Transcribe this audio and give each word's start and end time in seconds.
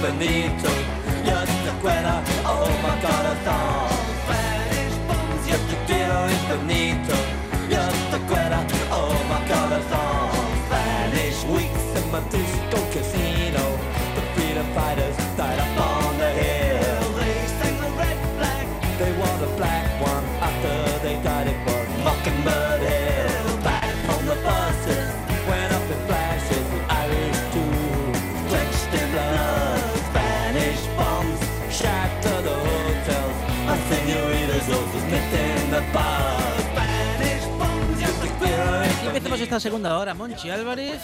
quiero 0.00 0.14
infinito. 0.14 0.70
Just 1.24 1.64
the 1.64 1.72
cuerda, 1.80 2.22
oh 2.44 2.68
my 2.82 3.00
god, 3.02 3.26
a 3.26 3.34
song. 3.44 3.90
Spanish 4.24 4.96
bombs, 5.06 5.48
yo 5.48 5.56
te 5.68 5.76
quiero 5.86 6.28
infinito. 6.28 7.14
Just 7.68 8.10
the 8.10 8.18
cuerda, 8.26 8.66
oh 8.90 9.14
my 9.28 9.48
god, 9.48 9.72
a 9.72 9.82
song. 9.88 10.30
Spanish 10.66 11.44
weeks 11.44 12.02
in 12.02 12.10
my 12.10 12.20
disco 12.30 12.78
casino. 12.92 13.20
The 13.24 13.29
empezamos 39.30 39.40
esta 39.40 39.60
segunda 39.60 39.96
hora, 39.96 40.12
Monchi 40.12 40.50
Álvarez. 40.50 41.00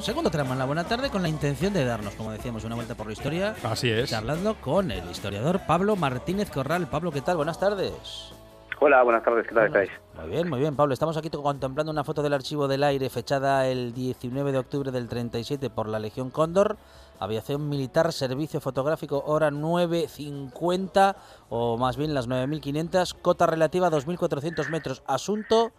Segundo 0.00 0.30
tramo 0.30 0.52
en 0.52 0.58
la 0.60 0.66
buena 0.66 0.84
tarde 0.84 1.10
con 1.10 1.22
la 1.22 1.28
intención 1.28 1.72
de 1.72 1.84
darnos, 1.84 2.14
como 2.14 2.30
decíamos, 2.30 2.62
una 2.62 2.76
vuelta 2.76 2.94
por 2.94 3.08
la 3.08 3.12
historia. 3.12 3.56
Así 3.64 3.90
es. 3.90 4.08
Charlando 4.08 4.54
con 4.60 4.92
el 4.92 5.10
historiador 5.10 5.60
Pablo 5.66 5.96
Martínez 5.96 6.48
Corral. 6.48 6.86
Pablo, 6.86 7.10
¿qué 7.10 7.22
tal? 7.22 7.38
Buenas 7.38 7.58
tardes. 7.58 8.32
Hola, 8.78 9.02
buenas 9.02 9.24
tardes, 9.24 9.48
¿qué 9.48 9.54
tal 9.54 9.66
estáis? 9.66 9.90
Muy 10.16 10.30
bien, 10.30 10.48
muy 10.48 10.60
bien, 10.60 10.76
Pablo. 10.76 10.94
Estamos 10.94 11.16
aquí 11.16 11.28
contemplando 11.28 11.90
una 11.90 12.04
foto 12.04 12.22
del 12.22 12.34
archivo 12.34 12.68
del 12.68 12.84
aire 12.84 13.10
fechada 13.10 13.66
el 13.66 13.92
19 13.92 14.52
de 14.52 14.58
octubre 14.58 14.92
del 14.92 15.08
37 15.08 15.68
por 15.68 15.88
la 15.88 15.98
Legión 15.98 16.30
Cóndor. 16.30 16.76
Aviación 17.18 17.68
militar, 17.68 18.12
servicio 18.12 18.60
fotográfico, 18.60 19.24
hora 19.26 19.50
9.50 19.50 21.16
o 21.48 21.78
más 21.78 21.96
bien 21.96 22.14
las 22.14 22.28
9.500, 22.28 23.16
cota 23.20 23.46
relativa 23.46 23.88
a 23.88 23.90
2.400 23.90 24.68
metros. 24.68 25.02
Asunto 25.06 25.72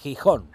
Gijón. 0.00 0.48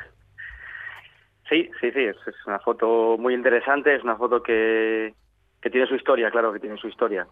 Sí, 1.50 1.70
sí, 1.82 1.92
sí, 1.92 2.04
es, 2.04 2.18
una 2.46 2.60
foto 2.60 3.18
muy 3.18 3.34
interesante, 3.34 3.96
es 3.96 4.04
una 4.04 4.16
foto 4.16 4.44
que, 4.44 5.14
que 5.62 5.70
tiene 5.72 5.88
su 5.88 5.96
historia, 5.96 6.30
claro 6.30 6.54
que 6.54 6.60
tiene 6.60 6.78
su 6.78 6.88
historia. 6.88 7.28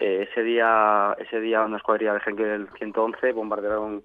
Eh, 0.00 0.26
ese 0.28 0.42
día, 0.42 1.14
ese 1.18 1.40
día 1.40 1.62
una 1.62 1.76
escuadrilla 1.76 2.14
de 2.14 2.20
Henkel 2.26 2.68
111 2.78 3.32
bombardearon 3.32 4.02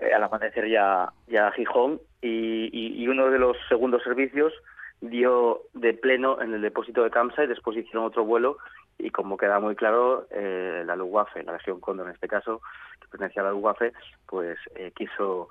eh, 0.00 0.12
al 0.12 0.22
amanecer 0.22 0.68
ya, 0.68 1.10
ya 1.26 1.50
Gijón 1.52 1.98
y, 2.20 2.68
y, 2.72 3.08
uno 3.08 3.30
de 3.30 3.38
los 3.38 3.56
segundos 3.68 4.02
servicios 4.02 4.52
dio 5.00 5.62
de 5.72 5.94
pleno 5.94 6.40
en 6.42 6.52
el 6.52 6.60
depósito 6.60 7.02
de 7.02 7.10
Kamsa 7.10 7.44
y 7.44 7.46
después 7.46 7.76
hicieron 7.76 8.04
otro 8.04 8.24
vuelo 8.24 8.58
y 8.98 9.10
como 9.10 9.36
queda 9.36 9.60
muy 9.60 9.76
claro, 9.76 10.26
eh, 10.30 10.82
la 10.86 10.94
Luftwaffe, 10.94 11.42
la 11.42 11.54
Legión 11.54 11.80
Cóndor 11.80 12.06
en 12.06 12.14
este 12.14 12.28
caso, 12.28 12.60
que 13.00 13.08
pertenecía 13.08 13.42
a 13.42 13.46
la 13.46 13.50
Luftwaffe, 13.52 13.92
pues 14.26 14.58
eh, 14.76 14.92
quiso 14.94 15.48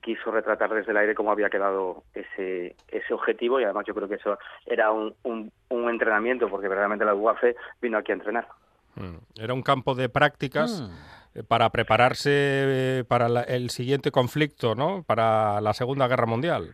quiso 0.00 0.30
retratar 0.30 0.70
desde 0.72 0.90
el 0.92 0.96
aire 0.96 1.14
cómo 1.14 1.30
había 1.32 1.50
quedado 1.50 2.02
ese 2.14 2.76
ese 2.88 3.12
objetivo 3.14 3.60
y 3.60 3.64
además 3.64 3.84
yo 3.86 3.94
creo 3.94 4.08
que 4.08 4.14
eso 4.14 4.38
era 4.66 4.90
un, 4.92 5.14
un, 5.24 5.50
un 5.70 5.90
entrenamiento 5.90 6.48
porque 6.48 6.68
verdaderamente 6.68 7.04
la 7.04 7.12
Luftwaffe 7.12 7.56
vino 7.82 7.98
aquí 7.98 8.12
a 8.12 8.14
entrenar. 8.16 8.46
Mm. 8.94 9.16
Era 9.42 9.54
un 9.54 9.62
campo 9.62 9.94
de 9.94 10.08
prácticas 10.08 10.82
Mm. 10.82 11.38
eh, 11.38 11.42
para 11.46 11.70
prepararse 11.70 12.30
eh, 12.32 13.04
para 13.06 13.28
la- 13.28 13.42
el 13.42 13.70
siguiente 13.70 14.10
conflicto, 14.10 14.74
¿no? 14.74 15.02
Para 15.02 15.60
la 15.60 15.74
Segunda 15.74 16.08
Guerra 16.08 16.26
Mundial. 16.26 16.72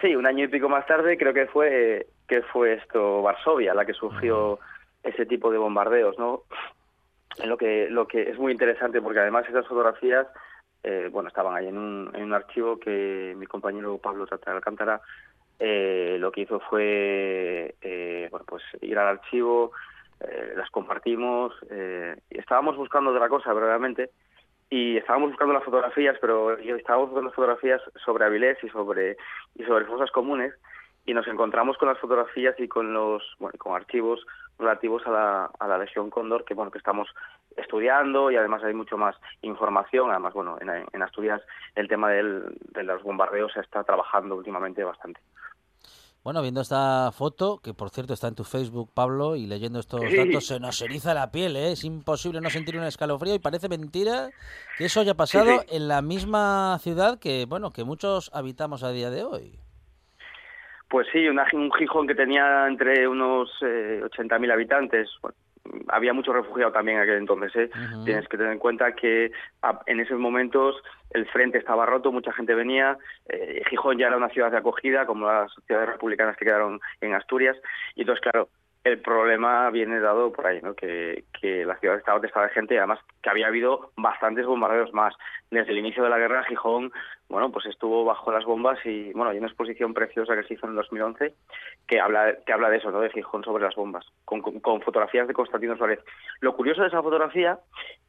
Sí, 0.00 0.14
un 0.14 0.26
año 0.26 0.44
y 0.44 0.48
pico 0.48 0.68
más 0.68 0.86
tarde 0.86 1.16
creo 1.16 1.32
que 1.32 1.46
fue 1.46 2.06
que 2.28 2.42
fue 2.42 2.74
esto 2.74 3.22
Varsovia 3.22 3.74
la 3.74 3.84
que 3.84 3.92
sufrió 3.94 4.58
ese 5.02 5.26
tipo 5.26 5.50
de 5.50 5.58
bombardeos, 5.58 6.18
¿no? 6.18 6.42
Lo 7.44 7.56
que 7.56 7.88
lo 7.90 8.06
que 8.06 8.30
es 8.30 8.38
muy 8.38 8.52
interesante 8.52 9.00
porque 9.02 9.18
además 9.20 9.44
esas 9.48 9.66
fotografías 9.66 10.26
eh, 10.84 11.08
bueno 11.10 11.28
estaban 11.28 11.56
ahí 11.56 11.66
en 11.66 11.78
un, 11.78 12.10
en 12.14 12.22
un 12.22 12.34
archivo 12.34 12.78
que 12.78 13.34
mi 13.36 13.46
compañero 13.46 13.98
Pablo 13.98 14.26
Tata 14.26 14.50
de 14.50 14.56
Alcántara 14.58 15.00
eh, 15.58 16.16
lo 16.20 16.30
que 16.30 16.42
hizo 16.42 16.60
fue 16.60 17.74
eh, 17.80 18.28
bueno 18.30 18.44
pues 18.46 18.62
ir 18.80 18.98
al 18.98 19.08
archivo 19.08 19.72
eh, 20.20 20.52
las 20.56 20.70
compartimos 20.70 21.54
eh, 21.70 22.16
estábamos 22.30 22.76
buscando 22.76 23.10
otra 23.10 23.28
cosa 23.28 23.52
verdaderamente 23.52 24.10
y 24.70 24.96
estábamos 24.96 25.30
buscando 25.30 25.54
las 25.54 25.64
fotografías, 25.64 26.16
pero 26.20 26.58
estábamos 26.58 27.10
buscando 27.10 27.30
fotografías 27.32 27.80
sobre 28.04 28.24
Avilés 28.24 28.58
y 28.64 28.68
sobre 28.70 29.16
y 29.54 29.64
sobre 29.64 29.84
fosas 29.84 30.10
comunes 30.10 30.54
y 31.06 31.14
nos 31.14 31.28
encontramos 31.28 31.76
con 31.76 31.88
las 31.88 31.98
fotografías 31.98 32.58
y 32.58 32.66
con 32.66 32.92
los 32.92 33.22
bueno, 33.38 33.56
con 33.58 33.74
archivos 33.74 34.26
relativos 34.58 35.06
a 35.06 35.10
la, 35.10 35.50
a 35.58 35.68
la 35.68 35.78
Legión 35.78 36.10
Cóndor 36.10 36.44
que 36.44 36.54
bueno 36.54 36.70
que 36.70 36.78
estamos 36.78 37.08
estudiando 37.56 38.30
y 38.30 38.36
además 38.36 38.62
hay 38.64 38.74
mucho 38.74 38.96
más 38.96 39.16
información 39.42 40.10
además 40.10 40.34
bueno 40.34 40.56
en, 40.60 40.68
en 40.92 41.02
Asturias 41.02 41.40
el 41.74 41.88
tema 41.88 42.10
del, 42.10 42.56
de 42.72 42.82
los 42.82 43.02
bombardeos 43.02 43.52
se 43.52 43.60
está 43.60 43.84
trabajando 43.84 44.36
últimamente 44.36 44.82
bastante 44.84 45.20
Bueno, 46.24 46.40
viendo 46.40 46.62
esta 46.62 47.10
foto, 47.12 47.58
que 47.62 47.74
por 47.74 47.90
cierto 47.90 48.14
está 48.14 48.28
en 48.28 48.34
tu 48.34 48.44
Facebook, 48.44 48.90
Pablo, 48.94 49.36
y 49.36 49.46
leyendo 49.46 49.78
estos 49.78 50.00
Sí. 50.10 50.16
datos, 50.16 50.46
se 50.46 50.58
nos 50.58 50.80
eriza 50.80 51.12
la 51.12 51.30
piel, 51.30 51.54
¿eh? 51.54 51.72
Es 51.72 51.84
imposible 51.84 52.40
no 52.40 52.48
sentir 52.48 52.78
un 52.78 52.84
escalofrío 52.84 53.34
y 53.34 53.38
parece 53.40 53.68
mentira 53.68 54.30
que 54.78 54.86
eso 54.86 55.00
haya 55.00 55.12
pasado 55.14 55.60
sí. 55.60 55.76
en 55.76 55.86
la 55.86 56.00
misma 56.00 56.78
ciudad 56.80 57.18
que, 57.18 57.44
bueno, 57.46 57.72
que 57.72 57.84
muchos 57.84 58.30
habitamos 58.32 58.82
a 58.84 58.90
día 58.92 59.10
de 59.10 59.22
hoy. 59.22 59.58
Pues 60.88 61.06
sí, 61.12 61.28
una- 61.28 61.46
un 61.52 61.70
Gijón 61.72 62.06
que 62.06 62.14
tenía 62.14 62.66
entre 62.68 63.06
unos 63.06 63.50
eh, 63.60 64.00
80.000 64.04 64.50
habitantes. 64.50 65.10
Bueno, 65.20 65.36
había 65.88 66.12
mucho 66.12 66.32
refugiado 66.32 66.72
también 66.72 66.98
en 66.98 67.02
aquel 67.04 67.16
entonces. 67.16 67.54
¿eh? 67.56 67.70
Tienes 68.04 68.28
que 68.28 68.36
tener 68.36 68.52
en 68.52 68.58
cuenta 68.58 68.92
que 68.92 69.32
a- 69.62 69.80
en 69.86 70.00
esos 70.00 70.18
momentos 70.18 70.76
el 71.10 71.26
frente 71.26 71.58
estaba 71.58 71.86
roto, 71.86 72.12
mucha 72.12 72.32
gente 72.32 72.54
venía. 72.54 72.98
eh, 73.28 73.62
Gijón 73.70 73.98
ya 73.98 74.08
era 74.08 74.16
una 74.16 74.28
ciudad 74.28 74.50
de 74.50 74.58
acogida, 74.58 75.06
como 75.06 75.26
las 75.26 75.52
ciudades 75.66 75.88
republicanas 75.88 76.36
que 76.36 76.44
quedaron 76.44 76.80
en 77.00 77.14
Asturias. 77.14 77.56
Y 77.94 78.00
entonces, 78.02 78.22
claro, 78.22 78.48
el 78.84 79.00
problema 79.00 79.70
viene 79.70 79.98
dado 79.98 80.30
por 80.32 80.46
ahí, 80.46 80.60
¿no? 80.62 80.74
que, 80.74 81.24
que 81.40 81.64
la 81.64 81.76
ciudad 81.78 81.96
estaba 81.96 82.18
atestada 82.18 82.46
de 82.46 82.52
gente, 82.52 82.74
y 82.74 82.78
además 82.78 83.00
que 83.22 83.30
había 83.30 83.46
habido 83.46 83.90
bastantes 83.96 84.44
bombardeos 84.46 84.92
más. 84.92 85.14
Desde 85.50 85.72
el 85.72 85.78
inicio 85.78 86.02
de 86.04 86.10
la 86.10 86.18
guerra, 86.18 86.44
Gijón, 86.44 86.92
bueno, 87.30 87.50
pues 87.50 87.64
estuvo 87.66 88.04
bajo 88.04 88.30
las 88.30 88.44
bombas 88.44 88.78
y, 88.84 89.12
bueno, 89.14 89.30
hay 89.30 89.38
una 89.38 89.46
exposición 89.46 89.94
preciosa 89.94 90.34
que 90.36 90.42
se 90.42 90.54
hizo 90.54 90.66
en 90.66 90.74
2011 90.74 91.32
que 91.86 91.98
habla, 92.00 92.34
que 92.44 92.52
habla 92.52 92.68
de 92.68 92.76
eso, 92.76 92.90
¿no? 92.90 93.00
De 93.00 93.08
Gijón 93.10 93.42
sobre 93.44 93.64
las 93.64 93.74
bombas, 93.74 94.04
con, 94.26 94.42
con- 94.42 94.60
con 94.60 94.82
fotografías 94.82 95.26
de 95.28 95.34
Constantino 95.34 95.76
Suárez. 95.76 96.00
Lo 96.40 96.54
curioso 96.54 96.82
de 96.82 96.88
esa 96.88 97.02
fotografía 97.02 97.58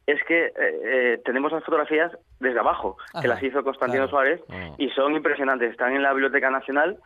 es 0.06 0.22
que 0.24 0.46
eh, 0.46 0.52
eh, 0.58 1.20
tenemos 1.24 1.52
las 1.52 1.64
fotografías 1.64 2.12
desde 2.38 2.58
abajo, 2.60 2.98
Ajá, 3.14 3.22
que 3.22 3.28
las 3.28 3.42
hizo 3.42 3.64
Constantino 3.64 4.08
claro. 4.08 4.10
Suárez, 4.10 4.40
Ah. 4.50 4.74
y 4.76 4.90
son 4.90 5.14
impresionantes. 5.16 5.70
Están 5.70 5.94
en 5.96 6.02
la 6.02 6.12
Biblioteca 6.12 6.50
Nacional, 6.50 6.98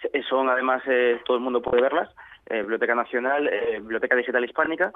se- 0.00 0.22
son 0.22 0.48
además, 0.48 0.82
eh, 0.86 1.20
todo 1.26 1.36
el 1.36 1.42
mundo 1.42 1.60
puede 1.60 1.82
verlas, 1.82 2.08
eh, 2.48 2.60
Biblioteca 2.60 2.94
Nacional, 2.94 3.48
eh, 3.48 3.78
Biblioteca 3.80 4.16
Digital 4.16 4.44
Hispánica, 4.44 4.92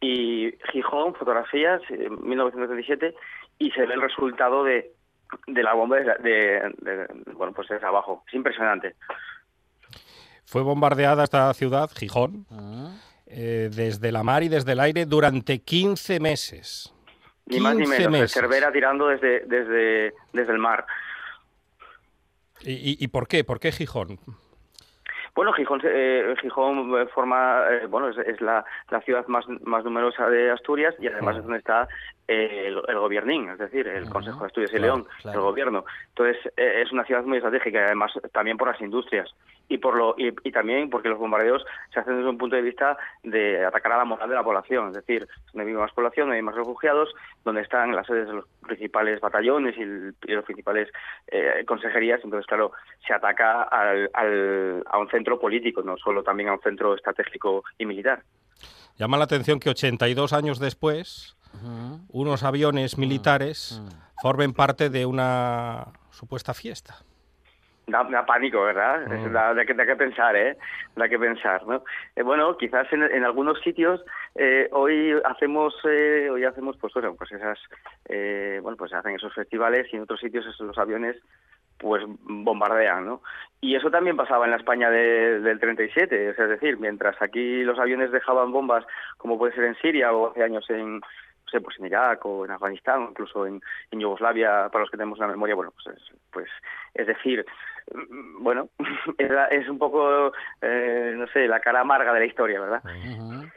y 0.00 0.52
Gijón, 0.72 1.14
fotografías, 1.14 1.80
eh, 1.90 2.08
1937, 2.10 3.14
y 3.58 3.70
se 3.72 3.86
ve 3.86 3.94
el 3.94 4.00
resultado 4.02 4.62
de, 4.64 4.92
de 5.46 5.62
la 5.62 5.74
bomba 5.74 5.96
desde, 5.96 6.14
de, 6.22 6.32
de- 6.78 7.32
bueno, 7.34 7.52
pues 7.52 7.68
desde 7.68 7.86
abajo. 7.86 8.22
Es 8.28 8.34
impresionante. 8.34 8.94
Fue 10.44 10.62
bombardeada 10.62 11.24
esta 11.24 11.52
ciudad, 11.54 11.90
Gijón, 11.94 12.46
eh, 13.26 13.68
desde 13.74 14.12
la 14.12 14.22
mar 14.22 14.42
y 14.42 14.48
desde 14.48 14.72
el 14.72 14.80
aire 14.80 15.04
durante 15.04 15.58
15 15.60 16.20
meses. 16.20 16.94
Ni 17.46 17.60
más 17.60 17.74
ni 17.76 17.82
15 17.82 17.98
menos. 17.98 18.12
meses. 18.12 18.32
Cervera 18.32 18.70
tirando 18.72 19.08
desde, 19.08 19.40
desde, 19.46 20.14
desde 20.32 20.52
el 20.52 20.58
mar. 20.58 20.86
¿Y, 22.60 22.72
y- 22.72 22.96
y 23.00 23.08
por 23.08 23.28
qué? 23.28 23.44
¿Por 23.44 23.60
qué 23.60 23.72
Gijón? 23.72 24.18
Bueno, 25.38 25.52
Gijón, 25.52 25.80
eh, 25.84 26.34
Gijón 26.42 26.98
eh, 26.98 27.06
forma, 27.14 27.62
eh, 27.70 27.86
bueno, 27.86 28.08
es, 28.08 28.18
es 28.18 28.40
la, 28.40 28.64
la, 28.90 29.00
ciudad 29.02 29.24
más, 29.28 29.44
más 29.62 29.84
numerosa 29.84 30.28
de 30.28 30.50
Asturias 30.50 30.96
y 30.98 31.06
además 31.06 31.36
es 31.36 31.44
donde 31.44 31.58
está 31.58 31.86
el, 32.28 32.80
el 32.86 32.98
gobiernín, 32.98 33.48
es 33.48 33.58
decir, 33.58 33.88
el 33.88 34.08
Consejo 34.08 34.40
de 34.40 34.46
Asturias 34.46 34.72
y 34.74 34.78
León, 34.78 35.06
el 35.24 35.40
gobierno. 35.40 35.84
Entonces, 36.08 36.36
es 36.56 36.92
una 36.92 37.04
ciudad 37.04 37.24
muy 37.24 37.38
estratégica 37.38 37.86
además 37.86 38.12
también 38.32 38.56
por 38.56 38.68
las 38.68 38.80
industrias 38.80 39.28
y 39.68 39.78
por 39.78 39.96
lo 39.96 40.14
y, 40.16 40.28
y, 40.44 40.52
también 40.52 40.88
porque 40.90 41.08
los 41.08 41.18
bombardeos 41.18 41.64
se 41.92 42.00
hacen 42.00 42.16
desde 42.16 42.28
un 42.28 42.38
punto 42.38 42.56
de 42.56 42.62
vista 42.62 42.96
de 43.22 43.64
atacar 43.64 43.92
a 43.92 43.98
la 43.98 44.04
moral 44.04 44.28
de 44.28 44.34
la 44.34 44.42
población, 44.42 44.88
es 44.88 44.94
decir, 44.94 45.28
donde 45.52 45.66
vive 45.66 45.78
más 45.78 45.92
población, 45.92 46.26
donde 46.26 46.36
hay 46.36 46.42
más 46.42 46.54
refugiados, 46.54 47.10
donde 47.44 47.62
están 47.62 47.94
las 47.94 48.06
sedes 48.06 48.28
de 48.28 48.34
los 48.34 48.46
principales 48.66 49.20
batallones 49.20 49.76
y, 49.76 49.82
el, 49.82 50.14
y 50.26 50.32
los 50.32 50.44
principales 50.44 50.88
eh, 51.28 51.64
consejerías, 51.66 52.20
entonces 52.24 52.46
claro, 52.46 52.72
se 53.06 53.12
ataca 53.12 53.62
al, 53.62 54.10
al, 54.14 54.82
a 54.86 54.98
un 54.98 55.08
centro 55.10 55.38
político, 55.38 55.82
no 55.82 55.96
solo 55.98 56.22
también 56.22 56.48
a 56.48 56.54
un 56.54 56.60
centro 56.60 56.94
estratégico 56.94 57.64
y 57.78 57.86
militar. 57.86 58.22
Llama 58.98 59.16
la 59.16 59.24
atención 59.24 59.60
que 59.60 59.70
82 59.70 60.32
años 60.32 60.58
después. 60.58 61.37
Unos 62.08 62.42
aviones 62.42 62.98
militares 62.98 63.80
uh 63.80 63.88
-huh. 63.88 64.22
formen 64.22 64.52
parte 64.52 64.90
de 64.90 65.06
una 65.06 65.86
supuesta 66.10 66.54
fiesta. 66.54 66.94
Da, 67.88 68.04
da, 68.04 68.26
pánico, 68.26 68.60
¿verdad? 68.62 69.06
Mm. 69.06 69.32
Da, 69.32 69.54
da, 69.54 69.64
que, 69.64 69.72
da, 69.72 69.86
que, 69.86 69.96
pensar, 69.96 70.36
¿eh? 70.36 70.58
Da 70.94 71.08
que 71.08 71.18
pensar, 71.18 71.66
¿no? 71.66 71.82
Eh, 72.16 72.22
bueno, 72.22 72.54
quizás 72.58 72.86
en, 72.92 73.02
en, 73.02 73.24
algunos 73.24 73.58
sitios 73.60 74.04
eh, 74.34 74.68
hoy 74.72 75.14
hacemos, 75.24 75.74
eh, 75.84 76.28
hoy 76.30 76.44
hacemos, 76.44 76.76
pues, 76.76 76.92
bueno, 76.92 77.14
pues 77.16 77.32
esas, 77.32 77.58
eh, 78.06 78.60
bueno, 78.62 78.76
pues 78.76 78.92
hacen 78.92 79.14
esos 79.14 79.32
festivales 79.32 79.86
y 79.90 79.96
en 79.96 80.02
otros 80.02 80.20
sitios 80.20 80.44
esos, 80.44 80.66
los 80.66 80.76
aviones, 80.76 81.16
pues 81.78 82.04
bombardean, 82.06 83.06
¿no? 83.06 83.22
Y 83.62 83.74
eso 83.74 83.90
también 83.90 84.16
pasaba 84.18 84.44
en 84.44 84.50
la 84.50 84.58
España 84.58 84.90
de, 84.90 85.40
del 85.40 85.58
37, 85.58 86.30
es 86.30 86.36
decir, 86.36 86.78
mientras 86.78 87.16
aquí 87.22 87.62
los 87.62 87.78
aviones 87.78 88.12
dejaban 88.12 88.52
bombas, 88.52 88.84
como 89.16 89.38
puede 89.38 89.54
ser 89.54 89.64
en 89.64 89.76
Siria 89.76 90.12
o 90.12 90.30
hace 90.30 90.42
años 90.42 90.68
en, 90.68 91.00
sé, 91.48 91.60
pues 91.60 91.78
en 91.78 91.86
Irak 91.86 92.24
o 92.26 92.44
en 92.44 92.50
Afganistán, 92.50 93.02
o 93.02 93.10
incluso 93.10 93.46
en, 93.46 93.60
en, 93.90 94.00
Yugoslavia, 94.00 94.68
para 94.70 94.80
los 94.80 94.90
que 94.90 94.96
tenemos 94.96 95.18
la 95.18 95.26
memoria, 95.26 95.54
bueno, 95.54 95.72
pues 95.72 95.96
es, 95.96 96.02
pues, 96.30 96.48
es 96.94 97.06
decir, 97.06 97.44
bueno, 98.40 98.68
es, 99.18 99.30
es 99.50 99.68
un 99.68 99.78
poco, 99.78 100.32
eh, 100.60 101.14
no 101.16 101.26
sé, 101.28 101.46
la 101.48 101.60
cara 101.60 101.80
amarga 101.80 102.12
de 102.12 102.20
la 102.20 102.26
historia, 102.26 102.60
¿verdad? 102.60 102.82
Uh 102.84 102.88
-huh. 102.88 103.52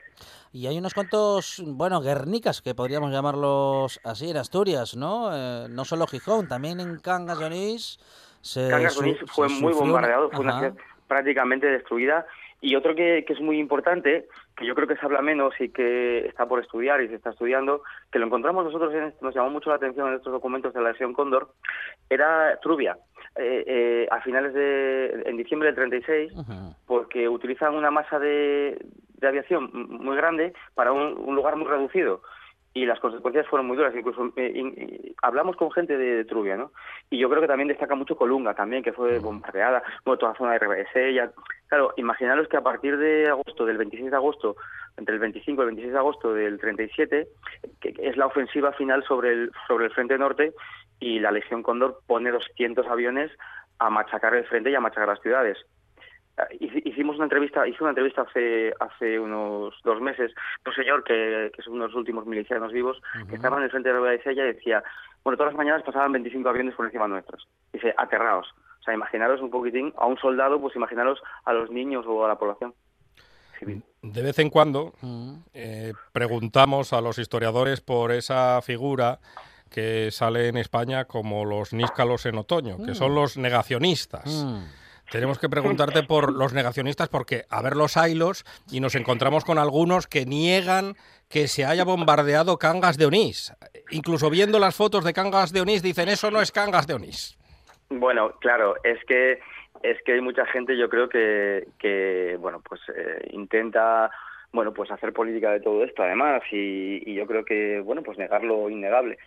Y 0.54 0.68
hay 0.68 0.78
unos 0.78 0.94
cuantos, 0.94 1.64
bueno, 1.66 2.02
guernicas, 2.02 2.62
que 2.62 2.76
podríamos 2.76 3.12
llamarlos 3.12 4.02
así 4.04 4.30
en 4.30 4.38
Asturias, 4.38 4.98
¿no? 4.98 5.30
Eh, 5.34 5.68
no 5.70 5.86
solo 5.86 6.08
Gijón, 6.08 6.50
también 6.50 6.82
en 6.82 7.00
Cangas 7.00 7.40
de 7.40 7.46
Onís. 7.46 8.00
Se 8.42 8.68
Cangas 8.70 8.96
de 8.96 9.00
Onís 9.00 9.18
fue 9.28 9.48
muy 9.48 9.72
bombardeado, 9.72 10.30
fue 10.30 10.42
una 10.42 10.60
ciudad 10.60 10.74
prácticamente 11.08 11.68
destruida. 11.68 12.26
Y 12.60 12.76
otro 12.76 12.94
que, 12.96 13.24
que, 13.26 13.34
es 13.34 13.40
muy 13.40 13.60
importante, 13.60 14.28
que 14.56 14.66
yo 14.66 14.76
creo 14.76 14.88
que 14.88 14.96
se 14.96 15.06
habla 15.06 15.22
menos 15.22 15.54
y 15.60 15.70
que 15.70 16.28
está 16.28 16.46
por 16.46 16.60
estudiar 16.60 17.02
y 17.02 17.08
se 17.08 17.16
está 17.16 17.32
estudiando, 17.32 17.84
que 18.12 18.20
lo 18.20 18.26
encontramos 18.26 18.66
nosotros, 18.66 18.94
en, 18.94 19.14
nos 19.22 19.34
llamó 19.34 19.50
mucho 19.50 19.70
la 19.70 19.78
atención 19.78 20.10
en 20.10 20.16
estos 20.16 20.34
documentos 20.34 20.74
de 20.74 20.82
la 20.82 20.92
lesión 20.92 21.14
Cóndor, 21.14 21.50
era 22.10 22.60
Trubia. 22.62 22.98
Eh, 23.38 23.64
eh, 23.66 24.08
a 24.12 24.20
finales 24.20 24.54
de, 24.54 25.24
en 25.26 25.38
diciembre 25.38 25.68
del 25.68 25.76
36, 25.76 26.34
uh 26.34 26.40
-huh. 26.40 26.76
porque 26.86 27.30
utilizan 27.30 27.76
una 27.76 27.90
masa 27.90 28.20
de, 28.20 28.78
de 29.20 29.28
aviación 29.28 29.70
muy 29.72 30.18
grande 30.18 30.54
para 30.76 30.92
un, 30.92 31.18
un, 31.18 31.34
lugar 31.34 31.56
muy 31.56 31.66
reducido 31.66 32.22
y 32.74 32.86
las 32.86 33.00
consecuencias 33.00 33.48
fueron 33.48 33.68
muy 33.68 33.78
duras. 33.78 33.96
Incluso 33.96 34.34
eh, 34.36 34.52
in, 34.54 35.16
hablamos 35.22 35.56
con 35.56 35.72
gente 35.72 35.98
de, 35.98 36.18
de, 36.18 36.26
Trubia, 36.26 36.58
¿no? 36.58 36.72
Y 37.10 37.20
yo 37.20 37.30
creo 37.30 37.42
que 37.42 37.48
también 37.48 37.70
destaca 37.70 37.96
mucho 37.96 38.18
Colunga, 38.18 38.54
también, 38.54 38.84
que 38.84 38.92
fue 38.94 39.20
bombardeada, 39.20 39.82
bueno, 40.04 40.18
toda 40.18 40.34
la 40.34 40.38
zona 40.38 40.52
de 40.54 40.60
RBS. 40.60 41.32
Claro, 41.72 41.94
imaginaros 41.96 42.50
que 42.50 42.58
a 42.58 42.62
partir 42.62 42.98
de 42.98 43.30
agosto, 43.30 43.66
del 43.66 43.78
26 43.78 44.12
de 44.12 44.18
agosto, 44.18 44.58
entre 44.98 45.14
el 45.16 45.22
25 45.22 45.62
y 45.62 45.64
el 45.64 45.68
26 45.68 45.94
de 45.94 46.00
agosto 46.00 46.34
del 46.34 46.60
37, 46.60 47.28
que 47.80 47.94
es 47.98 48.18
la 48.18 48.26
ofensiva 48.26 48.74
final 48.74 49.06
sobre 49.06 49.32
el, 49.32 49.52
sobre 49.70 49.86
el 49.86 49.94
frente 49.94 50.18
norte, 50.18 50.52
y 51.00 51.20
la 51.20 51.32
Legión 51.32 51.64
Cóndor 51.64 52.02
pone 52.06 52.30
200 52.30 52.86
aviones 52.88 53.32
a 53.80 53.90
machacar 53.90 54.36
el 54.36 54.44
frente 54.48 54.70
y 54.70 54.76
a 54.76 54.82
machacar 54.82 55.08
las 55.08 55.22
ciudades 55.22 55.58
hicimos 56.60 57.16
una 57.18 57.26
entrevista, 57.26 57.68
hice 57.68 57.84
una 57.84 57.92
entrevista 57.92 58.22
hace 58.24 58.74
hace 58.80 59.20
unos 59.20 59.76
dos 59.84 60.02
meses, 60.02 60.34
un 60.66 60.74
señor 60.74 61.04
que, 61.04 61.52
que 61.54 61.62
es 61.62 61.68
uno 61.68 61.84
de 61.84 61.88
los 61.90 61.96
últimos 61.96 62.26
milicianos 62.26 62.72
vivos, 62.72 62.98
uh 62.98 63.20
-huh. 63.20 63.30
que 63.30 63.36
estaba 63.36 63.58
en 63.58 63.64
el 63.64 63.70
frente 63.70 63.92
de 63.92 64.00
la 64.00 64.10
de 64.10 64.24
Sella 64.24 64.44
y 64.44 64.54
decía, 64.54 64.84
bueno, 65.24 65.38
todas 65.38 65.54
las 65.54 65.58
mañanas 65.58 65.84
pasaban 65.84 66.12
25 66.12 66.50
aviones 66.50 66.76
por 66.76 66.86
encima 66.86 67.08
nuestros. 67.08 67.48
Dice, 67.72 67.94
aterrados. 67.98 68.48
O 68.82 68.84
sea, 68.84 68.96
imaginaros 68.96 69.42
un 69.42 69.52
poquitín 69.52 69.94
a 69.96 70.08
un 70.08 70.18
soldado, 70.18 70.60
pues 70.60 70.76
imaginaros 70.76 71.22
a 71.46 71.54
los 71.54 71.70
niños 71.70 72.06
o 72.08 72.26
a 72.26 72.28
la 72.28 72.38
población. 72.38 72.74
Civil. 73.60 73.84
De 74.02 74.24
vez 74.24 74.40
en 74.40 74.50
cuando 74.50 74.94
eh, 75.54 75.94
preguntamos 76.12 76.92
a 76.94 77.02
los 77.02 77.20
historiadores 77.20 77.80
por 77.82 78.12
esa 78.12 78.60
figura 78.64 79.20
que 79.70 80.10
sale 80.12 80.48
en 80.48 80.58
España 80.58 81.06
como 81.06 81.46
los 81.46 81.74
níscalos 81.74 82.26
en 82.26 82.40
otoño, 82.40 82.84
que 82.84 82.96
son 82.96 83.14
los 83.14 83.38
negacionistas. 83.38 84.46
Tenemos 85.12 85.40
que 85.40 85.50
preguntarte 85.50 86.04
por 86.04 86.34
los 86.34 86.54
negacionistas 86.54 87.10
porque 87.10 87.46
a 87.50 87.62
ver 87.62 87.76
los 87.76 87.96
hilos 87.98 88.46
y 88.72 88.80
nos 88.80 88.96
encontramos 88.96 89.46
con 89.46 89.60
algunos 89.60 90.08
que 90.08 90.26
niegan 90.26 90.96
que 91.30 91.48
se 91.48 91.66
haya 91.66 91.84
bombardeado 91.84 92.58
Cangas 92.58 92.98
de 92.98 93.06
Onís. 93.06 93.54
Incluso 93.92 94.30
viendo 94.30 94.58
las 94.58 94.76
fotos 94.76 95.04
de 95.04 95.14
Cangas 95.14 95.52
de 95.52 95.62
Onís 95.62 95.84
dicen 95.84 96.10
eso 96.10 96.32
no 96.32 96.42
es 96.42 96.52
Cangas 96.52 96.88
de 96.88 96.96
Onís. 96.96 97.38
Bueno, 97.92 98.32
claro, 98.40 98.76
es 98.84 99.04
que 99.06 99.40
es 99.84 100.02
que 100.04 100.14
hay 100.14 100.22
mucha 100.22 100.46
gente, 100.46 100.78
yo 100.78 100.90
creo 100.90 101.10
que, 101.10 101.68
que 101.80 102.38
bueno, 102.40 102.62
pues 102.68 102.82
eh, 102.96 103.28
intenta 103.32 104.10
bueno, 104.54 104.74
pues 104.74 104.92
hacer 104.92 105.14
política 105.14 105.52
de 105.52 105.62
todo 105.62 105.84
esto 105.84 106.04
además 106.04 106.42
y, 106.52 107.02
y 107.10 107.16
yo 107.16 107.26
creo 107.26 107.44
que 107.44 107.80
bueno, 107.82 108.02
pues 108.04 108.18
negar 108.18 108.44
lo 108.44 108.70
innegable. 108.70 109.18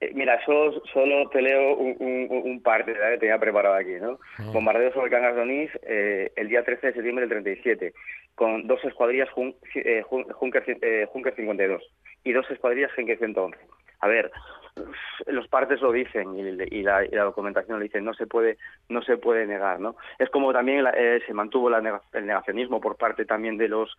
Eh, 0.00 0.12
mira, 0.14 0.40
solo, 0.44 0.80
solo 0.92 1.28
te 1.30 1.42
leo 1.42 1.74
un, 1.74 1.96
un, 1.98 2.42
un 2.44 2.62
parte 2.62 2.92
¿verdad? 2.92 3.10
que 3.12 3.18
tenía 3.18 3.38
preparado 3.38 3.74
aquí, 3.74 3.94
¿no? 4.00 4.18
Mm. 4.38 4.52
Bombardeo 4.52 4.92
sobre 4.92 5.10
Cangas 5.10 5.34
de 5.34 5.42
Onís 5.42 5.70
eh, 5.82 6.32
el 6.36 6.48
día 6.48 6.64
13 6.64 6.88
de 6.88 6.92
septiembre 6.94 7.26
del 7.26 7.42
37, 7.42 7.92
con 8.34 8.66
dos 8.68 8.82
escuadrillas 8.84 9.28
Jun, 9.30 9.54
eh, 9.74 10.02
Junker, 10.02 10.62
eh, 10.82 11.06
Junker 11.10 11.34
52 11.34 11.82
y 12.24 12.32
dos 12.32 12.48
escuadrillas 12.50 12.92
Genke 12.92 13.16
111. 13.16 13.58
A 14.00 14.06
ver, 14.06 14.30
los 15.26 15.48
partes 15.48 15.80
lo 15.80 15.92
dicen 15.92 16.36
y, 16.36 16.82
la, 16.82 17.04
y, 17.04 17.10
la, 17.10 17.24
documentación 17.24 17.78
lo 17.78 17.82
dice, 17.82 18.00
no 18.00 18.14
se 18.14 18.26
puede 18.26 18.58
no 18.88 19.02
se 19.02 19.16
puede 19.16 19.46
negar, 19.46 19.80
¿no? 19.80 19.96
Es 20.18 20.30
como 20.30 20.52
también 20.52 20.84
la, 20.84 20.90
eh, 20.90 21.20
se 21.26 21.34
mantuvo 21.34 21.70
la, 21.70 22.00
el 22.12 22.26
negacionismo 22.26 22.80
por 22.80 22.96
parte 22.96 23.24
también 23.24 23.56
de 23.56 23.68
los 23.68 23.96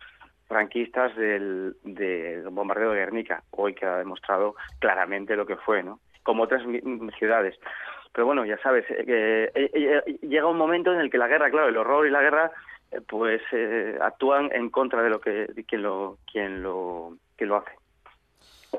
franquistas 0.50 1.14
del, 1.16 1.76
del 1.84 2.42
bombardeo 2.48 2.90
de 2.90 2.98
Guernica, 2.98 3.44
hoy 3.52 3.72
que 3.72 3.86
ha 3.86 3.98
demostrado 3.98 4.56
claramente 4.80 5.36
lo 5.36 5.46
que 5.46 5.56
fue, 5.56 5.82
¿no? 5.82 6.00
Como 6.24 6.42
otras 6.42 6.62
ciudades. 7.18 7.56
Pero 8.12 8.26
bueno, 8.26 8.44
ya 8.44 8.58
sabes, 8.58 8.84
eh, 8.90 9.50
eh, 9.54 9.70
eh, 9.72 10.18
llega 10.22 10.46
un 10.46 10.58
momento 10.58 10.92
en 10.92 11.00
el 11.00 11.10
que 11.10 11.18
la 11.18 11.28
guerra, 11.28 11.50
claro, 11.50 11.68
el 11.68 11.76
horror 11.76 12.06
y 12.06 12.10
la 12.10 12.20
guerra, 12.20 12.50
eh, 12.90 13.00
pues 13.06 13.40
actúan 14.00 14.50
en 14.52 14.70
contra 14.70 15.02
de 15.02 15.10
lo 15.10 15.20
que 15.20 15.46
quien 15.68 15.82
lo 15.82 16.18
quien 16.30 16.62
lo 16.62 17.16
quien 17.36 17.48
lo 17.48 17.56
hace. 17.58 17.70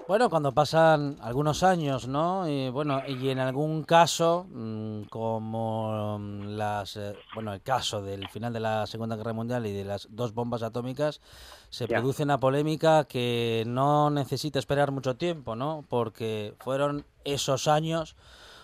Bueno, 0.07 0.29
cuando 0.29 0.53
pasan 0.53 1.17
algunos 1.21 1.63
años, 1.63 2.07
¿no? 2.07 2.47
Y 2.47 2.69
bueno, 2.69 3.01
y 3.07 3.29
en 3.29 3.39
algún 3.39 3.83
caso, 3.83 4.45
mm, 4.49 5.03
como 5.03 6.19
las, 6.43 6.97
eh, 6.97 7.15
bueno, 7.33 7.53
el 7.53 7.61
caso 7.61 8.01
del 8.01 8.27
final 8.29 8.51
de 8.51 8.59
la 8.59 8.87
Segunda 8.87 9.15
Guerra 9.15 9.33
Mundial 9.33 9.65
y 9.65 9.71
de 9.71 9.85
las 9.85 10.07
dos 10.09 10.33
bombas 10.33 10.63
atómicas, 10.63 11.21
se 11.69 11.87
yeah. 11.87 11.97
produce 11.97 12.23
una 12.23 12.39
polémica 12.39 13.05
que 13.05 13.63
no 13.67 14.09
necesita 14.09 14.59
esperar 14.59 14.91
mucho 14.91 15.15
tiempo, 15.15 15.55
¿no? 15.55 15.85
Porque 15.87 16.55
fueron 16.59 17.05
esos 17.23 17.67
años 17.67 18.15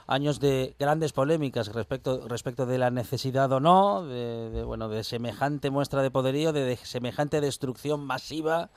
años 0.10 0.39
de 0.39 0.74
grandes 0.79 1.12
polémicas 1.12 1.67
respecto 1.74 2.29
respecto 2.29 2.65
de 2.65 2.77
la 2.77 2.89
necesidad 2.89 3.51
o 3.51 3.60
no 3.60 4.05
de, 4.05 4.50
de 4.51 4.63
bueno 4.63 4.88
de 4.88 5.03
semejante 5.03 5.69
muestra 5.69 6.01
de 6.01 6.10
poderío 6.10 6.53
de, 6.53 6.63
de 6.63 6.77
semejante 6.77 7.41
destrucción 7.41 8.00
masiva 8.05 8.69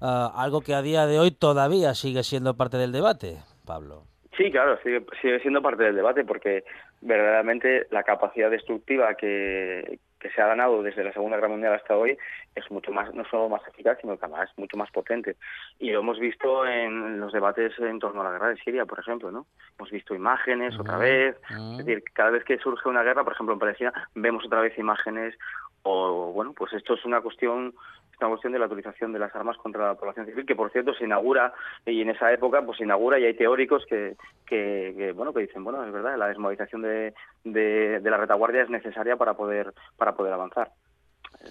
uh, 0.00 0.30
algo 0.34 0.60
que 0.60 0.74
a 0.74 0.82
día 0.82 1.06
de 1.06 1.18
hoy 1.18 1.30
todavía 1.30 1.94
sigue 1.94 2.22
siendo 2.22 2.56
parte 2.56 2.76
del 2.76 2.92
debate, 2.92 3.38
Pablo. 3.66 4.04
Sí, 4.36 4.50
claro, 4.50 4.78
sigue, 4.82 5.04
sigue 5.22 5.40
siendo 5.40 5.62
parte 5.62 5.84
del 5.84 5.96
debate 5.96 6.24
porque 6.24 6.64
verdaderamente 7.00 7.86
la 7.90 8.02
capacidad 8.02 8.50
destructiva 8.50 9.14
que, 9.14 9.98
que 10.24 10.30
se 10.30 10.40
ha 10.40 10.46
ganado 10.46 10.82
desde 10.82 11.04
la 11.04 11.12
Segunda 11.12 11.36
Guerra 11.36 11.50
Mundial 11.50 11.74
hasta 11.74 11.96
hoy 11.96 12.16
es 12.54 12.70
mucho 12.70 12.90
más, 12.90 13.12
no 13.14 13.24
solo 13.26 13.50
más 13.50 13.60
eficaz, 13.68 13.98
sino 14.00 14.16
que 14.16 14.24
además 14.24 14.48
es 14.50 14.58
mucho 14.58 14.76
más 14.78 14.90
potente. 14.90 15.36
Y 15.78 15.90
lo 15.90 16.00
hemos 16.00 16.18
visto 16.18 16.66
en 16.66 17.20
los 17.20 17.30
debates 17.30 17.78
en 17.78 17.98
torno 17.98 18.22
a 18.22 18.24
la 18.24 18.30
guerra 18.30 18.48
de 18.48 18.56
Siria, 18.56 18.86
por 18.86 18.98
ejemplo, 18.98 19.30
¿no? 19.30 19.46
Hemos 19.78 19.90
visto 19.90 20.14
imágenes 20.14 20.78
otra 20.80 20.96
vez, 20.96 21.36
es 21.50 21.78
decir, 21.78 22.02
cada 22.14 22.30
vez 22.30 22.42
que 22.44 22.56
surge 22.58 22.88
una 22.88 23.02
guerra, 23.02 23.22
por 23.22 23.34
ejemplo 23.34 23.52
en 23.52 23.58
Palestina, 23.58 23.92
vemos 24.14 24.46
otra 24.46 24.62
vez 24.62 24.76
imágenes 24.78 25.34
o, 25.82 26.32
bueno, 26.32 26.54
pues 26.54 26.72
esto 26.72 26.94
es 26.94 27.04
una 27.04 27.20
cuestión 27.20 27.74
es 28.14 28.20
una 28.20 28.30
cuestión 28.30 28.52
de 28.52 28.58
la 28.58 28.66
utilización 28.66 29.12
de 29.12 29.18
las 29.18 29.34
armas 29.34 29.56
contra 29.56 29.88
la 29.88 29.94
población 29.94 30.26
civil, 30.26 30.46
que 30.46 30.54
por 30.54 30.70
cierto 30.70 30.94
se 30.94 31.04
inaugura, 31.04 31.52
y 31.84 32.00
en 32.00 32.10
esa 32.10 32.32
época 32.32 32.62
pues 32.62 32.78
se 32.78 32.84
inaugura 32.84 33.18
y 33.18 33.24
hay 33.24 33.34
teóricos 33.34 33.84
que, 33.86 34.16
que, 34.46 34.94
que 34.96 35.12
bueno, 35.12 35.32
que 35.32 35.40
dicen, 35.40 35.64
bueno, 35.64 35.84
es 35.84 35.92
verdad, 35.92 36.16
la 36.16 36.28
desmovilización 36.28 36.82
de, 36.82 37.14
de, 37.44 38.00
de, 38.00 38.10
la 38.10 38.16
retaguardia 38.16 38.62
es 38.62 38.70
necesaria 38.70 39.16
para 39.16 39.34
poder, 39.34 39.72
para 39.96 40.14
poder 40.14 40.32
avanzar. 40.32 40.70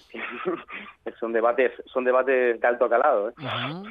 son 1.20 1.32
debates 1.32 1.72
son 1.92 2.04
debates 2.04 2.60
de 2.60 2.66
alto 2.66 2.88
calado. 2.88 3.30
¿eh? 3.30 3.34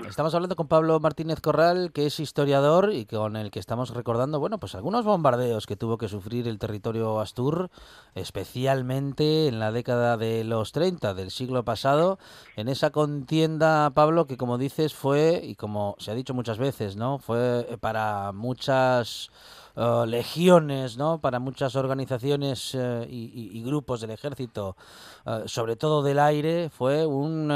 Estamos 0.08 0.34
hablando 0.34 0.56
con 0.56 0.68
Pablo 0.68 1.00
Martínez 1.00 1.40
Corral, 1.42 1.92
que 1.94 2.06
es 2.06 2.20
historiador 2.20 2.92
y 2.92 3.06
con 3.06 3.36
el 3.36 3.52
que 3.52 3.60
estamos 3.60 3.94
recordando, 3.94 4.40
bueno, 4.40 4.60
pues 4.60 4.76
algunos 4.76 5.06
bombardeos 5.06 5.66
que 5.66 5.76
tuvo 5.76 5.98
que 5.98 6.08
sufrir 6.08 6.48
el 6.48 6.60
territorio 6.60 7.20
Astur, 7.20 7.70
especialmente 8.16 9.48
en 9.48 9.60
la 9.60 9.72
década 9.72 10.18
de 10.18 10.44
los 10.44 10.72
30 10.72 11.14
del 11.14 11.32
siglo 11.32 11.64
pasado, 11.64 12.20
en 12.56 12.68
esa 12.68 12.92
contienda, 12.92 13.92
Pablo, 13.92 14.26
que 14.26 14.38
como 14.38 14.58
dices 14.58 14.94
fue, 14.94 15.40
y 15.44 15.56
como 15.56 15.96
se 16.00 16.12
ha 16.12 16.16
dicho 16.16 16.34
muchas 16.34 16.58
veces, 16.58 16.96
¿no? 16.96 17.20
Fue 17.20 17.78
para 17.80 18.32
muchas 18.32 19.32
eh, 19.76 20.06
legiones, 20.08 21.00
¿no? 21.00 21.20
Para 21.20 21.40
muchas 21.40 21.76
organizaciones 21.76 22.76
eh, 22.76 23.08
y, 23.10 23.64
grupos 23.64 24.02
del 24.02 24.12
ejército, 24.12 24.76
eh, 25.26 25.44
sobre 25.46 25.76
todo 25.76 26.04
del 26.04 26.20
aire, 26.20 26.70
fue 26.70 27.08
un 27.08 27.48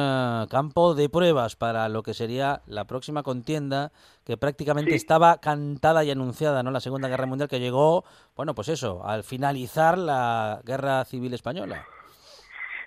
campo 0.50 0.96
de 0.96 1.10
pruebas 1.10 1.56
para 1.56 1.88
lo 1.90 2.02
que 2.02 2.16
sería 2.16 2.62
la 2.66 2.86
próxima 2.86 3.22
contienda 3.22 3.92
que 4.26 4.36
prácticamente 4.36 4.96
estaba 4.96 5.40
cantada 5.40 6.04
y 6.04 6.10
anunciada, 6.10 6.64
¿no? 6.64 6.72
La 6.72 6.80
Segunda 6.80 7.08
Guerra 7.08 7.28
Mundial 7.28 7.50
que 7.50 7.60
llegó, 7.60 8.04
bueno, 8.36 8.56
pues 8.56 8.70
eso, 8.70 9.06
al 9.06 9.24
finalizar 9.24 9.98
la 9.98 10.62
Guerra 10.66 11.06
Civil 11.06 11.36
Española. 11.36 11.86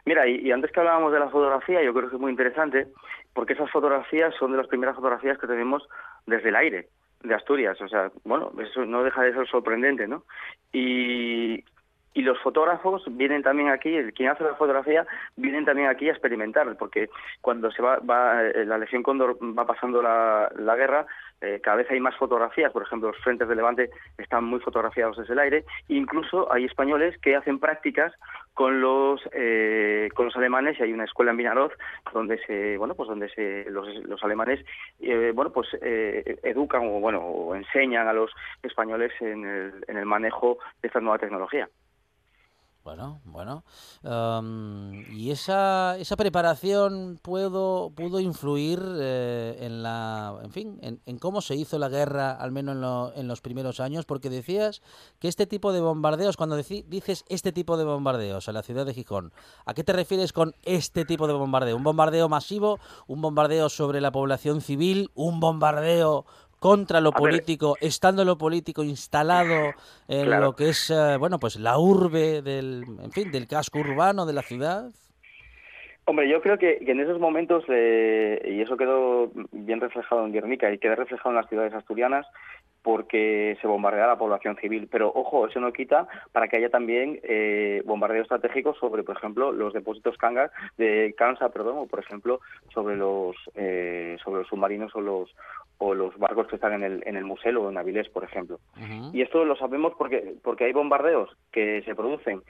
Mira, 0.06 0.26
y, 0.26 0.40
y, 0.46 0.50
antes 0.50 0.72
que 0.72 0.80
hablábamos 0.80 1.12
de 1.12 1.20
la 1.20 1.28
fotografía, 1.28 1.80
yo 1.84 1.94
creo 1.94 2.10
que 2.10 2.16
es 2.16 2.20
muy 2.20 2.32
interesante, 2.32 2.88
porque 3.32 3.52
esas 3.52 3.70
fotografías 3.70 4.34
son 4.40 4.50
de 4.50 4.56
las 4.56 4.66
primeras 4.66 4.96
fotografías 4.96 5.38
que 5.38 5.46
tenemos 5.46 5.86
desde 6.26 6.48
el 6.48 6.56
aire 6.56 6.88
de 7.22 7.34
Asturias. 7.34 7.80
O 7.80 7.88
sea, 7.88 8.10
bueno, 8.24 8.52
eso 8.60 8.84
no 8.84 9.02
deja 9.02 9.22
de 9.22 9.34
ser 9.34 9.46
sorprendente, 9.48 10.06
¿no? 10.06 10.24
Y, 10.72 11.64
y 12.12 12.22
los 12.22 12.38
fotógrafos 12.40 13.04
vienen 13.16 13.42
también 13.42 13.68
aquí, 13.70 13.94
el, 13.94 14.12
quien 14.12 14.30
hace 14.30 14.44
la 14.44 14.54
fotografía, 14.54 15.06
vienen 15.36 15.64
también 15.64 15.88
aquí 15.88 16.08
a 16.08 16.12
experimentar, 16.12 16.76
porque 16.76 17.08
cuando 17.40 17.70
se 17.70 17.82
va, 17.82 17.98
va 17.98 18.44
eh, 18.44 18.64
la 18.64 18.78
Legión 18.78 19.02
Cóndor 19.02 19.38
va 19.40 19.66
pasando 19.66 20.02
la, 20.02 20.50
la 20.56 20.76
guerra, 20.76 21.06
eh, 21.40 21.60
cada 21.62 21.78
vez 21.78 21.90
hay 21.90 22.00
más 22.00 22.16
fotografías, 22.16 22.72
por 22.72 22.82
ejemplo, 22.82 23.10
los 23.10 23.22
frentes 23.22 23.48
de 23.48 23.54
Levante 23.54 23.90
están 24.18 24.44
muy 24.44 24.60
fotografiados 24.60 25.16
desde 25.16 25.32
el 25.32 25.38
aire, 25.38 25.64
incluso 25.88 26.52
hay 26.52 26.64
españoles 26.66 27.16
que 27.22 27.34
hacen 27.34 27.58
prácticas 27.58 28.12
con 28.54 28.80
los 28.80 29.20
eh, 29.32 30.08
con 30.14 30.26
los 30.26 30.36
alemanes 30.36 30.78
y 30.78 30.82
hay 30.82 30.92
una 30.92 31.04
escuela 31.04 31.30
en 31.30 31.38
Vinaroz 31.38 31.72
donde 32.12 32.38
se 32.44 32.76
bueno 32.76 32.94
pues 32.94 33.08
donde 33.08 33.28
se 33.30 33.70
los, 33.70 33.86
los 34.04 34.22
alemanes 34.22 34.64
eh, 35.00 35.32
bueno 35.34 35.50
pues 35.50 35.68
educan 35.80 36.82
o 36.86 37.00
bueno 37.00 37.20
o 37.20 37.54
enseñan 37.54 38.06
a 38.06 38.12
los 38.12 38.30
españoles 38.62 39.12
en 39.20 39.44
el, 39.44 39.84
en 39.88 39.96
el 39.96 40.04
manejo 40.04 40.58
de 40.82 40.88
esta 40.88 41.00
nueva 41.00 41.18
tecnología. 41.18 41.68
Bueno, 42.82 43.20
bueno. 43.24 43.62
¿Y 45.12 45.30
esa, 45.30 45.98
esa 45.98 46.16
preparación 46.16 47.18
puedo, 47.20 47.90
pudo 47.94 48.20
influir 48.20 48.80
eh, 48.98 49.58
en 49.60 49.82
la, 49.82 50.38
en 50.42 50.50
fin, 50.50 50.78
en, 51.04 51.18
cómo 51.18 51.42
se 51.42 51.56
hizo 51.56 51.78
la 51.78 51.90
guerra, 51.90 52.32
al 52.32 52.52
menos 52.52 52.76
en, 53.14 53.20
en, 53.20 53.28
los 53.28 53.42
primeros 53.42 53.80
años? 53.80 54.06
Porque 54.06 54.30
decías 54.30 54.80
que 55.18 55.28
este 55.28 55.46
tipo 55.46 55.72
de 55.72 55.80
bombardeos, 55.80 56.38
cuando 56.38 56.56
dices 56.56 57.24
este 57.28 57.52
tipo 57.52 57.76
de 57.76 57.84
bombardeos 57.84 58.48
a 58.48 58.52
la 58.52 58.62
ciudad 58.62 58.86
de 58.86 58.94
Gijón, 58.94 59.34
¿a 59.66 59.74
qué 59.74 59.84
te 59.84 59.92
refieres 59.92 60.32
con 60.32 60.54
este 60.62 61.04
tipo 61.04 61.26
de 61.26 61.34
bombardeo? 61.34 61.76
¿Un 61.76 61.84
bombardeo 61.84 62.30
masivo? 62.30 62.78
¿Un 63.06 63.20
bombardeo 63.20 63.68
sobre 63.68 64.00
la 64.00 64.10
población 64.10 64.62
civil? 64.62 65.10
¿Un 65.14 65.38
bombardeo 65.38 66.24
contra 66.60 67.00
lo 67.00 67.10
político, 67.10 67.76
estando 67.80 68.24
lo 68.24 68.38
político 68.38 68.84
instalado 68.84 69.72
en 70.06 70.30
lo 70.30 70.54
que 70.54 70.68
es, 70.68 70.90
eh, 70.90 71.16
bueno, 71.18 71.38
pues 71.38 71.56
la 71.56 71.78
urbe 71.78 72.42
del, 72.42 72.84
en 73.02 73.10
fin, 73.10 73.32
del 73.32 73.48
casco 73.48 73.80
urbano 73.80 74.26
de 74.26 74.34
la 74.34 74.42
ciudad? 74.42 74.90
Hombre, 76.04 76.28
yo 76.28 76.40
creo 76.42 76.58
que, 76.58 76.78
en 76.80 77.00
esos 77.00 77.18
momentos, 77.18 77.64
eh, 77.68 78.42
y 78.44 78.60
eso 78.60 78.76
quedó 78.76 79.30
bien 79.52 79.80
reflejado 79.80 80.26
en 80.26 80.32
Guernica 80.32 80.70
y 80.70 80.78
queda 80.78 80.96
reflejado 80.96 81.30
en 81.30 81.36
las 81.36 81.48
ciudades 81.48 81.72
asturianas, 81.72 82.26
porque 82.82 83.58
se 83.60 83.66
bombardea 83.66 84.06
la 84.06 84.18
población 84.18 84.56
civil. 84.56 84.88
Pero 84.90 85.12
ojo, 85.14 85.46
eso 85.46 85.60
no 85.60 85.72
quita 85.72 86.08
para 86.32 86.48
que 86.48 86.56
haya 86.56 86.70
también 86.70 87.20
eh, 87.22 87.82
bombardeo 87.84 88.22
estratégico 88.22 88.74
sobre, 88.74 89.02
por 89.02 89.16
ejemplo, 89.16 89.52
los 89.52 89.72
depósitos 89.72 90.16
Kanga 90.16 90.50
de 90.78 91.14
Kansa, 91.16 91.50
perdón, 91.50 91.78
o 91.78 91.86
por 91.86 92.00
ejemplo 92.00 92.40
sobre 92.72 92.96
los 92.96 93.36
eh, 93.54 94.16
sobre 94.24 94.40
los 94.40 94.48
submarinos 94.48 94.94
o 94.94 95.00
los 95.00 95.34
o 95.78 95.94
los 95.94 96.16
barcos 96.18 96.46
que 96.46 96.56
están 96.56 96.74
en 96.74 96.84
el, 96.84 97.02
en 97.06 97.16
el 97.16 97.24
museo 97.24 97.62
o 97.62 97.70
en 97.70 97.78
Avilés, 97.78 98.08
por 98.10 98.22
ejemplo. 98.22 98.60
Y 99.14 99.22
esto 99.22 99.44
lo 99.44 99.56
sabemos 99.56 99.94
porque 99.96 100.34
porque 100.42 100.64
hay 100.64 100.72
bombardeos 100.72 101.30
que 101.52 101.82
se 101.82 101.94
producen 101.94 102.42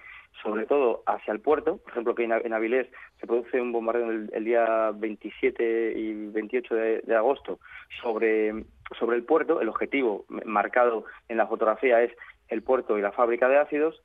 sobre 0.43 0.67
todo 0.67 1.03
hacia 1.07 1.33
el 1.33 1.41
puerto, 1.41 1.79
por 1.79 1.93
ejemplo 1.93 2.15
que 2.15 2.25
en 2.25 2.53
Avilés 2.53 2.87
se 3.21 3.27
produce 3.27 3.61
un 3.61 3.73
bombardeo 3.73 4.11
el, 4.11 4.45
día 4.45 4.91
27 4.95 5.93
y 5.97 6.27
28 6.29 6.75
de, 6.75 7.17
agosto 7.17 7.59
sobre, 8.01 8.65
sobre 8.99 9.17
el 9.17 9.25
puerto, 9.25 9.61
el 9.61 9.69
objetivo 9.69 10.25
marcado 10.45 11.05
en 11.29 11.37
la 11.37 11.47
fotografía 11.47 12.03
es 12.03 12.13
el 12.49 12.63
puerto 12.63 12.99
y 12.99 13.03
la 13.03 13.13
fábrica 13.13 13.49
de 13.49 13.59
ácidos, 13.59 14.03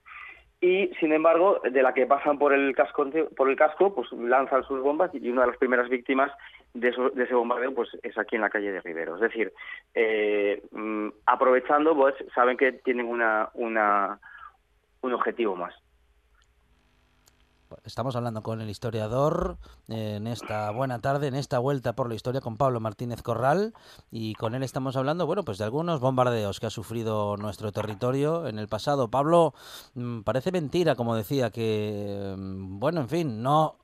y 0.62 0.88
sin 1.00 1.12
embargo 1.12 1.62
de 1.70 1.84
la 1.84 1.94
que 1.94 2.06
pasan 2.06 2.40
por 2.40 2.54
el 2.54 2.74
casco 2.76 3.08
por 3.36 3.50
el 3.50 3.56
casco 3.56 3.94
pues 3.94 4.12
lanzan 4.14 4.64
sus 4.64 4.82
bombas 4.82 5.12
y 5.14 5.30
una 5.30 5.42
de 5.42 5.48
las 5.48 5.58
primeras 5.58 5.90
víctimas 5.90 6.32
de, 6.74 6.90
ese 6.90 7.34
bombardeo 7.34 7.74
pues 7.74 7.90
es 8.04 8.18
aquí 8.18 8.36
en 8.36 8.42
la 8.42 8.50
calle 8.50 8.72
de 8.72 8.82
Rivero. 8.82 9.16
Es 9.16 9.22
decir 9.22 9.54
eh, 9.94 10.64
mm, 10.72 11.10
aprovechando 11.26 11.96
pues 11.96 12.16
saben 12.34 12.58
que 12.58 12.72
tienen 12.72 13.06
una, 13.06 13.50
una 13.54 14.20
un 15.02 15.14
objetivo 15.14 15.56
más 15.56 15.76
Estamos 17.84 18.16
hablando 18.16 18.44
con 18.44 18.62
el 18.62 18.70
historiador 18.70 19.58
eh, 19.88 20.16
en 20.18 20.28
esta 20.28 20.72
buena 20.72 21.00
tarde, 21.00 21.28
en 21.28 21.36
esta 21.36 21.60
vuelta 21.60 21.94
por 21.94 22.10
la 22.10 22.16
historia 22.16 22.42
con 22.42 22.58
Pablo 22.58 22.80
Martínez 22.80 23.22
Corral 23.22 23.74
y 24.12 24.34
con 24.36 24.56
él 24.56 24.64
estamos 24.64 24.96
hablando, 24.96 25.26
bueno, 25.26 25.44
pues 25.44 25.58
de 25.58 25.64
algunos 25.64 26.00
bombardeos 26.00 26.60
que 26.60 26.68
ha 26.68 26.72
sufrido 26.72 27.38
nuestro 27.38 27.72
territorio 27.72 28.48
en 28.48 28.60
el 28.60 28.68
pasado. 28.68 29.10
Pablo, 29.10 29.54
mm, 29.96 30.22
parece 30.22 30.52
mentira, 30.52 30.96
como 30.96 31.16
decía, 31.16 31.52
que, 31.52 32.36
mm, 32.38 32.80
bueno, 32.80 33.02
en 33.02 33.10
fin, 33.10 33.42
no 33.42 33.78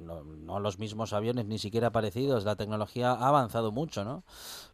no, 0.00 0.60
los 0.60 0.78
mismos 0.78 1.12
aviones 1.12 1.46
ni 1.46 1.58
siquiera 1.58 1.90
parecidos, 1.90 2.44
la 2.44 2.56
tecnología 2.56 3.12
ha 3.12 3.28
avanzado 3.28 3.70
mucho, 3.70 4.04
¿no? 4.04 4.24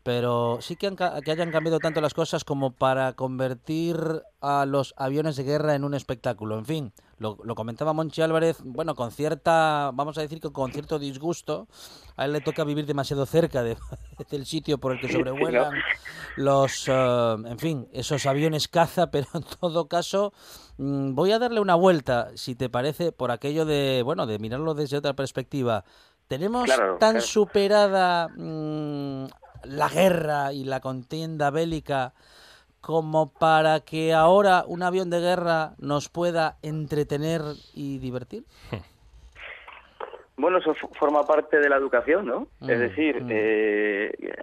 Pero 0.02 0.58
sí 0.60 0.76
que, 0.76 0.94
que 0.94 1.30
hayan 1.30 1.50
cambiado 1.50 1.80
tanto 1.80 2.00
las 2.00 2.14
cosas 2.14 2.44
como 2.44 2.72
para 2.72 3.14
convertir 3.14 4.22
a 4.46 4.64
los 4.64 4.94
aviones 4.96 5.34
de 5.34 5.42
guerra 5.42 5.74
en 5.74 5.82
un 5.82 5.92
espectáculo. 5.92 6.56
En 6.56 6.64
fin, 6.64 6.92
lo, 7.18 7.36
comentaba 7.56 7.92
Monchi 7.92 8.22
Álvarez, 8.22 8.58
bueno, 8.62 8.94
con 8.94 9.10
cierta, 9.10 9.90
vamos 9.92 10.16
a 10.18 10.20
decir 10.20 10.40
que 10.40 10.52
con 10.52 10.70
cierto 10.70 11.00
disgusto, 11.00 11.66
a 12.16 12.26
él 12.26 12.32
le 12.32 12.40
toca 12.40 12.62
vivir 12.62 12.86
demasiado 12.86 13.26
cerca 13.26 13.64
de, 13.64 13.76
del 14.30 14.46
sitio 14.46 14.78
por 14.78 14.92
el 14.92 15.00
que 15.00 15.10
sobrevuelan 15.10 15.72
los, 16.36 16.86
eh, 16.86 17.36
en 17.44 17.58
fin, 17.58 17.88
esos 17.92 18.24
aviones 18.26 18.68
caza, 18.68 19.10
pero 19.10 19.26
en 19.34 19.42
todo 19.42 19.88
caso 19.88 20.32
mm, 20.78 21.14
voy 21.14 21.32
a 21.32 21.40
darle 21.40 21.58
una 21.58 21.74
vuelta, 21.74 22.30
si 22.36 22.54
te 22.54 22.68
parece, 22.68 23.10
por 23.10 23.32
aquello 23.32 23.64
de, 23.64 24.02
bueno, 24.04 24.26
de 24.26 24.38
mirarlo 24.38 24.74
desde 24.74 24.98
otra 24.98 25.14
perspectiva. 25.14 25.84
¿Tenemos 26.28 26.68
tan 27.00 27.20
superada 27.20 28.28
mm, 28.28 29.26
la 29.64 29.88
guerra 29.88 30.52
y 30.52 30.64
la 30.64 30.80
contienda 30.80 31.50
bélica 31.50 32.14
como 32.86 33.32
para 33.32 33.80
que 33.80 34.14
ahora 34.14 34.62
un 34.64 34.84
avión 34.84 35.10
de 35.10 35.18
guerra 35.18 35.72
nos 35.78 36.08
pueda 36.08 36.56
entretener 36.62 37.40
y 37.74 37.98
divertir? 37.98 38.44
Bueno, 40.38 40.58
eso 40.58 40.74
forma 40.98 41.24
parte 41.24 41.58
de 41.58 41.68
la 41.70 41.76
educación, 41.76 42.26
¿no? 42.26 42.46
es 42.60 42.76
mm, 42.76 42.80
decir, 42.80 43.22
mm. 43.22 43.28
eh, 43.30 44.34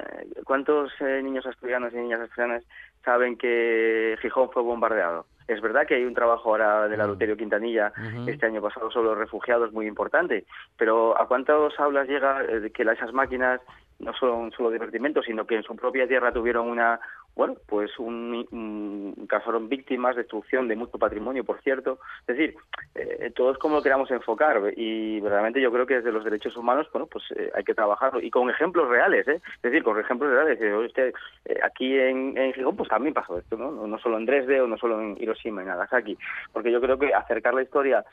¿cuántos 0.44 0.92
eh, 1.00 1.22
niños 1.22 1.46
asturianos 1.46 1.94
y 1.94 1.98
niñas 1.98 2.20
asturianas 2.20 2.64
saben 3.06 3.38
que 3.38 4.18
Gijón 4.20 4.50
fue 4.52 4.64
bombardeado? 4.64 5.28
Es 5.48 5.62
verdad 5.62 5.86
que 5.86 5.94
hay 5.94 6.04
un 6.04 6.16
trabajo 6.16 6.50
ahora 6.50 6.88
del 6.88 7.00
Aluterio 7.00 7.36
mm. 7.36 7.38
Quintanilla 7.38 7.94
este 8.26 8.48
año 8.48 8.60
pasado 8.62 8.90
sobre 8.90 9.10
los 9.10 9.20
refugiados 9.20 9.72
muy 9.72 9.86
importante, 9.86 10.46
pero 10.78 11.16
¿a 11.16 11.28
cuántas 11.28 11.80
aulas 11.80 12.08
llega 12.08 12.44
eh, 12.44 12.72
que 12.74 12.82
esas 12.82 13.14
máquinas 13.14 13.62
no 14.00 14.14
son 14.14 14.52
solo 14.52 14.72
divertimento, 14.72 15.22
sino 15.22 15.46
que 15.46 15.56
en 15.56 15.64
su 15.64 15.76
propia 15.76 16.08
tierra 16.08 16.32
tuvieron 16.32 16.68
una, 16.68 17.00
bueno, 17.36 17.56
pues 17.68 17.98
un, 17.98 18.46
un, 18.52 19.26
causaron 19.28 19.68
víctimas, 19.68 20.16
destrucción 20.16 20.68
de 20.68 20.76
mucho 20.76 21.00
patrimonio, 21.00 21.44
por 21.44 21.60
cierto. 21.62 22.00
Es 22.28 22.38
decir, 22.38 22.56
eh, 22.94 23.32
todo 23.36 23.52
es 23.52 23.58
como 23.58 23.76
lo 23.76 23.82
queramos 23.82 24.12
enfocar 24.12 24.62
y 24.76 25.20
verdaderamente 25.20 25.60
yo 25.60 25.72
creo 25.72 25.88
que 25.88 25.96
desde 25.96 26.12
los 26.12 26.24
derechos 26.24 26.56
humanos, 26.56 26.88
bueno, 26.94 27.08
pues 27.08 27.24
eh, 27.36 27.52
hay 27.56 27.64
que 27.64 27.74
trabajarlo 27.74 28.22
y 28.22 28.30
con 28.30 28.50
ejemplos 28.52 28.88
reales, 28.88 29.28
¿eh? 29.28 29.42
Es 29.56 29.62
decir, 29.64 29.84
con 29.84 30.00
ejemplos 30.00 30.32
reales. 30.32 30.60
Usted, 30.86 31.14
eh, 31.46 31.60
aquí 31.64 31.98
en, 31.98 32.38
en 32.38 32.54
Gijón, 32.54 32.76
pues 32.76 32.90
también 32.90 33.16
pasó 33.16 33.40
esto, 33.40 33.58
¿no? 33.58 33.72
¿no? 33.72 33.98
solo 33.98 34.18
en 34.18 34.26
Dresde 34.26 34.62
o 34.62 34.68
no 34.68 34.78
solo 34.78 35.02
en 35.02 35.18
Hiroshima 35.20 35.64
y 35.64 35.66
Nagasaki, 35.66 36.18
porque 36.52 36.72
yo 36.72 36.80
creo 36.82 37.00
que 37.00 37.14
acercar 37.14 37.54
la 37.54 37.64
historia 37.64 38.06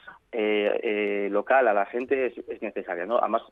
local 1.30 1.68
a 1.68 1.74
la 1.74 1.86
gente 1.86 2.26
es, 2.26 2.38
es 2.48 2.62
necesaria, 2.62 3.04
¿no? 3.04 3.18
Además, 3.18 3.42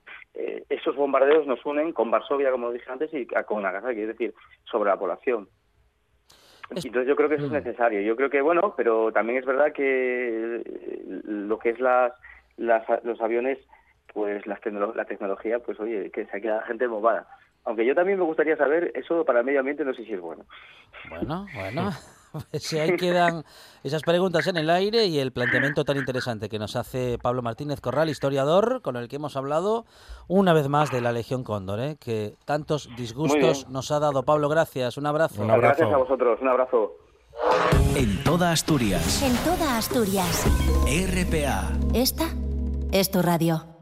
esos 0.69 0.97
bombardeos 0.97 1.47
nos 1.47 1.65
unen 1.67 1.93
con 1.93 2.11
Varsovia, 2.11 2.51
como 2.51 2.73
dije 2.73 2.91
antes, 2.91 3.13
y 3.13 3.27
con 3.27 3.63
Nagasaki, 3.63 4.03
es 4.03 4.09
decir, 4.09 4.35
sobre 4.65 4.91
la 4.91 4.97
población. 4.97 5.49
Entonces 6.71 7.07
yo 7.07 7.17
creo 7.17 7.29
que 7.29 7.37
eso 7.37 7.47
es 7.47 7.51
mm. 7.51 7.55
necesario. 7.55 8.01
Yo 8.03 8.17
creo 8.17 8.31
que, 8.31 8.43
bueno, 8.43 8.75
pero 8.77 9.11
también 9.13 9.39
es 9.39 9.47
verdad 9.47 9.73
que 9.73 10.63
lo 11.25 11.59
que 11.59 11.71
es 11.71 11.81
las, 11.81 12.13
las 12.57 12.85
los 13.05 13.21
aviones 13.21 13.59
pues 14.13 14.47
la, 14.47 14.59
la 14.95 15.05
tecnología, 15.05 15.59
pues 15.61 15.79
oye, 15.81 16.11
que 16.11 16.27
se 16.27 16.41
queda 16.41 16.63
gente 16.63 16.89
movada. 16.89 17.27
Aunque 17.65 17.85
yo 17.85 17.95
también 17.95 18.19
me 18.19 18.25
gustaría 18.25 18.57
saber, 18.57 18.93
eso 18.95 19.25
para 19.25 19.41
el 19.41 19.47
medio 19.47 19.61
ambiente 19.61 19.85
no 19.85 19.95
sé 19.95 20.05
si 20.05 20.15
es 20.15 20.21
bueno. 20.21 20.45
Bueno, 21.11 21.47
bueno. 21.55 21.91
Pues 22.51 22.73
ahí 22.73 22.97
quedan 22.97 23.45
esas 23.83 24.03
preguntas 24.03 24.47
en 24.47 24.57
el 24.57 24.71
aire 24.71 25.07
y 25.07 25.19
el 25.19 25.33
planteamiento 25.33 25.85
tan 25.85 25.97
interesante 25.97 26.49
que 26.49 26.59
nos 26.59 26.77
hace 26.77 27.19
Pablo 27.19 27.43
Martínez 27.43 27.81
Corral, 27.81 28.09
historiador, 28.09 28.83
con 28.83 28.97
el 28.97 29.09
que 29.09 29.17
hemos 29.17 29.37
hablado 29.37 29.85
una 30.27 30.53
vez 30.53 30.69
más 30.69 30.91
de 30.91 31.01
la 31.01 31.13
Legión 31.13 31.45
Cóndor, 31.45 31.81
¿eh? 31.81 31.97
que 32.01 32.37
tantos 32.45 32.89
disgustos 32.97 33.69
nos 33.69 33.91
ha 33.91 34.01
dado. 34.01 34.23
Pablo, 34.25 34.49
gracias, 34.49 34.97
un 34.97 35.07
abrazo. 35.07 35.43
Un 35.43 35.51
abrazo. 35.51 35.79
Gracias 35.79 35.95
a 35.95 35.99
vosotros, 35.99 36.39
un 36.41 36.49
abrazo. 36.49 36.93
En 37.97 38.23
toda 38.25 38.53
Asturias. 38.53 39.23
En 39.23 39.37
toda 39.45 39.79
Asturias. 39.79 40.45
RPA. 40.87 41.73
Esta 41.95 42.27
es 42.93 43.11
tu 43.11 43.23
radio. 43.23 43.78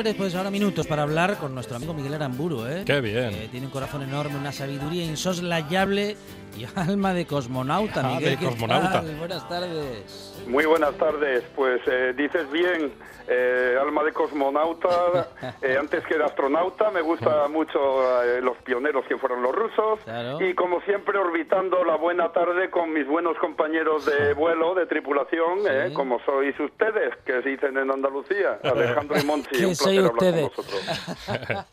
Chéveres, 0.00 0.16
pues 0.16 0.34
ahora 0.34 0.50
minutos 0.50 0.86
para 0.86 1.02
hablar 1.02 1.36
con 1.36 1.54
nuestro 1.54 1.76
amigo 1.76 1.92
Miguel 1.92 2.14
Aramburu, 2.14 2.64
¿eh? 2.64 2.84
Qué 2.86 3.02
bien. 3.02 3.34
Que 3.34 3.48
tiene 3.48 3.66
un 3.66 3.70
corazón 3.70 4.00
enorme, 4.00 4.38
una 4.38 4.50
sabiduría 4.50 5.04
insoslayable 5.04 6.16
y 6.56 6.66
alma 6.76 7.14
de 7.14 7.26
cosmonauta, 7.26 8.00
Ah, 8.04 8.14
Miguel. 8.14 8.30
de 8.30 8.36
¿qué 8.38 8.44
cosmonauta. 8.46 8.92
tal? 8.92 9.14
Buenas 9.18 9.48
tardes. 9.48 10.26
Muy 10.46 10.64
buenas 10.64 10.94
tardes. 10.96 11.44
Pues 11.54 11.80
eh, 11.86 12.14
dices 12.16 12.50
bien, 12.50 12.92
eh, 13.28 13.76
alma 13.80 14.02
de 14.02 14.12
cosmonauta, 14.12 15.28
eh, 15.62 15.76
antes 15.78 16.04
que 16.06 16.16
de 16.16 16.24
astronauta, 16.24 16.90
me 16.90 17.02
gusta 17.02 17.46
mucho 17.48 17.78
eh, 18.24 18.40
los 18.40 18.56
pioneros 18.58 19.04
que 19.06 19.16
fueron 19.18 19.42
los 19.42 19.54
rusos. 19.54 20.00
Claro. 20.04 20.40
Y 20.40 20.54
como 20.54 20.80
siempre, 20.82 21.18
orbitando 21.18 21.84
la 21.84 21.96
buena 21.96 22.32
tarde 22.32 22.70
con 22.70 22.92
mis 22.92 23.06
buenos 23.06 23.36
compañeros 23.38 24.06
de 24.06 24.32
vuelo, 24.34 24.74
de 24.74 24.86
tripulación, 24.86 25.60
Sí. 25.60 25.66
eh, 25.70 25.92
como 25.94 26.18
sois 26.24 26.58
ustedes, 26.58 27.14
que 27.24 27.42
se 27.42 27.48
dicen 27.50 27.76
en 27.76 27.90
Andalucía, 27.90 28.58
Alejandro 28.64 29.18
y 29.20 29.24
Monchi. 29.24 29.64
Un 29.64 29.76
soy 29.76 29.98
placer 29.98 30.10
hablar 30.10 30.12
ustedes. 30.14 30.50
con 30.50 30.64
vosotros. 30.64 31.66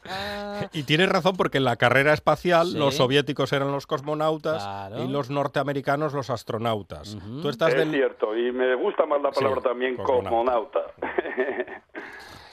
Y 0.74 0.84
tienes 0.84 1.10
razón 1.10 1.36
porque 1.38 1.58
en 1.58 1.64
la 1.64 1.78
carrera 1.78 2.14
espacial 2.14 2.68
Sí. 2.68 2.78
los 2.78 2.96
soviéticos 2.96 3.54
eran 3.54 3.72
los 3.72 3.88
cosmonautas 3.88 4.67
Claro. 4.88 5.04
y 5.04 5.08
los 5.08 5.30
norteamericanos 5.30 6.14
los 6.14 6.30
astronautas. 6.30 7.18
Tú 7.42 7.50
estás 7.50 7.70
Es 7.70 7.76
del... 7.80 7.92
cierto, 7.92 8.36
y 8.36 8.52
me 8.52 8.76
gusta 8.76 9.06
más 9.06 9.22
la 9.22 9.32
Sí, 9.32 9.40
palabra 9.40 9.62
también, 9.62 9.96
cosmonauta. 9.98 10.80
cosmonauta. 10.96 11.82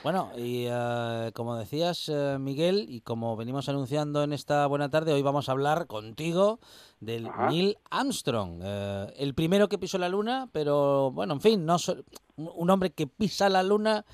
Bueno, 0.03 0.33
y 0.37 0.67
eh, 0.69 1.31
como 1.33 1.57
decías, 1.57 2.11
eh, 2.11 2.37
Miguel, 2.39 2.85
y 2.91 3.01
como 3.01 3.37
venimos 3.39 3.71
anunciando 3.71 4.23
en 4.23 4.35
esta 4.35 4.67
buena 4.67 4.91
tarde, 4.91 5.15
hoy 5.15 5.23
vamos 5.23 5.49
a 5.49 5.53
hablar 5.53 5.87
contigo 5.87 6.59
del 7.01 7.27
Ajá. 7.29 7.49
Neil 7.49 7.79
Armstrong, 7.91 8.61
eh, 8.63 9.07
el 9.17 9.33
primero 9.35 9.67
que 9.71 9.79
pisó 9.79 9.97
la 9.97 10.11
luna, 10.11 10.51
pero 10.53 11.11
bueno, 11.11 11.33
en 11.33 11.41
fin, 11.41 11.65
no 11.65 11.79
so- 11.79 11.97
un 12.37 12.51
un 12.55 12.69
hombre 12.69 12.91
que 12.91 13.07
pisa 13.07 13.49
la 13.49 13.63
luna 13.63 14.05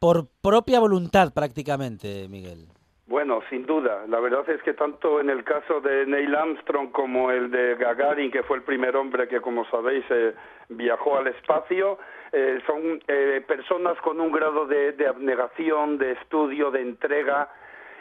por 0.00 0.26
propia 0.26 0.80
voluntad 0.80 1.32
prácticamente, 1.32 2.26
Miguel. 2.28 2.66
Bueno, 3.08 3.40
sin 3.48 3.64
duda. 3.64 4.04
La 4.06 4.20
verdad 4.20 4.48
es 4.50 4.62
que 4.62 4.74
tanto 4.74 5.18
en 5.18 5.30
el 5.30 5.42
caso 5.42 5.80
de 5.80 6.04
Neil 6.04 6.34
Armstrong 6.34 6.92
como 6.92 7.30
el 7.30 7.50
de 7.50 7.74
Gagarin, 7.76 8.30
que 8.30 8.42
fue 8.42 8.58
el 8.58 8.62
primer 8.62 8.96
hombre 8.96 9.26
que, 9.28 9.40
como 9.40 9.64
sabéis, 9.70 10.04
eh, 10.10 10.34
viajó 10.68 11.16
al 11.16 11.26
espacio, 11.28 11.98
eh, 12.32 12.60
son 12.66 13.00
eh, 13.08 13.42
personas 13.48 13.98
con 14.02 14.20
un 14.20 14.30
grado 14.30 14.66
de, 14.66 14.92
de 14.92 15.06
abnegación, 15.06 15.96
de 15.96 16.12
estudio, 16.12 16.70
de 16.70 16.82
entrega 16.82 17.48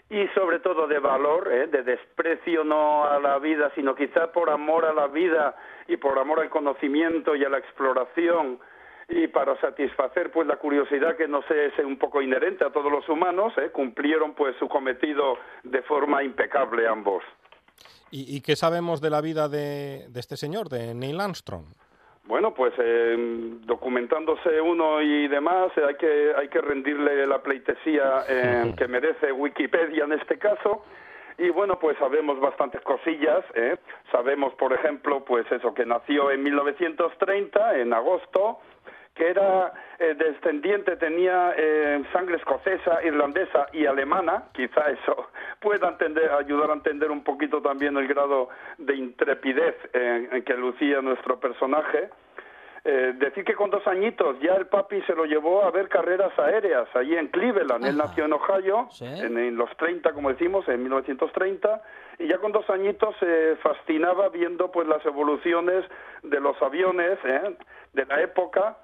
y 0.09 0.27
sobre 0.29 0.59
todo 0.59 0.87
de 0.87 0.99
valor, 0.99 1.49
eh, 1.51 1.67
de 1.67 1.83
desprecio 1.83 2.63
no 2.63 3.05
a 3.05 3.19
la 3.19 3.39
vida, 3.39 3.71
sino 3.75 3.95
quizá 3.95 4.31
por 4.31 4.49
amor 4.49 4.85
a 4.85 4.93
la 4.93 5.07
vida 5.07 5.55
y 5.87 5.97
por 5.97 6.17
amor 6.17 6.39
al 6.41 6.49
conocimiento 6.49 7.35
y 7.35 7.43
a 7.43 7.49
la 7.49 7.57
exploración 7.57 8.59
y 9.09 9.27
para 9.27 9.59
satisfacer 9.61 10.31
pues 10.31 10.47
la 10.47 10.57
curiosidad 10.57 11.15
que 11.15 11.27
no 11.27 11.41
sé 11.43 11.67
es 11.67 11.79
un 11.79 11.97
poco 11.97 12.21
inherente 12.21 12.65
a 12.65 12.71
todos 12.71 12.91
los 12.91 13.07
humanos 13.07 13.53
eh, 13.57 13.69
cumplieron 13.71 14.33
pues 14.33 14.55
su 14.57 14.67
cometido 14.67 15.37
de 15.63 15.81
forma 15.83 16.23
impecable 16.23 16.87
ambos 16.87 17.23
¿Y, 18.09 18.35
y 18.35 18.41
qué 18.41 18.55
sabemos 18.55 19.01
de 19.01 19.09
la 19.09 19.19
vida 19.19 19.49
de, 19.49 20.07
de 20.07 20.19
este 20.19 20.37
señor, 20.37 20.69
de 20.69 20.93
Neil 20.93 21.19
Armstrong? 21.21 21.65
bueno 22.25 22.53
pues 22.53 22.73
eh, 22.77 23.15
documentándose 23.65 24.59
uno 24.59 25.01
y 25.01 25.29
demás 25.29 25.71
eh, 25.77 25.83
hay 25.87 25.95
que 25.95 26.33
hay 26.35 26.49
que 26.49 26.59
rendirle 26.59 27.25
la 27.27 27.41
pleitesía 27.41 28.25
eh, 28.27 28.73
que 28.77 28.87
merece 28.89 29.31
Wikipedia 29.31 30.03
en 30.03 30.13
este 30.13 30.37
caso 30.37 30.83
y 31.39 31.49
bueno, 31.49 31.77
pues 31.77 31.95
sabemos 31.99 32.39
bastantes 32.39 32.81
cosillas, 32.81 33.45
¿eh? 33.53 33.77
Sabemos, 34.11 34.53
por 34.55 34.73
ejemplo, 34.73 35.23
pues 35.23 35.45
eso, 35.51 35.71
que 35.71 35.85
nació 35.85 36.31
en 36.31 36.41
1930, 36.41 37.77
en 37.77 37.93
agosto, 37.93 38.57
que 39.17 39.27
era 39.29 39.73
eh, 39.99 40.13
descendiente, 40.15 40.95
tenía 40.95 41.53
eh, 41.57 42.03
sangre 42.13 42.35
escocesa, 42.37 43.03
irlandesa 43.03 43.65
y 43.73 43.85
alemana, 43.87 44.43
quizá 44.53 44.89
eso 44.91 45.29
pueda 45.59 45.89
entender, 45.89 46.31
ayudar 46.31 46.69
a 46.69 46.73
entender 46.73 47.09
un 47.09 47.23
poquito 47.23 47.61
también 47.61 47.97
el 47.97 48.07
grado 48.07 48.49
de 48.77 48.95
intrepidez 48.95 49.75
eh, 49.93 50.29
en 50.31 50.43
que 50.43 50.53
lucía 50.53 51.01
nuestro 51.01 51.39
personaje. 51.39 52.09
Eh, 52.89 53.15
decir 53.17 53.43
que 53.43 53.53
con 53.53 53.69
dos 53.69 53.85
añitos 53.85 54.39
ya 54.39 54.53
el 54.53 54.67
papi 54.67 55.01
se 55.01 55.13
lo 55.13 55.25
llevó 55.25 55.63
a 55.65 55.71
ver 55.71 55.89
carreras 55.89 56.31
aéreas 56.39 56.87
allí 56.95 57.17
en 57.17 57.27
Cleveland. 57.27 57.85
Él 57.85 57.97
nació 57.97 58.25
en 58.25 58.33
Ohio 58.33 58.87
Sí. 58.91 59.03
en, 59.05 59.37
en 59.37 59.57
los 59.57 59.75
30, 59.75 60.13
como 60.13 60.29
decimos, 60.29 60.65
en 60.69 60.83
1930, 60.83 61.81
y 62.19 62.27
ya 62.27 62.37
con 62.37 62.53
dos 62.53 62.69
añitos 62.69 63.13
se 63.19 63.57
fascinaba 63.57 64.29
viendo 64.29 64.71
pues 64.71 64.87
las 64.87 65.05
evoluciones 65.05 65.83
de 66.23 66.39
los 66.39 66.61
aviones 66.61 67.17
¿eh? 67.25 67.57
de 67.91 68.05
la 68.05 68.21
época. 68.21 68.77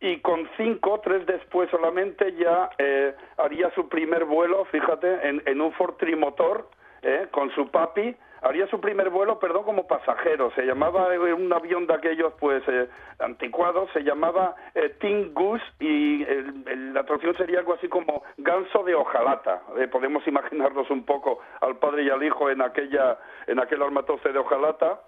Y 0.00 0.20
con 0.20 0.48
cinco, 0.58 1.00
tres 1.02 1.24
después 1.26 1.70
solamente, 1.70 2.34
ya 2.34 2.68
eh, 2.78 3.14
haría 3.38 3.70
su 3.70 3.88
primer 3.88 4.24
vuelo, 4.26 4.64
fíjate, 4.66 5.26
en, 5.28 5.42
en 5.46 5.60
un 5.60 5.72
Ford 5.72 5.94
trimotor, 5.96 6.68
¿eh? 7.02 7.28
con 7.30 7.50
su 7.52 7.68
papi, 7.70 8.14
haría 8.42 8.66
su 8.66 8.78
primer 8.78 9.08
vuelo, 9.08 9.38
perdón, 9.38 9.64
como 9.64 9.86
pasajero. 9.86 10.50
Se 10.50 10.66
llamaba 10.66 11.12
eh, 11.14 11.32
un 11.32 11.50
avión 11.50 11.86
de 11.86 11.94
aquellos, 11.94 12.34
pues, 12.38 12.62
eh, 12.68 12.88
anticuados, 13.20 13.88
se 13.94 14.02
llamaba 14.04 14.54
eh, 14.74 14.90
Tin 15.00 15.32
Goose 15.32 15.64
y 15.80 16.22
el- 16.24 16.64
el- 16.68 16.92
la 16.94 17.02
traducción 17.04 17.34
sería 17.36 17.60
algo 17.60 17.72
así 17.72 17.88
como 17.88 18.22
ganso 18.36 18.84
de 18.84 18.94
hojalata. 18.94 19.62
Eh, 19.78 19.88
podemos 19.88 20.26
imaginarnos 20.28 20.90
un 20.90 21.04
poco 21.06 21.40
al 21.62 21.76
padre 21.78 22.02
y 22.04 22.10
al 22.10 22.22
hijo 22.22 22.50
en 22.50 22.60
aquella, 22.60 23.16
en 23.46 23.58
aquel 23.58 23.82
armatoste 23.82 24.30
de 24.30 24.38
hojalata 24.38 25.00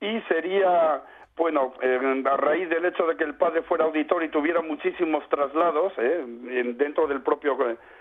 y 0.00 0.20
sería 0.22 1.02
bueno 1.38 1.72
eh, 1.80 2.22
a 2.30 2.36
raíz 2.36 2.68
del 2.68 2.84
hecho 2.84 3.06
de 3.06 3.16
que 3.16 3.24
el 3.24 3.34
padre 3.36 3.62
fuera 3.62 3.84
auditor 3.84 4.22
y 4.24 4.28
tuviera 4.28 4.60
muchísimos 4.60 5.26
traslados 5.28 5.92
eh, 5.98 6.24
en- 6.50 6.76
dentro 6.76 7.06
del 7.06 7.22
propio 7.22 7.56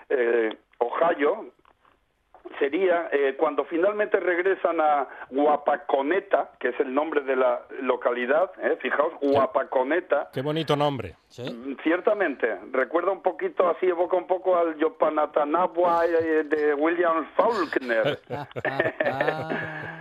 eh, 0.10 0.58
Ohio 0.80 1.45
sería 2.60 3.10
eh, 3.12 3.36
cuando 3.38 3.65
finalmente 3.65 4.19
regresan 4.21 4.80
a 4.80 5.06
Guapaconeta 5.30 6.52
que 6.60 6.69
es 6.69 6.80
el 6.80 6.93
nombre 6.93 7.21
de 7.21 7.36
la 7.36 7.62
localidad 7.82 8.52
eh, 8.62 8.78
fijaos 8.82 9.13
Guapaconeta 9.21 10.30
Qué 10.34 10.41
bonito 10.41 10.76
nombre. 10.76 11.15
¿Sí? 11.28 11.43
Mm, 11.43 11.76
Ciertamente, 11.84 12.58
recuerda 12.71 13.12
un 13.12 13.21
poquito, 13.21 13.67
así 13.69 13.86
evoca 13.88 14.15
un 14.15 14.28
poco 14.28 14.58
al 14.58 14.78
Yopanatanabua 14.78 16.06
eh, 16.06 16.43
de 16.45 16.73
William 16.73 17.26
Faulkner. 17.36 18.19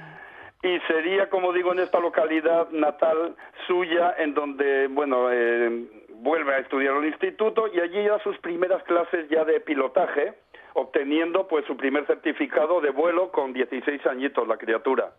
Y 0.67 0.81
sería, 0.89 1.29
como 1.31 1.53
digo, 1.53 1.73
en 1.73 1.79
esta 1.79 2.01
localidad 2.01 2.69
natal 2.71 3.37
suya, 3.69 4.15
en 4.19 4.35
donde, 4.35 4.89
bueno, 4.89 5.29
eh, 5.31 5.87
vuelve 6.15 6.55
a 6.55 6.59
estudiar 6.59 6.95
al 6.97 7.05
instituto 7.05 7.69
y 7.73 7.79
allí 7.79 8.03
ya 8.05 8.19
sus 8.21 8.37
primeras 8.39 8.83
clases 8.83 9.29
ya 9.29 9.45
de 9.45 9.61
pilotaje, 9.61 10.35
obteniendo 10.75 11.47
pues 11.47 11.65
su 11.67 11.77
primer 11.77 12.05
certificado 12.07 12.81
de 12.81 12.91
vuelo 12.91 13.31
con 13.31 13.53
16 13.53 14.05
añitos 14.07 14.49
la 14.49 14.57
criatura. 14.57 15.13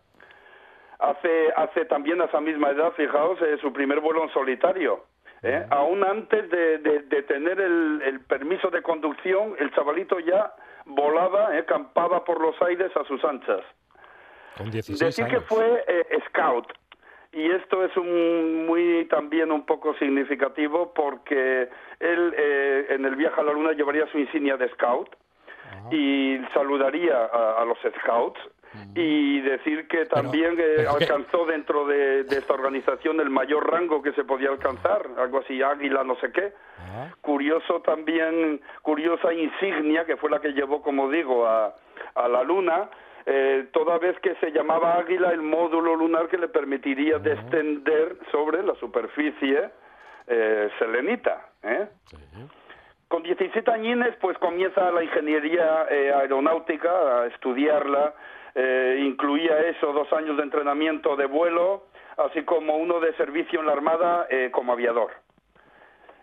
Hace, 0.98 1.52
hace 1.56 1.84
también 1.86 2.20
a 2.20 2.24
esa 2.26 2.40
misma 2.40 2.70
edad, 2.70 2.92
fijaos, 2.92 3.40
eh, 3.40 3.56
su 3.62 3.72
primer 3.72 4.00
vuelo 4.00 4.24
en 4.24 4.30
solitario. 4.30 5.04
¿eh? 5.42 5.64
Aún 5.70 6.04
antes 6.04 6.50
de, 6.50 6.78
de- 6.78 7.00
de 7.04 7.22
tener 7.22 7.58
el, 7.60 8.02
el 8.04 8.20
permiso 8.20 8.68
de 8.68 8.82
conducción, 8.82 9.54
el 9.60 9.70
chavalito 9.72 10.18
ya 10.20 10.52
volaba, 10.84 11.56
¿eh? 11.56 11.64
campaba 11.64 12.24
por 12.24 12.40
los 12.40 12.60
aires 12.62 12.94
a 12.96 13.04
sus 13.04 13.24
anchas. 13.24 13.60
Con 14.58 14.70
16 14.70 14.98
Decir 14.98 15.26
que 15.26 15.40
fue 15.40 15.84
eh, 15.86 16.18
scout. 16.28 16.66
Y 17.32 17.50
esto 17.50 17.84
es 17.84 17.96
un, 17.96 18.66
muy 18.66 19.06
también 19.10 19.52
un 19.52 19.64
poco 19.64 19.94
significativo 19.94 20.92
porque 20.94 21.68
él 22.00 22.34
eh, 22.36 22.86
en 22.90 23.04
el 23.04 23.16
viaje 23.16 23.40
a 23.40 23.44
la 23.44 23.52
luna 23.52 23.72
llevaría 23.72 24.06
su 24.10 24.18
insignia 24.18 24.56
de 24.56 24.68
scout 24.70 25.14
y 25.90 26.38
saludaría 26.54 27.16
a, 27.26 27.62
a 27.62 27.64
los 27.64 27.78
scouts 28.00 28.40
y 28.94 29.40
decir 29.40 29.86
que 29.88 30.04
también 30.06 30.52
eh, 30.58 30.74
pero 30.76 30.90
es 30.90 30.96
que- 30.98 31.04
alcanzó 31.12 31.44
dentro 31.46 31.86
de, 31.86 32.24
de 32.24 32.38
esta 32.38 32.54
organización 32.54 33.20
el 33.20 33.30
mayor 33.30 33.70
rango 33.70 34.02
que 34.02 34.12
se 34.12 34.24
podía 34.24 34.48
alcanzar, 34.50 35.06
algo 35.18 35.38
así, 35.40 35.62
águila 35.62 36.04
no 36.04 36.16
sé 36.16 36.32
qué. 36.32 36.52
Ah, 36.78 37.08
Curioso 37.20 37.80
también, 37.82 38.60
curiosa 38.82 39.32
insignia 39.32 40.04
que 40.04 40.16
fue 40.16 40.30
la 40.30 40.40
que 40.40 40.52
llevó, 40.52 40.82
como 40.82 41.10
digo, 41.10 41.46
a, 41.46 41.74
a 42.14 42.28
la 42.28 42.42
Luna, 42.42 42.88
eh, 43.30 43.66
toda 43.72 43.98
vez 43.98 44.18
que 44.20 44.34
se 44.36 44.50
llamaba 44.52 44.94
Águila 44.94 45.32
el 45.32 45.42
módulo 45.42 45.94
lunar 45.94 46.28
que 46.28 46.38
le 46.38 46.48
permitiría 46.48 47.18
descender 47.18 48.16
sobre 48.32 48.62
la 48.62 48.74
superficie 48.76 49.68
eh, 50.26 50.70
selenita. 50.78 51.50
¿eh? 51.62 51.88
Con 53.06 53.22
17 53.22 53.70
añines, 53.70 54.16
pues 54.22 54.38
comienza 54.38 54.90
la 54.90 55.02
ingeniería 55.02 55.86
eh, 55.90 56.10
aeronáutica, 56.10 57.20
a 57.20 57.26
estudiarla. 57.26 58.14
eh, 58.54 58.96
incluía 59.04 59.58
eso, 59.60 59.92
dos 59.92 60.10
años 60.14 60.38
de 60.38 60.44
entrenamiento 60.44 61.14
de 61.14 61.26
vuelo, 61.26 61.84
así 62.16 62.44
como 62.44 62.76
uno 62.78 62.98
de 62.98 63.12
servicio 63.16 63.60
en 63.60 63.66
la 63.66 63.72
Armada 63.72 64.26
eh, 64.30 64.48
como 64.50 64.72
aviador. 64.72 65.10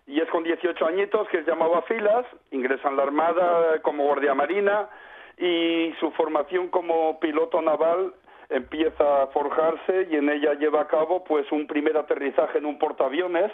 Y 0.08 0.20
es 0.20 0.28
con 0.30 0.42
18 0.42 0.84
añitos 0.84 1.28
que 1.28 1.38
es 1.38 1.46
llamado 1.46 1.76
a 1.76 1.82
filas, 1.82 2.26
ingresa 2.50 2.88
en 2.88 2.96
la 2.96 3.04
Armada 3.04 3.80
como 3.82 4.04
guardia 4.04 4.34
marina 4.34 4.88
y 5.38 5.94
su 6.00 6.10
formación 6.12 6.68
como 6.68 7.18
piloto 7.20 7.60
naval 7.60 8.14
empieza 8.48 9.22
a 9.22 9.26
forjarse 9.28 10.08
y 10.10 10.16
en 10.16 10.30
ella 10.30 10.54
lleva 10.54 10.82
a 10.82 10.88
cabo 10.88 11.24
pues 11.24 11.50
un 11.52 11.66
primer 11.66 11.96
aterrizaje 11.96 12.58
en 12.58 12.66
un 12.66 12.78
portaaviones. 12.78 13.52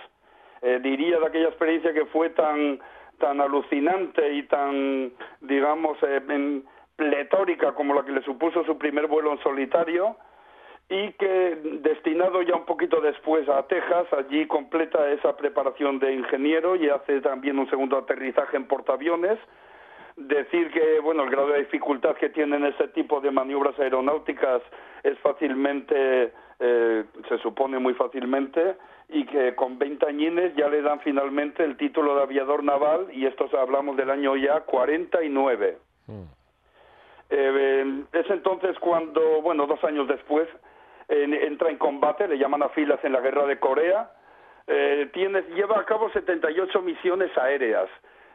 Diría 0.81 1.19
de 1.19 1.27
aquella 1.27 1.49
experiencia 1.49 1.93
que 1.93 2.07
fue 2.07 2.31
tan 2.31 2.79
tan 3.19 3.41
alucinante 3.41 4.35
y 4.35 4.43
tan 4.45 5.13
digamos 5.41 5.97
eh, 6.03 6.21
pletórica 6.97 7.73
como 7.73 7.95
la 7.95 8.05
que 8.05 8.13
le 8.13 8.23
supuso 8.23 8.65
su 8.65 8.79
primer 8.79 9.07
vuelo 9.07 9.33
en 9.33 9.39
solitario 9.43 10.17
y 10.89 11.13
que 11.13 11.59
destinado 11.83 12.43
ya 12.43 12.55
un 12.55 12.67
poquito 12.67 13.01
después 13.01 13.49
a 13.49 13.67
Texas, 13.67 14.07
allí 14.13 14.47
completa 14.47 15.11
esa 15.11 15.37
preparación 15.37 15.99
de 15.99 16.13
ingeniero 16.13 16.77
y 16.77 16.89
hace 16.91 17.21
también 17.21 17.59
un 17.59 17.71
segundo 17.71 17.97
aterrizaje 17.97 18.57
en 18.57 18.67
portaaviones. 18.67 19.39
Decir 20.17 20.71
que, 20.71 21.01
bueno, 21.01 21.25
el 21.25 21.31
grado 21.31 21.49
de 21.49 21.61
dificultad 21.61 22.15
que 22.17 22.29
tienen 22.29 22.65
ese 22.67 22.89
tipo 22.89 23.21
de 23.21 23.31
maniobras 23.31 23.79
aeronáuticas 23.79 24.61
es 25.03 25.19
fácilmente, 25.21 26.33
eh, 26.61 27.05
se 27.29 27.39
supone 27.39 27.79
muy 27.79 27.95
fácilmente, 27.95 28.77
y 29.09 29.25
que 29.27 29.55
con 29.55 29.79
20 29.79 30.07
añines 30.07 30.55
ya 30.55 30.69
le 30.69 30.83
dan 30.83 31.01
finalmente 31.01 31.65
el 31.65 31.77
título 31.77 32.15
de 32.17 32.23
aviador 32.23 32.63
naval, 32.63 33.09
y 33.13 33.27
esto 33.27 33.49
hablamos 33.59 33.97
del 33.97 34.11
año 34.11 34.37
ya 34.37 34.61
49. 34.61 35.79
Eh, 37.31 38.05
es 38.13 38.31
entonces 38.31 38.79
cuando, 38.79 39.41
bueno, 39.41 39.67
dos 39.67 39.83
años 39.85 40.07
después, 40.09 40.47
en- 41.09 41.33
entra 41.35 41.71
en 41.71 41.79
combate, 41.79 42.29
le 42.29 42.37
llaman 42.39 42.63
a 42.63 42.69
filas 42.71 43.03
en 43.05 43.13
la 43.13 43.21
guerra 43.21 43.47
de 43.47 43.59
Corea, 43.59 44.11
eh, 44.67 45.09
tiene, 45.13 45.43
lleva 45.55 45.79
a 45.81 45.85
cabo 45.85 46.11
78 46.11 46.83
misiones 46.83 47.37
aéreas 47.39 47.89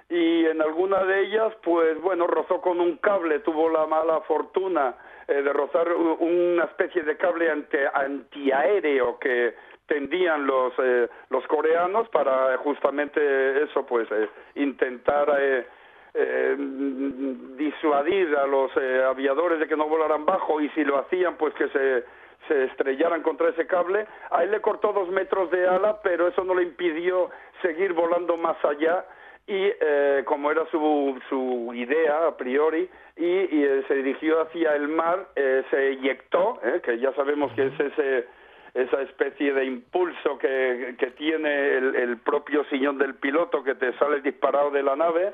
y 0.10 0.46
en 0.46 0.62
alguna 0.62 1.04
de 1.04 1.22
ellas, 1.22 1.54
pues 1.64 2.00
bueno, 2.02 2.28
rozó 2.28 2.62
con 2.62 2.80
un 2.80 2.98
cable, 2.98 3.40
tuvo 3.40 3.70
la 3.70 3.86
mala 3.86 4.22
fortuna 4.22 4.96
eh, 5.28 5.42
de 5.42 5.52
rozar 5.52 5.92
una 5.94 6.64
especie 6.64 7.04
de 7.04 7.18
cable 7.18 7.52
ante- 7.52 7.90
antiaéreo 7.94 9.20
que 9.20 9.54
tendían 9.86 10.46
los 10.48 10.74
eh, 10.80 11.10
los 11.30 11.46
coreanos 11.48 12.08
para 12.10 12.54
eh, 12.54 12.58
justamente 12.58 13.64
eso, 13.64 13.86
pues 13.86 14.08
eh, 14.12 14.30
intentar 14.56 15.30
eh, 15.40 15.66
eh, 16.14 16.56
disuadir 17.58 18.36
a 18.38 18.46
los 18.48 18.72
aviadores 19.10 19.60
de 19.60 19.68
que 19.68 19.76
no 19.76 19.88
volaran 19.88 20.26
bajo 20.26 20.62
y 20.62 20.70
si 20.70 20.84
lo 20.84 20.98
hacían 21.00 21.36
pues 21.38 21.54
que 21.56 21.68
se, 21.70 22.04
se 22.48 22.64
estrellaran 22.66 23.22
contra 23.22 23.50
ese 23.50 23.68
cable. 23.68 24.08
A 24.32 24.44
él 24.44 24.52
le 24.52 24.62
cortó 24.62 24.94
dos 24.94 25.10
metros 25.10 25.52
de 25.52 25.68
ala, 25.68 26.02
pero 26.02 26.28
eso 26.28 26.44
no 26.44 26.54
le 26.56 26.64
impidió 26.64 27.30
seguir 27.62 27.94
volando 27.94 28.38
más 28.38 28.58
allá 28.66 29.06
y 29.48 29.72
eh, 29.80 30.24
como 30.26 30.52
era 30.52 30.66
su, 30.70 31.20
su 31.30 31.72
idea 31.74 32.28
a 32.28 32.36
priori 32.38 32.90
y, 33.16 33.26
y, 33.26 33.64
eh, 33.64 33.84
se 33.88 33.96
dirigió 33.96 34.42
hacia 34.42 34.76
el 34.76 34.88
mar, 34.90 35.28
eh, 35.36 35.64
se 35.72 35.88
eyectó, 35.90 36.60
eh, 36.64 36.82
que 36.84 37.00
ya 37.00 37.14
sabemos 37.14 37.52
que 37.54 37.68
es 37.68 37.80
ese 37.80 38.28
esa 38.74 39.02
especie 39.02 39.54
de 39.54 39.66
impulso 39.66 40.38
que, 40.38 40.96
que 41.00 41.08
tiene 41.12 41.78
el, 41.78 41.96
el 41.96 42.18
propio 42.18 42.64
sillón 42.66 43.00
del 43.00 43.16
piloto 43.16 43.64
que 43.64 43.74
te 43.74 43.92
sale 43.98 44.22
disparado 44.22 44.70
de 44.70 44.84
la 44.84 44.96
nave 44.96 45.34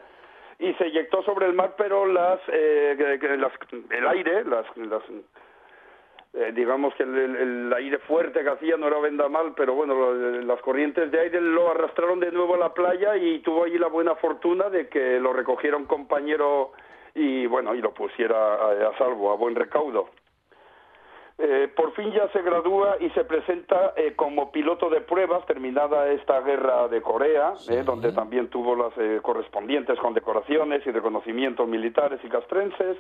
y 0.59 0.71
se 0.75 0.85
eyectó 0.85 1.23
sobre 1.23 1.47
el 1.47 1.53
mar, 1.53 1.73
pero 1.77 2.05
las, 2.05 2.39
eh, 2.47 2.95
las- 3.37 3.51
el 3.89 4.07
aire, 4.07 4.45
las, 4.45 4.65
las 4.77 5.03
eh, 6.33 6.51
digamos 6.53 6.93
que 6.95 7.03
el, 7.03 7.71
aire 7.73 7.99
fuerte 7.99 8.43
que 8.43 8.49
hacía 8.49 8.77
no 8.77 8.87
era 8.87 8.99
vendamal, 8.99 9.53
pero 9.55 9.75
bueno, 9.75 10.13
las 10.13 10.59
corrientes 10.61 11.11
de 11.11 11.19
aire 11.19 11.41
lo 11.41 11.71
arrastraron 11.71 12.19
de 12.19 12.31
nuevo 12.31 12.55
a 12.55 12.59
la 12.59 12.73
playa 12.73 13.15
y 13.17 13.39
tuvo 13.39 13.63
allí 13.63 13.77
la 13.77 13.87
buena 13.87 14.15
fortuna 14.15 14.69
de 14.69 14.87
que 14.87 15.19
lo 15.19 15.33
recogiera 15.33 15.77
un 15.77 15.85
compañero 15.85 16.71
y 17.15 17.45
bueno, 17.45 17.75
y 17.75 17.81
lo 17.81 17.93
pusiera 17.93 18.55
a, 18.55 18.89
a 18.89 18.97
salvo, 18.97 19.31
a 19.31 19.35
buen 19.35 19.55
recaudo. 19.55 20.09
Eh, 21.39 21.67
por 21.75 21.93
fin 21.93 22.11
ya 22.11 22.27
se 22.29 22.43
gradúa 22.43 22.97
y 22.99 23.09
se 23.09 23.23
presenta 23.23 23.93
eh, 23.97 24.13
como 24.15 24.51
piloto 24.51 24.87
de 24.89 25.01
pruebas 25.01 25.43
terminada 25.47 26.11
esta 26.11 26.39
guerra 26.41 26.87
de 26.87 27.01
Corea, 27.01 27.53
eh, 27.69 27.81
donde 27.83 28.11
también 28.11 28.49
tuvo 28.49 28.75
las 28.75 28.95
eh, 28.97 29.19
correspondientes 29.21 29.97
condecoraciones 29.97 30.85
y 30.85 30.91
reconocimientos 30.91 31.67
militares 31.67 32.19
y 32.23 32.29
castrenses 32.29 32.97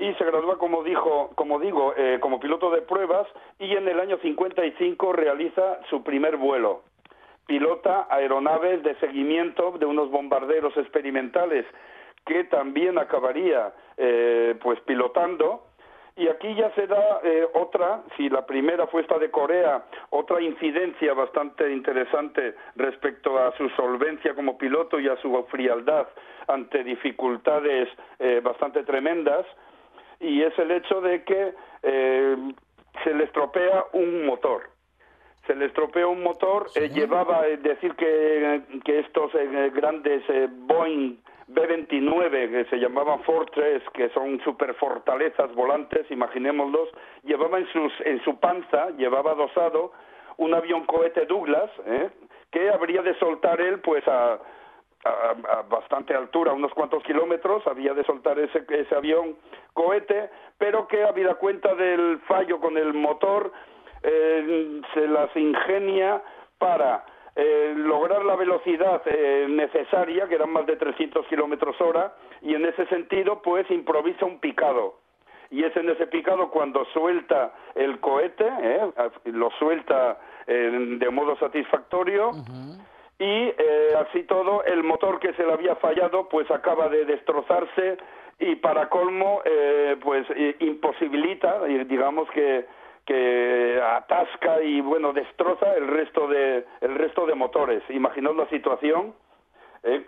y 0.00 0.14
se 0.14 0.24
gradúa 0.24 0.56
como 0.56 0.82
dijo 0.82 1.30
como 1.34 1.60
digo 1.60 1.92
eh, 1.94 2.18
como 2.20 2.40
piloto 2.40 2.70
de 2.70 2.80
pruebas 2.80 3.28
y 3.58 3.76
en 3.76 3.86
el 3.86 4.00
año 4.00 4.16
55 4.16 5.12
realiza 5.12 5.78
su 5.90 6.02
primer 6.02 6.38
vuelo. 6.38 6.82
Pilota 7.46 8.06
aeronaves 8.08 8.82
de 8.82 8.94
seguimiento 8.96 9.72
de 9.78 9.84
unos 9.84 10.10
bombarderos 10.10 10.74
experimentales 10.78 11.66
que 12.24 12.44
también 12.44 12.98
acabaría 12.98 13.72
eh, 13.98 14.54
pues 14.62 14.80
pilotando. 14.80 15.66
Y 16.16 16.28
aquí 16.28 16.54
ya 16.54 16.70
se 16.74 16.86
da 16.86 17.20
eh, 17.22 17.46
otra, 17.54 18.02
si 18.16 18.28
la 18.28 18.44
primera 18.44 18.86
fue 18.88 19.02
esta 19.02 19.18
de 19.18 19.30
Corea, 19.30 19.84
otra 20.10 20.40
incidencia 20.40 21.14
bastante 21.14 21.70
interesante 21.72 22.54
respecto 22.76 23.38
a 23.38 23.56
su 23.56 23.68
solvencia 23.70 24.34
como 24.34 24.58
piloto 24.58 24.98
y 24.98 25.08
a 25.08 25.16
su 25.16 25.46
frialdad 25.50 26.08
ante 26.48 26.84
dificultades 26.84 27.88
bastante 28.42 28.82
tremendas, 28.82 29.46
y 30.20 30.42
es 30.42 30.56
el 30.58 30.70
hecho 30.70 31.00
de 31.00 31.24
que 31.24 31.54
eh, 31.82 32.36
se 33.02 33.14
le 33.14 33.24
estropea 33.24 33.86
un 33.92 34.26
motor. 34.26 34.68
Se 35.46 35.54
le 35.54 35.66
estropea 35.66 36.06
un 36.06 36.22
motor, 36.22 36.66
eh, 36.74 36.90
llevaba, 36.90 37.46
es 37.46 37.62
decir, 37.62 37.94
que, 37.96 38.62
que 38.84 39.00
estos 39.00 39.34
eh, 39.34 39.72
grandes 39.74 40.22
eh, 40.28 40.48
Boeing 40.50 41.16
B-29, 41.48 42.50
que 42.50 42.64
se 42.70 42.78
llamaban 42.78 43.22
Fortress, 43.24 43.82
que 43.94 44.10
son 44.10 44.40
superfortalezas 44.44 45.52
volantes, 45.54 46.08
imaginémoslos, 46.10 46.90
llevaba 47.24 47.58
en, 47.58 47.66
sus, 47.72 47.92
en 48.04 48.22
su 48.22 48.38
panza, 48.38 48.90
llevaba 48.90 49.34
dosado 49.34 49.92
un 50.36 50.54
avión 50.54 50.84
cohete 50.84 51.26
Douglas, 51.26 51.70
¿eh? 51.86 52.10
que 52.52 52.70
habría 52.70 53.02
de 53.02 53.18
soltar 53.18 53.60
él 53.60 53.80
pues 53.80 54.06
a, 54.06 54.38
a, 55.04 55.62
bastante 55.68 56.14
altura, 56.14 56.52
unos 56.52 56.72
cuantos 56.72 57.02
kilómetros, 57.02 57.66
había 57.66 57.94
de 57.94 58.04
soltar 58.04 58.38
ese, 58.38 58.64
ese 58.68 58.94
avión 58.94 59.36
cohete, 59.72 60.30
pero 60.58 60.86
que 60.86 61.04
habida 61.04 61.34
cuenta 61.34 61.74
del 61.74 62.20
fallo 62.26 62.60
con 62.60 62.76
el 62.76 62.92
motor, 62.92 63.52
eh, 64.02 64.80
se 64.94 65.06
las 65.08 65.34
ingenia 65.36 66.22
para 66.58 67.04
eh, 67.36 67.74
lograr 67.76 68.24
la 68.24 68.36
velocidad 68.36 69.02
eh, 69.06 69.46
necesaria, 69.48 70.28
que 70.28 70.34
eran 70.34 70.50
más 70.50 70.66
de 70.66 70.76
300 70.76 71.26
kilómetros 71.26 71.80
hora, 71.80 72.14
y 72.42 72.54
en 72.54 72.66
ese 72.66 72.86
sentido, 72.86 73.40
pues 73.42 73.70
improvisa 73.70 74.24
un 74.26 74.40
picado. 74.40 74.98
y 75.50 75.64
es 75.64 75.76
en 75.76 75.90
ese 75.90 76.06
picado 76.06 76.50
cuando 76.50 76.84
suelta 76.92 77.52
el 77.74 77.98
cohete, 77.98 78.46
¿eh? 78.46 78.92
lo 79.24 79.50
suelta 79.58 80.18
eh, 80.46 80.96
de 80.98 81.10
modo 81.10 81.36
satisfactorio 81.38 82.32
y 83.20 83.52
eh, 83.56 83.88
así 84.00 84.22
todo 84.24 84.64
el 84.64 84.82
motor 84.82 85.20
que 85.20 85.32
se 85.34 85.44
le 85.44 85.52
había 85.52 85.76
fallado 85.76 86.28
pues 86.28 86.50
acaba 86.50 86.88
de 86.88 87.04
destrozarse 87.04 87.98
y 88.38 88.56
para 88.56 88.88
colmo 88.88 89.42
eh, 89.44 89.96
pues 90.02 90.26
imposibilita 90.60 91.60
y 91.68 91.84
digamos 91.84 92.28
que 92.30 92.66
que 93.06 93.80
atasca 93.82 94.62
y 94.62 94.80
bueno 94.80 95.12
destroza 95.12 95.74
el 95.76 95.86
resto 95.88 96.26
de 96.28 96.64
el 96.80 96.94
resto 96.96 97.26
de 97.26 97.34
motores 97.34 97.82
imaginaos 97.90 98.36
la 98.36 98.48
situación 98.48 99.14
¿eh? 99.84 100.04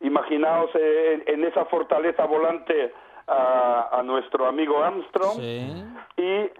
imaginaos 0.00 0.70
eh, 0.74 1.22
en, 1.26 1.34
en 1.42 1.48
esa 1.48 1.64
fortaleza 1.66 2.24
volante 2.26 2.92
a, 3.26 3.88
a 3.98 4.02
nuestro 4.02 4.46
amigo 4.46 4.82
Armstrong 4.82 5.36
Sí. 5.40 5.84
y 6.16 6.50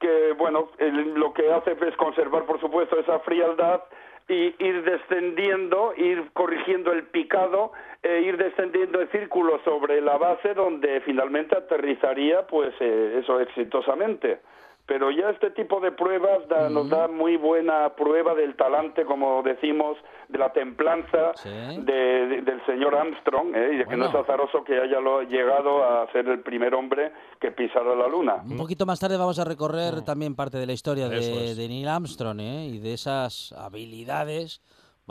que 0.00 0.32
bueno 0.38 0.70
el- 0.78 1.14
lo 1.14 1.32
que 1.32 1.52
hace 1.52 1.76
es 1.86 1.96
conservar 1.96 2.44
por 2.44 2.60
supuesto 2.60 2.98
esa 2.98 3.18
frialdad 3.20 3.82
y 4.28 4.54
ir 4.58 4.82
descendiendo 4.84 5.94
ir 5.96 6.30
corrigiendo 6.32 6.92
el 6.92 7.04
picado 7.04 7.72
e 8.02 8.20
ir 8.20 8.36
descendiendo 8.36 9.00
el 9.00 9.08
círculo 9.10 9.60
sobre 9.64 10.00
la 10.00 10.16
base 10.16 10.54
donde 10.54 11.00
finalmente 11.02 11.56
aterrizaría 11.56 12.46
pues 12.46 12.72
eh, 12.80 13.20
eso 13.22 13.40
exitosamente 13.40 14.40
pero 14.86 15.10
ya 15.10 15.30
este 15.30 15.50
tipo 15.50 15.80
de 15.80 15.92
pruebas 15.92 16.46
da- 16.48 16.68
nos 16.68 16.88
da 16.90 17.08
muy 17.08 17.36
buena 17.36 17.90
prueba 17.96 18.34
del 18.34 18.56
talante, 18.56 19.04
como 19.04 19.42
decimos, 19.42 19.96
de 20.28 20.38
la 20.38 20.52
templanza 20.52 21.32
Sí. 21.36 21.48
de- 21.48 22.26
de- 22.26 22.42
del 22.42 22.64
señor 22.66 22.94
Armstrong, 22.96 23.54
¿eh? 23.54 23.70
y 23.74 23.76
de 23.78 23.84
que 23.86 23.96
no 23.96 24.06
es 24.06 24.12
Bueno. 24.12 24.24
azaroso 24.24 24.64
que 24.64 24.78
haya 24.80 25.00
lo- 25.00 25.22
llegado 25.22 25.84
a 25.84 26.10
ser 26.12 26.26
el 26.28 26.40
primer 26.40 26.74
hombre 26.74 27.12
que 27.40 27.52
pisara 27.52 27.94
la 27.94 28.08
luna. 28.08 28.42
Un 28.44 28.56
poquito 28.56 28.84
más 28.84 28.98
tarde 29.00 29.16
vamos 29.16 29.38
a 29.38 29.44
recorrer 29.44 30.02
también 30.04 30.34
parte 30.34 30.58
de 30.58 30.66
la 30.66 30.72
historia 30.72 31.08
de, 31.08 31.18
es. 31.50 31.56
de 31.56 31.68
Neil 31.68 31.88
Armstrong 31.88 32.40
¿eh? 32.40 32.66
y 32.66 32.78
de 32.78 32.92
esas 32.94 33.52
habilidades, 33.52 34.60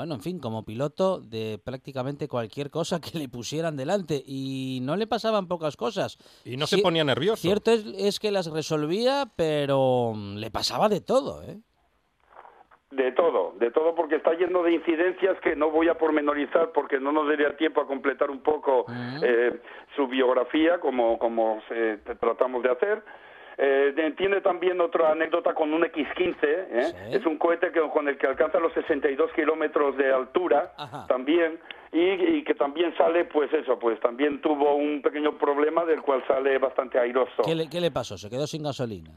bueno, 0.02 0.16
en 0.16 0.22
fin, 0.22 0.40
como 0.40 0.66
piloto 0.66 1.20
de 1.20 1.60
prácticamente 1.64 2.28
cualquier 2.28 2.72
cosa 2.72 3.00
que 3.00 3.20
le 3.20 3.30
pusieran 3.30 3.78
delante 3.78 4.22
y 4.26 4.80
no 4.82 4.96
le 4.96 5.06
pasaban 5.06 5.48
pocas 5.48 5.78
cosas. 5.78 6.18
Y 6.44 6.58
no 6.58 6.66
se 6.66 6.80
ponía 6.80 7.04
nervioso. 7.04 7.42
Cierto 7.44 7.70
es, 7.72 7.86
es 7.96 8.20
que 8.20 8.32
las 8.32 8.48
resolvía, 8.52 9.26
pero 9.36 10.14
mm, 10.16 10.38
le 10.38 10.50
pasaba 10.50 10.90
de 10.90 11.02
todo, 11.02 11.44
¿eh? 11.44 11.60
De 12.90 13.12
todo, 13.14 13.54
de 13.60 13.70
todo 13.72 13.94
porque 13.96 14.16
está 14.16 14.34
lleno 14.34 14.64
de 14.64 14.74
incidencias 14.74 15.40
que 15.42 15.56
no 15.56 15.70
voy 15.70 15.88
a 15.88 15.98
pormenorizar 15.98 16.72
porque 16.74 17.00
no 17.00 17.12
nos 17.14 17.28
daría 17.28 17.56
tiempo 17.56 17.80
a 17.80 17.88
completar 17.88 18.30
un 18.32 18.42
poco 18.42 18.86
eh, 19.24 19.62
su 19.96 20.08
biografía 20.08 20.80
como, 20.82 21.18
como 21.20 21.62
se- 21.70 21.98
tratamos 22.20 22.64
de 22.64 22.72
hacer. 22.72 23.04
Eh, 23.58 24.14
tiene 24.18 24.42
también 24.42 24.80
otra 24.82 25.12
anécdota 25.12 25.54
con 25.54 25.74
un 25.74 25.84
X-15, 25.86 26.38
¿eh? 26.44 26.84
Sí. 26.84 27.16
es 27.18 27.26
un 27.26 27.38
cohete 27.38 27.72
que, 27.72 27.82
con 27.90 28.08
el 28.08 28.18
que 28.18 28.28
alcanza 28.28 28.60
los 28.60 28.74
62 28.74 29.32
kilómetros 29.34 29.98
de 29.98 30.12
altura 30.12 30.74
Ajá. 30.78 31.06
también 31.08 31.60
y, 31.92 32.00
y 32.00 32.44
que 32.44 32.56
también 32.56 32.96
sale, 32.98 33.26
pues 33.26 33.52
eso, 33.54 33.78
pues 33.78 34.00
también 34.00 34.42
tuvo 34.42 34.76
un 34.76 35.02
pequeño 35.02 35.38
problema 35.38 35.86
del 35.86 36.02
cual 36.02 36.24
sale 36.28 36.58
bastante 36.58 36.98
airoso. 36.98 37.44
¿Qué 37.44 37.56
le, 37.56 37.70
qué 37.70 37.82
le 37.82 37.92
pasó? 37.92 38.18
Se 38.18 38.30
quedó 38.30 38.48
sin 38.48 38.64
gasolina. 38.64 39.12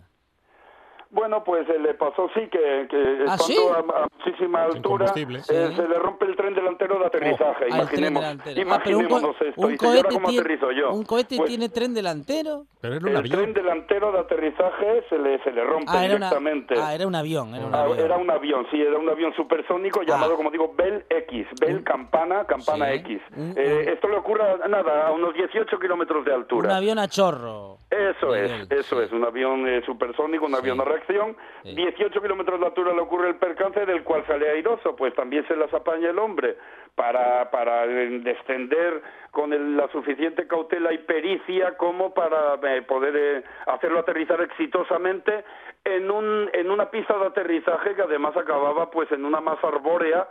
Bueno, 1.15 1.45
pues 1.45 1.69
eh, 1.69 1.79
le 1.79 1.95
pasó 1.95 2.29
sí 2.35 2.41
que, 2.51 2.89
que 2.91 2.97
¿Ah, 3.29 3.37
estando 3.37 3.45
sí? 3.45 3.57
a, 3.73 3.79
a 4.03 4.07
muchísima 4.19 4.65
altura 4.65 5.07
eh, 5.07 5.11
Sí. 5.15 5.77
se 5.77 5.89
le 5.89 5.95
rompe 5.95 6.25
el 6.27 6.35
tren 6.37 6.55
delantero 6.55 6.99
de 6.99 7.07
aterrizaje. 7.07 7.67
Ah, 7.71 7.87
tren 7.87 8.05
imaginemos, 8.11 8.23
delantero. 8.23 8.71
Ah, 8.71 8.83
un, 8.97 9.05
esto. 9.05 9.61
un 9.61 9.69
Dice, 9.71 9.85
¿y 9.85 9.89
ahora 9.89 10.03
cohete, 10.03 10.15
cómo 10.15 10.29
tiene, 10.29 10.41
aterrizo 10.41 10.73
yo? 10.73 10.93
un 10.93 11.05
cohete 11.05 11.37
Pues, 11.37 11.49
tiene 11.49 11.69
tren 11.69 11.95
delantero. 11.95 12.65
Pero 12.81 12.95
era 12.97 13.05
un 13.05 13.09
el 13.13 13.17
avión. 13.17 13.39
tren 13.41 13.55
delantero 13.55 14.13
de 14.13 14.19
aterrizaje 14.19 15.05
se 15.09 15.19
le, 15.19 15.43
se 15.45 15.53
le 15.53 15.65
rompe 15.65 15.87
Ah, 15.89 16.05
era, 16.05 16.17
una, 16.17 16.27
directamente. 16.31 16.75
ah, 16.79 16.95
era 16.95 17.07
un 17.07 17.15
avión. 17.15 17.55
Era 17.55 17.67
un 17.67 17.75
Ah, 17.75 17.83
avión. 17.83 17.99
era 18.01 18.17
un 18.17 18.31
avión, 18.31 18.67
sí, 18.73 18.81
era 18.83 18.99
un 18.99 19.09
avión 19.09 19.33
supersónico 19.35 20.03
llamado, 20.03 20.33
Ah. 20.35 20.37
como 20.37 20.51
digo, 20.51 20.75
Bell 20.77 21.05
X, 21.09 21.47
Bell 21.61 21.85
Campana, 21.85 22.45
Campana 22.45 22.87
Sí. 22.89 22.93
X. 22.97 23.23
Un- 23.37 23.55
Eh, 23.57 23.93
esto 23.93 24.09
le 24.09 24.17
ocurre, 24.17 24.43
a- 24.43 24.69
nada, 24.69 25.07
a 25.07 25.13
unos 25.13 25.33
18 25.35 25.79
kilómetros 25.79 26.25
de 26.25 26.33
Un 26.33 26.41
altura. 26.41 26.77
avión 26.77 26.99
a 26.99 27.07
chorro. 27.09 27.79
Eso 27.89 28.35
es, 28.35 28.51
eso 28.73 28.99
sí. 28.99 29.05
es, 29.05 29.13
un 29.13 29.25
avión 29.25 29.69
eh, 29.69 29.81
supersónico, 29.87 30.45
un 30.47 30.53
Sí. 30.53 30.59
avión 30.59 30.81
a 30.81 30.85
reacción. 31.07 31.37
Sí. 31.63 31.75
18 31.75 32.21
kilómetros 32.23 32.61
de 32.61 32.67
altura 32.67 32.93
le 32.93 33.01
ocurre 33.01 33.29
el 33.29 33.37
percance 33.37 33.85
del 33.87 34.03
cual 34.03 34.25
sale 34.27 34.49
airoso, 34.51 34.97
pues 34.97 35.15
también 35.15 35.47
se 35.49 35.57
las 35.57 35.73
apaña 35.73 36.11
el 36.11 36.19
hombre 36.19 36.57
para, 36.95 37.51
para 37.51 37.85
eh, 37.85 38.19
descender 38.23 39.03
con 39.31 39.53
el- 39.53 39.77
la 39.77 39.89
suficiente 39.89 40.47
cautela 40.47 40.93
y 40.93 40.99
pericia 40.99 41.77
como 41.77 42.15
para 42.15 42.55
eh, 42.63 42.83
poder 42.83 43.15
eh, 43.17 43.45
hacerlo 43.67 43.99
aterrizar 44.01 44.41
exitosamente 44.43 45.45
en, 45.85 46.11
un, 46.11 46.49
en 46.53 46.71
una 46.71 46.91
pista 46.91 47.17
de 47.19 47.27
aterrizaje 47.27 47.95
que 47.95 48.03
además 48.03 48.37
acababa 48.37 48.91
pues 48.91 49.11
en 49.13 49.25
una 49.25 49.41
masa 49.41 49.69
arbórea 49.69 50.29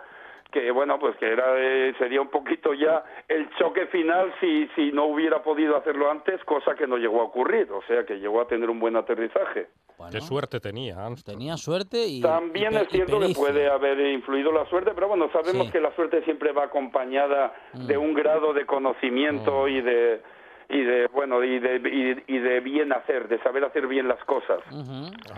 que 0.51 0.69
bueno 0.71 0.99
pues 0.99 1.15
que 1.17 1.31
era 1.31 1.45
eh, 1.57 1.95
sería 1.97 2.21
un 2.21 2.29
poquito 2.29 2.73
ya 2.75 3.03
el 3.27 3.49
choque 3.55 3.87
final 3.87 4.31
si 4.39 4.67
si 4.75 4.91
no 4.91 5.05
hubiera 5.05 5.41
podido 5.41 5.75
hacerlo 5.75 6.11
antes 6.11 6.43
cosa 6.45 6.75
que 6.75 6.85
no 6.87 6.97
llegó 6.97 7.21
a 7.21 7.25
ocurrir 7.25 7.71
o 7.71 7.81
sea 7.83 8.05
que 8.05 8.19
llegó 8.19 8.39
a 8.39 8.47
tener 8.47 8.69
un 8.69 8.79
buen 8.79 8.95
aterrizaje 8.95 9.67
Bueno, 9.97 10.11
Qué 10.11 10.21
suerte 10.21 10.59
tenía 10.59 11.05
Armstrong. 11.05 11.37
tenía 11.37 11.55
suerte 11.57 12.05
y. 12.07 12.21
también 12.21 12.73
y 12.73 12.77
es 12.77 12.89
cierto 12.89 13.19
que 13.19 13.33
puede 13.35 13.69
haber 13.69 13.99
influido 14.13 14.51
la 14.51 14.65
suerte 14.69 14.91
pero 14.95 15.07
bueno 15.07 15.29
sabemos 15.31 15.67
Sí. 15.67 15.71
que 15.71 15.79
la 15.79 15.95
suerte 15.95 16.23
siempre 16.23 16.51
va 16.51 16.65
acompañada 16.65 17.53
Mm. 17.73 17.85
de 17.87 17.97
un 17.97 18.13
grado 18.13 18.53
de 18.53 18.65
conocimiento 18.65 19.67
y 19.67 19.81
de 19.81 20.21
y 20.69 20.81
de 20.81 21.07
bueno 21.07 21.43
y 21.43 21.59
de 21.59 21.75
y, 22.27 22.35
y 22.35 22.39
de 22.39 22.59
bien 22.61 22.93
hacer 22.93 23.27
de 23.27 23.41
saber 23.43 23.63
hacer 23.65 23.87
bien 23.87 24.07
las 24.07 24.23
cosas 24.25 24.59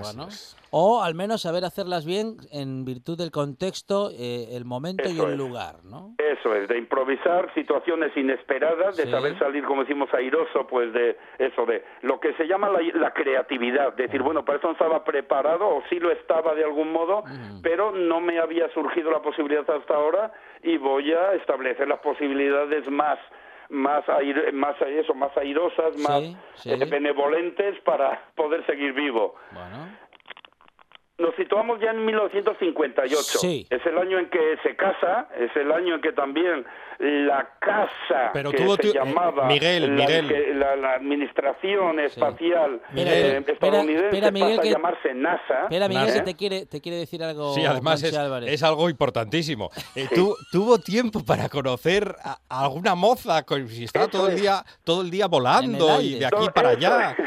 bueno. 0.02 0.28
O 0.72 1.02
al 1.02 1.16
menos 1.16 1.42
saber 1.44 1.64
hacerlas 1.64 2.06
bien 2.06 2.36
en 2.52 2.84
virtud 2.84 3.18
del 3.18 3.32
contexto, 3.32 4.10
eh, 4.12 4.48
el 4.58 4.66
momento 4.66 5.08
y 5.10 5.18
el 5.18 5.32
es. 5.32 5.38
lugar, 5.38 5.76
¿no? 5.86 6.16
Eso 6.18 6.54
es, 6.54 6.68
de 6.68 6.78
improvisar 6.78 7.54
situaciones 7.54 8.12
inesperadas, 8.18 8.98
de 8.98 9.04
Sí. 9.06 9.12
saber 9.12 9.40
salir, 9.40 9.64
como 9.64 9.84
decimos, 9.84 10.14
airoso, 10.14 10.68
pues 10.68 10.92
de 10.92 11.18
eso, 11.40 11.66
de 11.66 11.82
lo 12.02 12.20
que 12.20 12.34
se 12.34 12.46
llama 12.46 12.70
la, 12.70 12.82
la 12.94 13.14
creatividad. 13.14 13.94
Decir, 13.94 14.22
bueno, 14.22 14.44
para 14.44 14.58
eso 14.58 14.68
no 14.68 14.74
estaba 14.74 15.06
preparado, 15.06 15.66
o 15.66 15.82
sí 15.90 15.98
lo 15.98 16.12
estaba 16.12 16.54
de 16.56 16.66
algún 16.66 16.92
modo, 16.92 17.24
pero 17.64 17.92
no 17.94 18.20
me 18.20 18.40
había 18.40 18.68
surgido 18.74 19.12
la 19.12 19.22
posibilidad 19.22 19.70
hasta 19.70 19.96
ahora 19.96 20.34
y 20.62 20.76
voy 20.78 21.14
a 21.14 21.34
establecer 21.36 21.88
las 21.88 22.00
posibilidades 22.00 22.90
más 22.92 23.18
más 23.70 24.08
air- 24.08 24.52
más 24.54 24.76
eso 24.82 25.14
más 25.14 25.36
airosas 25.38 25.98
más 25.98 26.20
Sí, 26.22 26.38
sí. 26.56 26.72
eh, 26.72 26.86
benevolentes 26.86 27.80
para 27.82 28.22
poder 28.36 28.66
seguir 28.66 28.94
vivo 28.94 29.36
Bueno. 29.52 29.88
Nos 31.18 31.34
situamos 31.36 31.80
ya 31.80 31.92
en 31.92 32.06
1958. 32.06 33.40
Sí. 33.40 33.66
Es 33.70 33.86
el 33.86 33.98
año 33.98 34.20
en 34.20 34.30
que 34.30 34.58
se 34.64 34.76
casa, 34.76 35.28
es 35.40 35.56
el 35.56 35.72
año 35.72 35.96
en 35.96 36.02
que 36.02 36.12
también 36.12 36.66
la 37.00 37.50
casa 37.60 38.32
Pero 38.34 38.52
que 38.52 38.58
tuvo 38.58 38.76
se 38.76 38.82
tu- 38.84 38.88
eh, 38.90 38.94
llamaba 38.96 39.48
Miguel, 39.48 39.96
la, 39.98 40.06
Miguel. 40.06 40.28
que- 40.30 40.54
la- 40.54 40.76
la 40.78 40.94
administración 40.94 42.00
espacial 42.00 42.82
Miguel, 42.94 43.08
eh, 43.14 43.38
espera, 43.38 43.54
estadounidense 43.54 44.06
espera, 44.08 44.32
Miguel, 44.32 44.50
pasa 44.56 44.62
que- 44.62 44.70
a 44.70 44.72
llamarse 44.74 45.14
NASA. 45.14 45.62
Espera, 45.64 45.88
Miguel, 45.90 46.14
que 46.14 46.22
te 46.22 46.36
quiere, 46.36 46.66
te 46.66 46.82
quiere 46.82 46.98
decir 47.00 47.22
algo. 47.24 47.54
Sí, 47.54 47.66
además 47.66 48.02
es, 48.04 48.64
algo 48.64 48.90
importantísimo. 48.90 49.70
Eh, 49.96 50.08
tu- 50.14 50.36
tuvo 50.52 50.80
tiempo 50.80 51.24
para 51.26 51.50
conocer 51.50 52.16
a, 52.24 52.38
a 52.50 52.64
alguna 52.64 52.96
moza, 52.96 53.44
con- 53.44 53.68
si 53.68 53.84
estaba 53.86 54.08
todo 54.08 54.30
el 54.30 54.40
día, 54.40 54.64
todo 54.84 55.02
el 55.02 55.10
día 55.12 55.28
volando 55.28 56.02
y 56.02 56.16
de 56.20 56.26
aquí 56.26 56.46
para 56.54 56.72
eso 56.74 56.78
allá. 56.88 57.12
es. 57.12 57.26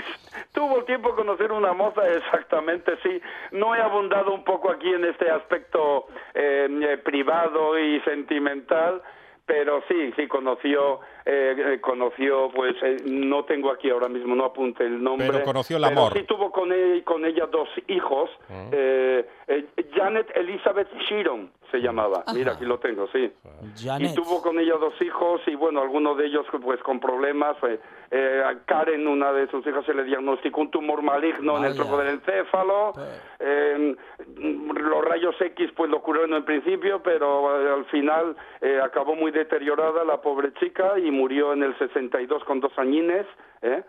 Tuvo 0.59 0.83
tiempo 0.83 1.15
conocer 1.15 1.53
una 1.53 1.73
moza, 1.73 2.03
exactamente, 2.17 2.97
sí. 3.05 3.23
No 3.53 3.77
he 3.77 3.81
abundado 3.81 4.35
un 4.35 4.43
poco 4.43 4.73
aquí 4.73 4.93
en 4.93 5.05
este 5.05 5.31
aspecto 5.31 6.09
eh, 6.35 6.67
eh, 6.69 6.97
privado 6.99 7.79
y 7.79 8.01
sentimental, 8.01 9.01
pero 9.47 9.85
sí, 9.87 10.13
sí 10.17 10.27
conoció, 10.27 10.99
eh, 11.31 11.75
eh, 11.75 11.81
conoció, 11.83 12.51
pues 12.55 12.75
eh, 12.83 12.97
no 13.05 13.45
tengo 13.45 13.71
aquí 13.71 13.91
ahora 13.91 14.09
mismo, 14.09 14.35
no 14.35 14.47
apunte 14.47 14.85
el 14.85 15.03
nombre. 15.03 15.29
Pero 15.31 15.45
conoció 15.45 15.77
el 15.77 15.83
pero 15.83 16.01
amor. 16.01 16.13
sí 16.15 16.23
tuvo 16.25 16.51
con, 16.51 16.73
él, 16.73 17.05
con 17.05 17.27
ella 17.27 17.45
dos 17.47 17.69
hijos, 17.89 18.31
eh, 18.73 19.29
eh, 19.47 19.67
Janet 19.95 20.31
Elizabeth 20.35 20.89
Sheeran 21.07 21.51
se 21.71 21.79
llamaba. 21.81 22.25
Mira, 22.35 22.53
aquí 22.53 22.65
lo 22.65 22.79
tengo, 22.79 23.07
sí. 23.13 23.31
Janet. 23.77 24.13
Y 24.13 24.15
tuvo 24.15 24.41
con 24.41 24.59
ella 24.59 24.77
dos 24.81 24.95
hijos 25.03 25.43
y 25.47 25.55
bueno, 25.55 25.83
algunos 25.83 26.17
de 26.17 26.25
ellos 26.27 26.47
pues 26.63 26.81
con 26.83 26.99
problemas. 26.99 27.57
eh, 27.65 27.79
eh, 28.11 28.43
a 28.43 28.65
Karen, 28.65 29.07
una 29.07 29.33
de 29.35 29.49
sus 29.51 29.67
hijas, 29.67 29.85
se 29.85 29.93
le 29.93 30.03
diagnosticó 30.05 30.63
un 30.63 30.71
tumor 30.71 31.03
maligno 31.03 31.59
en 31.59 31.65
el 31.67 31.75
tronco 31.75 31.99
del 31.99 32.15
encéfalo. 32.15 32.95
Eh, 33.39 33.95
los 34.39 35.05
rayos 35.05 35.35
X 35.39 35.71
pues 35.77 35.91
lo 35.91 36.01
curaron 36.01 36.33
en 36.33 36.45
principio, 36.45 37.03
pero 37.03 37.61
eh, 37.61 37.71
al 37.71 37.85
final 37.87 38.35
eh, 38.63 38.81
acabó 38.83 39.15
muy 39.15 39.31
deteriorada 39.31 40.05
la 40.05 40.23
pobre 40.23 40.55
chica 40.55 40.99
y 40.99 41.11
murió 41.19 41.53
en 41.53 41.63
el 41.65 41.77
62 41.79 42.45
con 42.45 42.61
dos 42.61 42.73
añines. 42.79 43.27
¿eh? 43.63 43.83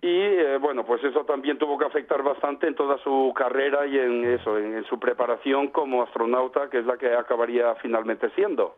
Y 0.00 0.20
eh, 0.20 0.58
bueno, 0.58 0.84
pues 0.84 1.02
eso 1.04 1.24
también 1.24 1.58
tuvo 1.58 1.78
que 1.78 1.86
afectar 1.86 2.22
bastante 2.22 2.66
en 2.66 2.74
toda 2.74 2.98
su 2.98 3.32
carrera 3.34 3.86
y 3.86 3.98
en 3.98 4.24
eso, 4.24 4.58
en, 4.58 4.74
en 4.74 4.84
su 4.84 4.98
preparación 4.98 5.68
como 5.68 6.02
astronauta, 6.02 6.68
que 6.70 6.78
es 6.78 6.86
la 6.86 6.96
que 6.96 7.14
acabaría 7.14 7.74
finalmente 7.76 8.30
siendo. 8.30 8.76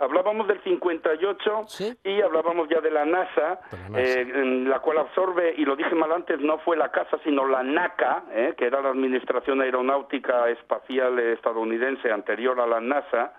Hablábamos 0.00 0.46
del 0.46 0.62
58 0.62 1.66
y 2.04 2.20
hablábamos 2.20 2.68
ya 2.68 2.80
de 2.80 2.90
la 2.90 3.04
NASA, 3.04 3.60
eh, 3.96 4.26
en 4.32 4.68
la 4.68 4.78
cual 4.80 4.98
absorbe, 4.98 5.54
y 5.56 5.64
lo 5.64 5.74
dije 5.74 5.94
mal 5.94 6.12
antes, 6.12 6.38
no 6.40 6.58
fue 6.58 6.76
la 6.76 6.90
casa, 6.90 7.18
sino 7.24 7.46
la 7.46 7.62
NACA, 7.62 8.24
eh, 8.30 8.54
que 8.56 8.66
era 8.66 8.80
la 8.80 8.90
Administración 8.90 9.60
Aeronáutica 9.60 10.48
Espacial 10.50 11.18
Estadounidense 11.18 12.12
anterior 12.12 12.60
a 12.60 12.66
la 12.66 12.80
NASA, 12.80 13.32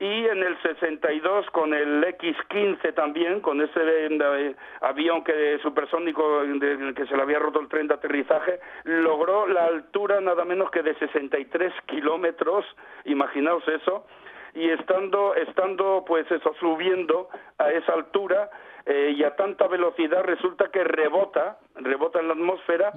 y 0.00 0.26
en 0.26 0.42
el 0.42 0.60
62 0.62 1.50
con 1.50 1.74
el 1.74 2.02
X-15 2.02 2.94
también, 2.94 3.40
con 3.40 3.60
ese 3.60 4.06
eh, 4.06 4.56
avión 4.80 5.22
que 5.22 5.58
supersónico 5.62 6.40
que 6.96 7.06
se 7.06 7.16
le 7.16 7.22
había 7.22 7.38
roto 7.38 7.60
el 7.60 7.68
tren 7.68 7.86
de 7.86 7.94
aterrizaje, 7.94 8.60
logró 8.84 9.46
la 9.46 9.66
altura 9.66 10.22
nada 10.22 10.46
menos 10.46 10.70
que 10.70 10.82
de 10.82 10.94
63 10.94 11.74
kilómetros, 11.84 12.64
imaginaos 13.04 13.62
eso, 13.68 14.06
y 14.54 14.70
estando, 14.70 15.34
estando 15.34 16.02
pues 16.06 16.28
eso, 16.30 16.54
subiendo 16.58 17.28
a 17.58 17.70
esa 17.70 17.92
altura 17.92 18.48
eh, 18.86 19.14
y 19.14 19.22
a 19.22 19.36
tanta 19.36 19.68
velocidad 19.68 20.24
resulta 20.24 20.70
que 20.70 20.82
rebota, 20.82 21.58
rebota 21.74 22.20
en 22.20 22.28
la 22.28 22.32
atmósfera 22.32 22.92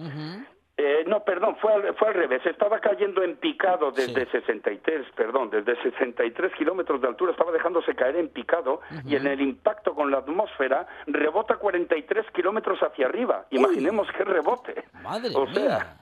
eh, 0.75 1.03
no, 1.05 1.23
perdón, 1.23 1.55
fue 1.61 1.71
al, 1.71 1.95
fue 1.95 2.07
al 2.07 2.13
revés. 2.15 2.43
Estaba 2.45 2.79
cayendo 2.79 3.21
en 3.21 3.37
picado 3.37 3.91
desde 3.91 4.25
63, 4.31 5.05
perdón, 5.15 5.51
desde 5.51 5.79
63 5.83 6.51
kilómetros 6.57 6.99
de 6.99 7.07
altura. 7.07 7.31
Estaba 7.31 7.51
dejándose 7.51 7.93
caer 7.93 8.15
en 8.15 8.29
picado 8.29 8.81
y 9.05 9.15
en 9.15 9.27
el 9.27 9.39
impacto 9.41 9.93
con 9.93 10.09
la 10.09 10.19
atmósfera 10.19 10.87
rebota 11.05 11.57
43 11.57 12.25
kilómetros 12.31 12.79
hacia 12.81 13.05
arriba. 13.05 13.45
Imaginemos 13.51 14.07
qué 14.17 14.23
rebote. 14.23 14.83
Madre 15.03 15.29
o 15.35 15.45
sea, 15.53 15.97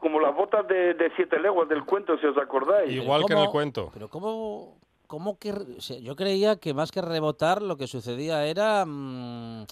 como 0.00 0.18
las 0.18 0.34
botas 0.34 0.66
de, 0.66 1.12
siete 1.14 1.38
leguas 1.38 1.68
del 1.68 1.84
cuento, 1.84 2.16
si 2.18 2.26
os 2.26 2.38
acordáis. 2.38 2.90
Igual 2.90 3.24
que 3.26 3.34
en 3.34 3.40
el 3.40 3.48
cuento. 3.48 3.90
Pero 3.92 4.08
cómo, 4.08 4.78
cómo 5.06 5.38
que 5.38 5.52
yo 6.00 6.16
creía 6.16 6.56
que 6.56 6.72
más 6.72 6.90
que 6.90 7.02
rebotar 7.02 7.60
lo 7.60 7.76
que 7.76 7.86
sucedía 7.86 8.46
era 8.46 8.86
mm, 8.86 9.66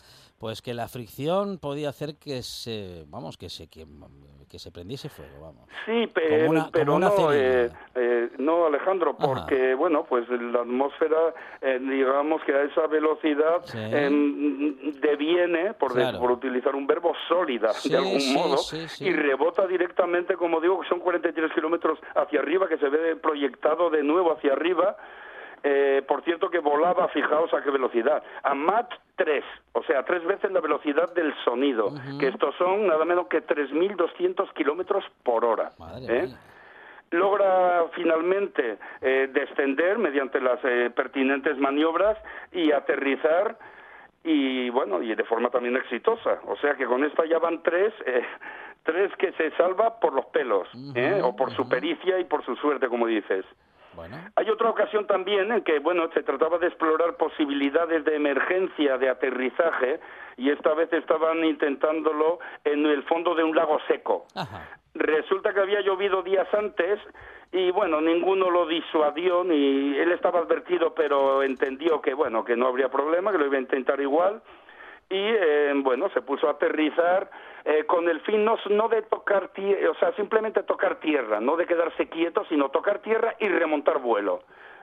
pues 0.45 0.61
que 0.61 0.75
la 0.75 0.89
fricción 0.89 1.59
podía 1.59 1.89
hacer 1.89 2.17
que 2.17 2.43
se, 2.43 3.05
vamos, 3.09 3.39
que 3.39 3.49
se 3.49 3.67
que, 3.67 3.87
se 4.59 4.71
prendiese 4.71 5.09
fuego, 5.09 5.41
vamos. 5.41 5.67
Sí, 5.87 6.07
pero, 6.13 6.99
no, 6.99 7.33
eh, 7.33 7.71
eh, 7.95 8.29
no, 8.37 8.67
Alejandro, 8.67 9.17
porque 9.17 9.75
bueno, 9.75 10.05
pues 10.07 10.29
la 10.29 10.61
atmósfera, 10.61 11.33
eh, 11.63 11.79
digamos 11.81 12.43
que 12.45 12.53
a 12.53 12.63
esa 12.65 12.87
velocidad 12.89 13.65
deviene, 15.01 15.73
por, 15.73 15.95
por 16.19 16.31
utilizar 16.33 16.77
un 16.77 16.87
verbo, 16.87 17.15
sólida 17.27 17.73
de 17.83 17.97
algún 17.97 18.35
modo 18.35 18.59
y 19.01 19.13
rebota 19.13 19.67
directamente, 19.67 20.37
como 20.37 20.61
digo, 20.61 20.79
que 20.79 20.89
son 20.91 21.01
43 21.01 21.53
kilómetros 21.55 21.99
hacia 22.17 22.41
arriba, 22.41 22.69
que 22.69 22.77
se 22.77 22.91
ve 22.91 23.17
proyectado 23.17 23.89
de 23.89 24.03
nuevo 24.03 24.35
hacia 24.35 24.53
arriba 24.53 24.95
eh, 25.67 26.03
por 26.07 26.23
cierto 26.25 26.51
que 26.51 26.59
volaba, 26.59 27.09
fijaos 27.09 27.53
a 27.55 27.63
qué 27.63 27.71
velocidad, 27.71 28.23
a 28.43 28.55
Mach 28.55 28.93
3, 29.17 29.43
o 29.73 29.83
sea, 29.85 30.03
tres 30.03 30.23
veces 30.27 30.53
la 30.53 30.61
velocidad 30.61 31.15
del 31.15 31.35
sonido, 31.43 31.91
que 32.21 32.29
estos 32.29 32.55
son 32.57 32.87
nada 32.87 33.07
menos 33.07 33.29
que 33.29 33.43
3.200 33.43 34.53
kilómetros 34.53 35.03
por 35.23 35.43
hora. 35.43 35.71
¿eh? 36.07 36.29
logra 37.13 37.85
finalmente 37.95 38.77
eh, 39.01 39.31
descender 39.33 39.99
mediante 39.99 40.39
las 40.41 40.61
pertinentes 40.95 41.57
maniobras 41.57 42.19
y 42.53 42.73
aterrizar 42.73 43.57
y 44.23 44.69
bueno 44.71 45.01
y 45.01 45.15
de 45.15 45.25
forma 45.25 45.49
también 45.49 45.77
exitosa. 45.77 46.41
O 46.47 46.57
sea 46.57 46.75
que 46.75 46.85
con 46.85 47.05
esta 47.05 47.25
ya 47.25 47.39
van 47.39 47.63
tres 47.63 47.95
tres 48.83 49.15
que 49.17 49.33
se 49.33 49.51
salva 49.53 49.99
por 50.01 50.13
los 50.13 50.27
pelos 50.27 50.69
o 51.23 51.37
por 51.37 51.53
su 51.53 51.67
pericia 51.69 52.19
y 52.19 52.25
por 52.25 52.45
su 52.45 52.55
suerte 52.57 52.89
como 52.89 53.07
dices 53.07 53.47
hay 54.37 54.51
otra 54.51 54.71
ocasión 54.71 55.07
también 55.07 55.53
en 55.53 55.63
que, 55.63 55.79
bueno, 55.79 56.09
se 56.13 56.23
trataba 56.23 56.59
de 56.59 56.69
explorar 56.69 57.17
posibilidades 57.17 58.05
de 58.05 58.17
emergencia 58.17 58.99
de 58.99 59.09
aterrizaje 59.09 60.01
y 60.37 60.51
esta 60.51 60.75
vez 60.75 60.93
estaban 60.93 61.45
intentándolo 61.45 62.39
en 62.65 62.87
el 62.87 63.03
fondo 63.05 63.35
de 63.35 63.45
un 63.45 63.55
lago 63.55 63.79
seco. 63.87 64.27
Resulta 64.95 65.53
que 65.53 65.61
había 65.61 65.81
llovido 65.81 66.23
días 66.23 66.49
antes 66.55 67.01
y 67.53 67.71
bueno, 67.71 68.01
ninguno 68.01 68.51
lo 68.51 68.67
disuadió 68.67 69.45
ni 69.45 69.97
él 69.97 70.13
estaba 70.13 70.41
advertido, 70.41 70.95
pero 70.95 71.43
entendió 71.43 72.01
que 72.01 72.15
bueno, 72.15 72.45
que 72.45 72.57
no 72.57 72.67
habría 72.67 72.89
problema, 72.89 73.33
que 73.33 73.39
lo 73.39 73.47
iba 73.47 73.57
a 73.57 73.61
intentar 73.61 74.01
igual 74.01 74.43
y 75.11 75.17
eh, 75.19 75.73
bueno, 75.77 76.09
se 76.11 76.23
puso 76.23 76.49
a 76.49 76.53
aterrizar 76.53 77.31
eh, 77.65 77.85
con 77.85 78.09
el 78.09 78.21
fin 78.21 78.45
no, 78.45 78.57
no 78.71 78.89
de 78.89 79.03
tocar 79.03 79.49
tierra, 79.49 79.91
o 79.91 79.95
sea, 79.95 80.13
simplemente 80.17 80.63
tocar 80.63 80.97
tierra, 81.01 81.41
no 81.41 81.57
de 81.57 81.67
quedarse 81.67 82.09
quieto, 82.09 82.45
sino 82.49 82.71
tocar 82.71 83.01
tierra 83.01 83.35
y 83.39 83.49
remontar 83.49 83.99
vuelo. 84.01 84.43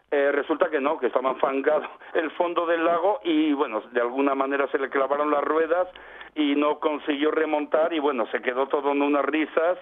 Eh, 0.09 0.31
resulta 0.31 0.69
que 0.69 0.81
no, 0.81 0.97
que 0.99 1.07
estaba 1.07 1.31
enfangado 1.31 1.87
el 2.13 2.31
fondo 2.31 2.65
del 2.65 2.83
lago 2.83 3.21
y 3.23 3.53
bueno, 3.53 3.81
de 3.91 4.01
alguna 4.01 4.35
manera 4.35 4.67
se 4.67 4.77
le 4.77 4.89
clavaron 4.89 5.31
las 5.31 5.43
ruedas 5.43 5.87
y 6.35 6.55
no 6.55 6.79
consiguió 6.79 7.31
remontar 7.31 7.93
y 7.93 7.99
bueno, 7.99 8.25
se 8.31 8.41
quedó 8.41 8.67
todo 8.67 8.91
en 8.91 9.01
unas 9.01 9.25
risas, 9.25 9.77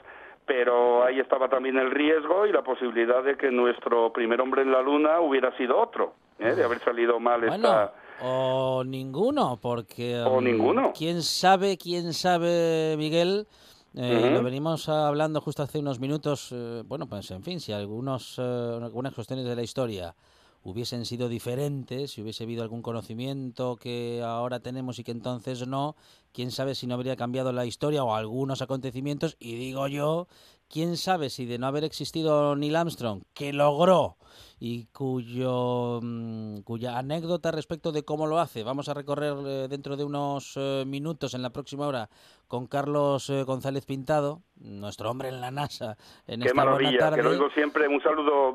pero 0.46 1.04
ahí 1.04 1.20
estaba 1.20 1.48
también 1.48 1.78
el 1.78 1.92
riesgo 1.92 2.46
y 2.46 2.52
la 2.52 2.64
posibilidad 2.64 3.24
de 3.24 3.38
que 3.38 3.50
nuestro 3.50 4.12
primer 4.14 4.42
hombre 4.42 4.62
en 4.62 4.72
la 4.72 4.82
luna 4.82 5.20
hubiera 5.20 5.56
sido 5.58 5.78
otro, 5.80 6.14
¿eh? 6.38 6.54
de 6.54 6.64
haber 6.64 6.80
salido 6.80 7.20
mal 7.20 7.44
esta 7.44 7.94
o 8.22 8.84
ninguno, 8.84 9.60
porque... 9.62 10.20
O 10.22 10.38
um, 10.38 10.44
ninguno. 10.44 10.94
¿Quién 10.96 11.24
sabe, 11.24 11.78
quién 11.78 12.14
sabe, 12.14 12.96
Miguel? 12.98 13.48
Eh, 13.96 14.30
lo 14.32 14.44
venimos 14.44 14.88
hablando 14.88 15.42
justo 15.42 15.64
hace 15.64 15.80
unos 15.80 16.00
minutos. 16.00 16.50
Eh, 16.52 16.84
bueno, 16.86 17.08
pues 17.08 17.32
en 17.32 17.44
fin, 17.44 17.60
si 17.60 17.72
algunos, 17.72 18.36
eh, 18.38 18.80
algunas 18.82 19.14
cuestiones 19.14 19.46
de 19.46 19.56
la 19.56 19.64
historia 19.64 20.16
hubiesen 20.64 21.06
sido 21.06 21.30
diferentes, 21.30 22.12
si 22.12 22.22
hubiese 22.22 22.44
habido 22.44 22.64
algún 22.64 22.82
conocimiento 22.82 23.78
que 23.78 24.22
ahora 24.24 24.60
tenemos 24.60 25.00
y 25.00 25.04
que 25.04 25.12
entonces 25.12 25.66
no, 25.68 25.96
quién 26.34 26.52
sabe 26.52 26.76
si 26.76 26.86
no 26.86 26.96
habría 26.96 27.16
cambiado 27.16 27.52
la 27.52 27.66
historia 27.66 28.04
o 28.04 28.14
algunos 28.14 28.62
acontecimientos. 28.62 29.38
Y 29.40 29.56
digo 29.56 29.88
yo, 29.88 30.28
quién 30.70 30.98
sabe 30.98 31.30
si 31.30 31.46
de 31.46 31.58
no 31.58 31.68
haber 31.68 31.84
existido 31.84 32.56
Neil 32.56 32.76
Armstrong, 32.76 33.24
que 33.34 33.54
logró 33.54 34.18
y 34.60 34.88
cuyo, 34.88 36.00
mm, 36.02 36.62
cuya 36.62 36.98
anécdota 36.98 37.52
respecto 37.52 37.92
de 37.92 38.04
cómo 38.04 38.28
lo 38.28 38.40
hace 38.40 38.64
vamos 38.64 38.90
a 38.90 38.94
recorrer 38.94 39.34
eh, 39.46 39.68
dentro 39.70 39.96
de 39.96 40.04
unos 40.04 40.54
eh, 40.58 40.84
minutos 40.86 41.34
en 41.34 41.42
la 41.42 41.50
próxima 41.50 41.88
hora 41.88 42.10
con 42.48 42.68
Carlos 42.68 43.30
eh, 43.30 43.44
González 43.44 43.86
Pintado, 43.86 44.42
nuestro 44.58 45.10
hombre 45.10 45.30
en 45.30 45.40
la 45.40 45.52
NASA. 45.52 45.96
En 46.28 46.42
Qué 46.42 46.54
maravilla, 46.54 47.12
que 47.14 47.22
lo 47.22 47.32
digo 47.32 47.50
siempre. 47.52 47.88
Un 47.88 48.02
saludo, 48.02 48.54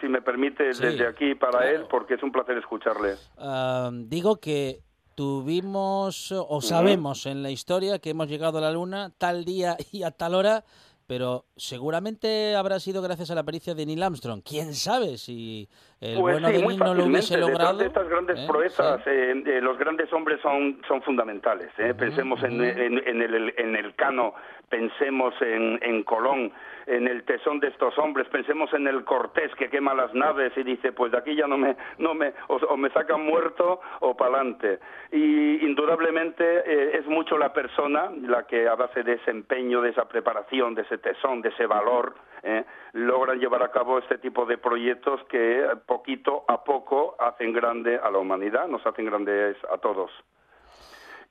si 0.00 0.08
me 0.08 0.22
permite, 0.22 0.64
desde 0.64 1.06
aquí 1.06 1.34
para 1.34 1.68
él, 1.68 1.86
porque 1.90 2.14
es 2.14 2.22
un 2.22 2.30
placer 2.30 2.56
escucharle. 2.56 3.16
Ah, 3.36 3.90
digo 3.92 4.36
que 4.36 4.80
tuvimos 5.16 6.32
o 6.32 6.60
sabemos 6.60 7.26
en 7.26 7.42
la 7.42 7.50
historia 7.50 7.98
que 7.98 8.10
hemos 8.10 8.28
llegado 8.28 8.58
a 8.58 8.60
la 8.60 8.72
Luna 8.72 9.12
tal 9.18 9.44
día 9.44 9.76
y 9.92 10.04
a 10.04 10.12
tal 10.12 10.34
hora 10.34 10.64
pero 11.06 11.44
seguramente 11.56 12.54
habrá 12.54 12.80
sido 12.80 13.02
gracias 13.02 13.30
a 13.30 13.34
la 13.34 13.42
pericia 13.42 13.74
de 13.74 13.86
Neil 13.86 14.02
Armstrong. 14.02 14.42
¿Quién 14.42 14.74
sabe 14.74 15.18
si 15.18 15.68
el 16.00 16.18
pues 16.18 16.34
bueno 16.34 16.48
de 16.48 16.58
Neil 16.64 16.78
no 16.78 16.94
lo 16.94 17.04
hubiese 17.04 17.36
logrado? 17.36 17.78
de 17.78 17.86
estas 17.86 18.08
grandes 18.08 18.38
¿Eh? 18.38 18.46
proezas, 18.46 19.06
eh, 19.06 19.42
eh, 19.46 19.60
los 19.60 19.78
grandes 19.78 20.12
hombres 20.12 20.40
son, 20.40 20.80
son 20.86 21.02
fundamentales. 21.02 21.70
pensemos 21.98 22.42
en, 22.42 22.62
en, 22.62 23.22
el, 23.22 23.54
en 23.56 23.76
el 23.76 23.94
Cano, 23.94 24.34
pensemos 24.68 25.34
en, 25.40 25.78
en 25.82 26.02
Colón, 26.02 26.52
en 26.86 27.06
el 27.06 27.22
tesón 27.24 27.60
de 27.60 27.68
estos 27.68 27.96
hombres, 27.98 28.26
pensemos 28.28 28.72
en 28.72 28.88
el 28.88 29.04
Cortés 29.04 29.54
que 29.56 29.68
quema 29.68 29.94
las 29.94 30.12
naves 30.14 30.52
y 30.56 30.62
dice, 30.62 30.92
pues 30.92 31.12
de 31.12 31.18
aquí 31.18 31.36
ya 31.36 31.46
no 31.46 31.56
me, 31.56 31.76
no 31.98 32.14
me, 32.14 32.32
o, 32.48 32.76
me 32.76 32.90
sacan 32.90 33.24
muerto 33.24 33.80
o 34.00 34.16
pa'lante. 34.16 34.80
Y 35.12 35.64
indudablemente 35.64 36.98
es 36.98 37.06
mucho 37.06 37.38
la 37.38 37.52
persona 37.52 38.10
la 38.22 38.46
que 38.46 38.66
a 38.66 38.74
base 38.74 39.02
de 39.02 39.14
ese 39.14 39.30
empeño, 39.30 39.80
de 39.80 39.90
esa 39.90 40.08
preparación, 40.08 40.74
de 40.74 40.82
ese 40.82 40.98
tesón, 41.02 41.42
de 41.42 41.50
ese 41.50 41.66
valor, 41.66 42.14
eh, 42.42 42.64
logran 42.94 43.38
llevar 43.38 43.62
a 43.62 43.70
cabo 43.70 43.98
este 43.98 44.18
tipo 44.18 44.46
de 44.46 44.58
proyectos 44.58 45.22
que 45.24 45.64
poquito 45.86 46.44
a 46.48 46.64
poco 46.64 47.14
hacen 47.18 47.52
grande 47.52 47.98
a 48.02 48.10
la 48.10 48.18
humanidad, 48.18 48.66
nos 48.68 48.84
hacen 48.86 49.06
grandes 49.06 49.56
a 49.72 49.78
todos. 49.78 50.10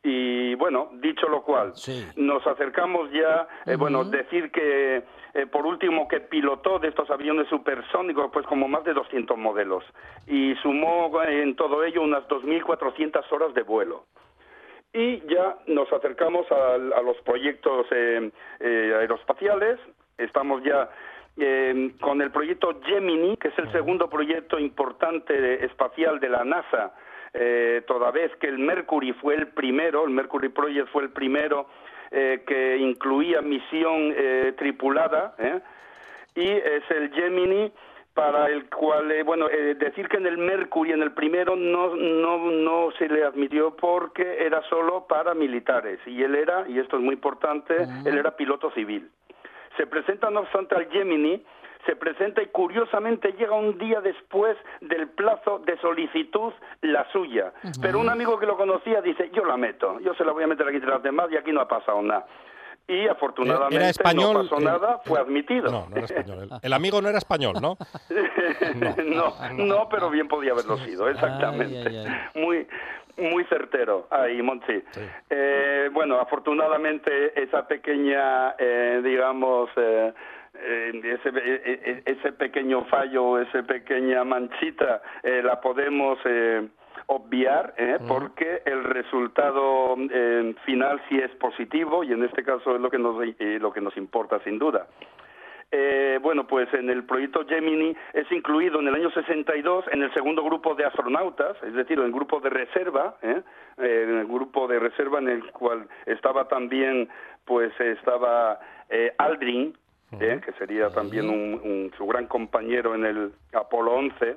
Y 0.03 0.55
bueno, 0.55 0.89
dicho 0.93 1.27
lo 1.27 1.43
cual, 1.43 1.73
nos 2.15 2.47
acercamos 2.47 3.12
ya, 3.12 3.47
eh, 3.65 3.75
bueno, 3.75 4.03
decir 4.03 4.51
que 4.51 5.03
eh, 5.34 5.45
por 5.45 5.65
último 5.65 6.07
que 6.07 6.22
pilotó 6.22 6.80
de 6.80 6.88
estos 6.88 7.09
aviones 7.11 7.47
supersónicos, 7.49 8.32
pues 8.34 8.45
como 8.47 8.67
más 8.67 8.84
de 8.84 8.93
200 8.93 9.38
modelos, 9.38 9.84
y 10.26 10.55
sumó 10.55 11.11
en 11.24 11.55
todo 11.55 11.84
ello 11.84 12.01
unas 12.01 12.28
2.400 12.28 13.32
horas 13.32 13.53
de 13.53 13.61
vuelo. 13.61 14.05
Y 14.93 15.21
ya 15.27 15.57
nos 15.67 15.91
acercamos 15.93 16.45
a, 16.51 16.77
los 16.77 17.17
proyectos 17.23 17.87
eh, 17.91 18.31
aeroespaciales, 18.59 19.79
estamos 20.17 20.61
ya 20.63 20.89
con 22.01 22.21
el 22.21 22.29
proyecto 22.29 22.79
Gemini, 22.83 23.37
que 23.37 23.47
es 23.47 23.57
el 23.57 23.71
segundo 23.71 24.09
proyecto 24.09 24.59
importante 24.59 25.63
espacial 25.65 26.19
de 26.19 26.29
la 26.29 26.43
NASA, 26.43 26.93
eh, 27.33 27.83
toda 27.87 28.11
vez 28.11 28.35
que 28.37 28.47
el 28.47 28.59
Mercury 28.59 29.13
fue 29.13 29.35
el 29.35 29.47
primero, 29.47 30.03
el 30.03 30.09
Mercury 30.09 30.49
Project 30.49 30.89
fue 30.89 31.03
el 31.03 31.11
primero 31.11 31.67
eh, 32.11 32.43
que 32.45 32.77
incluía 32.77 33.41
misión 33.41 34.13
eh, 34.15 34.53
tripulada, 34.57 35.33
y 36.35 36.45
es 36.45 36.83
el 36.89 37.11
Gemini 37.13 37.71
para 38.14 38.47
el 38.47 38.70
cual, 38.70 39.12
eh, 39.12 39.24
bueno, 39.24 39.47
eh, 39.49 39.76
decir 39.76 40.09
que 40.09 40.18
en 40.18 40.26
el 40.26 40.38
Mercury, 40.38 40.91
en 40.91 41.01
el 41.01 41.14
primero, 41.14 41.55
no, 41.55 41.95
no, 41.95 42.51
no 42.51 42.91
se 42.97 43.07
le 43.07 43.24
admitió 43.24 43.76
porque 43.76 44.45
era 44.45 44.62
solo 44.70 45.07
para 45.07 45.34
militares. 45.34 45.99
Y 46.05 46.22
él 46.22 46.36
era, 46.36 46.66
y 46.68 46.80
esto 46.80 46.97
es 46.97 47.03
muy 47.03 47.14
importante, 47.14 47.88
él 48.05 48.18
era 48.18 48.36
piloto 48.36 48.70
civil. 48.72 49.09
Se 49.78 49.88
presenta, 49.88 50.30
no 50.30 50.41
obstante, 50.41 50.76
al 50.76 50.89
Gemini, 50.89 51.41
se 51.86 51.95
presenta 51.95 52.41
y 52.43 52.47
curiosamente 52.47 53.34
llega 53.34 53.55
un 53.55 53.78
día 53.78 54.01
después 54.01 54.57
del 54.82 55.07
plazo 55.09 55.59
de 55.59 55.78
solicitud 55.78 56.53
la 56.82 57.09
suya. 57.12 57.53
Pero 57.82 57.99
un 57.99 58.09
amigo 58.09 58.38
que 58.38 58.45
lo 58.45 58.57
conocía 58.57 59.01
dice, 59.01 59.30
yo 59.34 59.45
la 59.45 59.57
meto, 59.57 59.99
yo 59.99 60.14
se 60.14 60.26
la 60.26 60.32
voy 60.32 60.43
a 60.43 60.47
meter 60.47 60.68
aquí 60.68 60.76
entre 60.76 60.91
las 60.91 61.03
demás 61.03 61.30
y 61.32 61.38
aquí 61.38 61.51
no 61.51 61.62
ha 61.62 61.68
pasado 61.68 62.01
nada. 62.01 62.28
Y 62.91 63.07
afortunadamente 63.07 63.75
Era 63.77 63.89
español, 63.89 64.33
no 64.33 64.43
pasó 64.43 64.59
eh, 64.59 64.63
nada, 64.65 64.99
fue 65.05 65.19
admitido. 65.19 65.71
No, 65.71 65.87
no 65.89 65.95
era 65.95 66.05
español. 66.05 66.39
El, 66.43 66.49
el 66.61 66.73
amigo 66.73 67.01
no 67.01 67.07
era 67.07 67.17
español, 67.17 67.55
¿no? 67.61 67.77
no, 69.05 69.33
no, 69.53 69.89
pero 69.89 70.09
bien 70.09 70.27
podía 70.27 70.51
haberlo 70.51 70.77
sido, 70.77 71.07
exactamente. 71.07 71.87
Ay, 71.87 71.97
ay, 71.97 72.41
Muy 72.41 72.67
muy 73.17 73.43
certero 73.45 74.07
ahí, 74.09 74.41
Monchi. 74.41 74.83
Eh, 75.29 75.89
bueno, 75.93 76.19
afortunadamente 76.19 77.39
esa 77.41 77.67
pequeña, 77.67 78.55
eh, 78.57 79.01
digamos, 79.03 79.69
eh, 79.75 80.13
eh, 80.55 81.19
ese, 81.19 81.29
eh, 81.35 82.03
ese 82.05 82.31
pequeño 82.33 82.85
fallo, 82.85 83.39
esa 83.39 83.63
pequeña 83.63 84.23
manchita, 84.23 85.01
eh, 85.23 85.41
la 85.43 85.59
podemos 85.61 86.17
eh, 86.25 86.67
obviar 87.07 87.73
eh, 87.77 87.97
porque 88.07 88.61
el 88.65 88.83
resultado 88.83 89.95
eh, 90.09 90.55
final 90.65 91.01
sí 91.09 91.17
es 91.17 91.31
positivo 91.35 92.03
y 92.03 92.11
en 92.13 92.23
este 92.23 92.43
caso 92.43 92.75
es 92.75 92.81
lo 92.81 92.89
que 92.89 92.97
nos, 92.99 93.15
eh, 93.39 93.57
lo 93.59 93.71
que 93.73 93.81
nos 93.81 93.95
importa 93.97 94.39
sin 94.43 94.57
duda. 94.59 94.87
Eh, 95.73 96.19
bueno, 96.21 96.45
pues 96.47 96.67
en 96.73 96.89
el 96.89 97.05
proyecto 97.05 97.45
Gemini 97.47 97.95
es 98.13 98.29
incluido 98.31 98.81
en 98.81 98.89
el 98.89 98.95
año 98.95 99.09
62 99.11 99.85
en 99.93 100.03
el 100.03 100.13
segundo 100.13 100.43
grupo 100.43 100.75
de 100.75 100.83
astronautas, 100.83 101.55
es 101.63 101.73
decir, 101.73 101.97
en 101.97 102.05
el 102.07 102.11
grupo 102.11 102.41
de 102.41 102.49
reserva, 102.49 103.15
en 103.21 103.43
el 103.77 104.25
grupo 104.27 104.67
de 104.67 104.79
reserva 104.79 105.19
en 105.19 105.29
el 105.29 105.49
cual 105.51 105.87
estaba 106.05 106.49
también, 106.49 107.07
pues 107.45 107.71
estaba 107.79 108.59
eh, 108.89 109.13
Aldrin, 109.17 109.73
¿eh? 110.19 110.41
que 110.43 110.51
sería 110.53 110.89
también 110.89 111.29
un, 111.29 111.53
un- 111.63 111.91
su 111.97 112.05
gran 112.05 112.27
compañero 112.27 112.93
en 112.93 113.05
el 113.05 113.31
Apolo 113.53 113.93
11, 113.93 114.35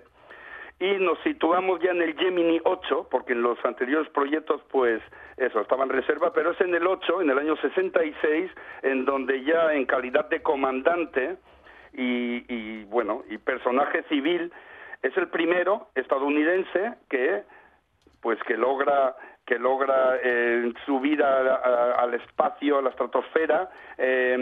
y 0.81 0.93
nos 0.99 1.19
situamos 1.21 1.81
ya 1.81 1.93
en 1.93 2.03
el 2.03 2.15
Gemini 2.19 2.61
8, 2.65 3.09
porque 3.11 3.33
en 3.33 3.43
los 3.43 3.63
anteriores 3.65 4.09
proyectos, 4.11 4.61
pues 4.71 5.01
eso, 5.37 5.61
estaba 5.61 5.85
en 5.85 5.91
reserva, 5.91 6.33
pero 6.33 6.51
es 6.53 6.61
en 6.61 6.75
el 6.75 6.87
8, 6.87 7.23
en 7.23 7.31
el 7.31 7.39
año 7.39 7.57
66, 7.57 8.51
en 8.83 9.05
donde 9.05 9.43
ya 9.45 9.73
en 9.73 9.87
calidad 9.87 10.29
de 10.29 10.43
comandante 10.43 11.37
y, 11.93 12.45
y, 12.53 12.85
bueno, 12.85 13.23
y 13.31 13.39
personaje 13.39 14.03
civil, 14.09 14.53
es 15.03 15.17
el 15.17 15.29
primero 15.29 15.89
estadounidense 15.95 16.95
que 17.09 17.43
pues 18.21 18.39
que 18.45 18.57
logra 18.57 19.15
que 19.47 19.59
logra 19.59 20.17
eh, 20.23 20.73
subir 20.87 21.23
a- 21.23 21.57
a- 21.57 21.93
al 22.01 22.15
espacio, 22.15 22.79
a 22.79 22.83
la 22.83 22.89
estratosfera, 22.89 23.69
eh, 23.99 24.35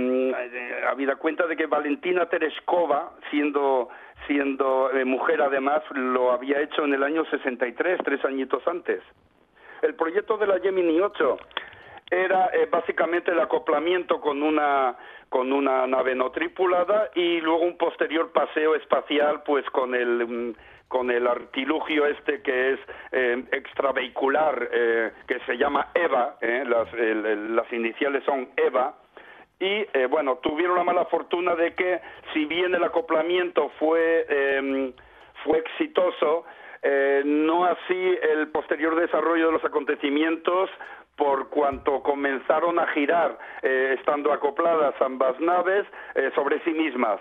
eh, 0.52 0.84
habida 0.88 1.16
cuenta 1.16 1.48
de 1.48 1.56
que 1.56 1.66
Valentina 1.66 2.26
Tereshkova, 2.26 3.10
siendo 3.28 3.88
siendo 4.26 4.90
eh, 4.92 5.04
mujer 5.04 5.42
además, 5.42 5.82
lo 5.90 6.32
había 6.32 6.60
hecho 6.60 6.84
en 6.84 6.94
el 6.94 7.02
año 7.02 7.24
63, 7.26 8.00
tres 8.04 8.24
añitos 8.24 8.66
antes. 8.66 9.02
El 9.82 9.94
proyecto 9.94 10.36
de 10.38 10.46
la 10.46 10.60
Gemini 10.60 11.00
8 11.00 11.36
era 12.10 12.46
eh, 12.52 12.68
básicamente 12.70 13.30
el 13.32 13.40
acoplamiento 13.40 14.20
con 14.20 14.42
una 14.42 14.96
con 15.28 15.50
una 15.50 15.86
nave 15.86 16.14
no 16.14 16.30
tripulada 16.30 17.08
y 17.14 17.40
luego 17.40 17.62
un 17.62 17.78
posterior 17.78 18.32
paseo 18.32 18.74
espacial 18.74 19.42
pues 19.44 19.64
con 19.70 19.94
el 19.94 20.26
mm, 20.26 20.54
con 20.88 21.10
el 21.10 21.26
artilugio 21.26 22.04
este 22.04 22.42
que 22.42 22.74
es 22.74 22.80
eh, 23.12 23.42
extravehicular 23.50 24.68
eh, 24.70 25.10
que 25.26 25.40
se 25.46 25.56
llama 25.56 25.88
EVA 25.94 26.36
eh, 26.42 26.64
las, 26.68 26.92
el- 26.92 27.56
las 27.56 27.72
iniciales 27.72 28.22
son 28.24 28.50
EVA 28.56 28.94
y 29.62 29.86
eh, 29.94 30.06
bueno 30.10 30.38
tuvieron 30.38 30.76
la 30.76 30.82
mala 30.82 31.04
fortuna 31.04 31.54
de 31.54 31.72
que 31.74 32.00
si 32.34 32.46
bien 32.46 32.74
el 32.74 32.82
acoplamiento 32.82 33.70
fue 33.78 34.26
eh, 34.28 34.92
fue 35.44 35.58
exitoso 35.58 36.44
eh, 36.82 37.22
no 37.24 37.64
así 37.64 38.18
el 38.34 38.48
posterior 38.48 38.96
desarrollo 38.96 39.46
de 39.46 39.52
los 39.52 39.64
acontecimientos 39.64 40.68
por 41.14 41.48
cuanto 41.48 42.02
comenzaron 42.02 42.80
a 42.80 42.88
girar 42.88 43.38
eh, 43.62 43.94
estando 44.00 44.32
acopladas 44.32 44.94
ambas 45.00 45.38
naves 45.38 45.86
sobre 46.34 46.58
sí 46.64 46.72
mismas 46.72 47.20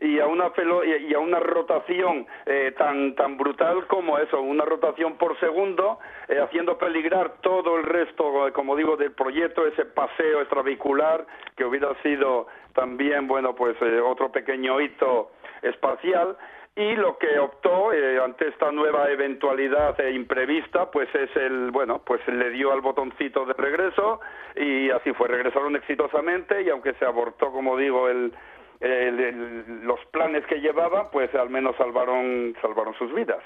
y 0.00 0.20
a 0.20 0.26
una 0.26 0.50
velo- 0.50 0.84
y 0.84 1.12
a 1.12 1.18
una 1.18 1.40
rotación 1.40 2.26
eh, 2.46 2.72
tan 2.78 3.14
tan 3.16 3.36
brutal 3.36 3.86
como 3.88 4.18
eso, 4.18 4.40
una 4.40 4.64
rotación 4.64 5.16
por 5.16 5.38
segundo, 5.40 5.98
eh, 6.28 6.38
haciendo 6.40 6.78
peligrar 6.78 7.40
todo 7.40 7.76
el 7.76 7.82
resto, 7.84 8.46
eh, 8.46 8.52
como 8.52 8.76
digo, 8.76 8.96
del 8.96 9.12
proyecto, 9.12 9.66
ese 9.66 9.84
paseo 9.86 10.40
extravehicular 10.40 11.26
que 11.56 11.64
hubiera 11.64 11.94
sido 12.02 12.46
también, 12.74 13.26
bueno, 13.26 13.54
pues 13.54 13.76
eh, 13.82 14.00
otro 14.00 14.30
pequeño 14.30 14.80
hito 14.80 15.30
espacial. 15.62 16.36
Y 16.76 16.94
lo 16.94 17.18
que 17.18 17.40
optó 17.40 17.92
eh, 17.92 18.20
ante 18.22 18.46
esta 18.46 18.70
nueva 18.70 19.10
eventualidad 19.10 19.98
eh, 20.00 20.12
imprevista, 20.12 20.88
pues 20.92 21.12
es 21.12 21.34
el, 21.36 21.72
bueno, 21.72 22.02
pues 22.06 22.20
le 22.28 22.50
dio 22.50 22.70
al 22.72 22.82
botoncito 22.82 23.44
de 23.46 23.54
regreso 23.54 24.20
y 24.54 24.88
así 24.90 25.12
fue, 25.14 25.26
regresaron 25.26 25.74
exitosamente 25.74 26.62
y 26.62 26.70
aunque 26.70 26.92
se 26.94 27.04
abortó, 27.04 27.50
como 27.50 27.76
digo, 27.76 28.08
el, 28.08 28.32
el- 28.80 29.20
el- 29.20 29.80
los 29.84 29.98
planes 30.12 30.44
que 30.48 30.56
llevaban, 30.60 31.10
pues 31.10 31.34
al 31.34 31.50
menos 31.50 31.76
salvaron, 31.76 32.54
salvaron 32.62 32.94
sus 32.98 33.12
vidas. 33.14 33.42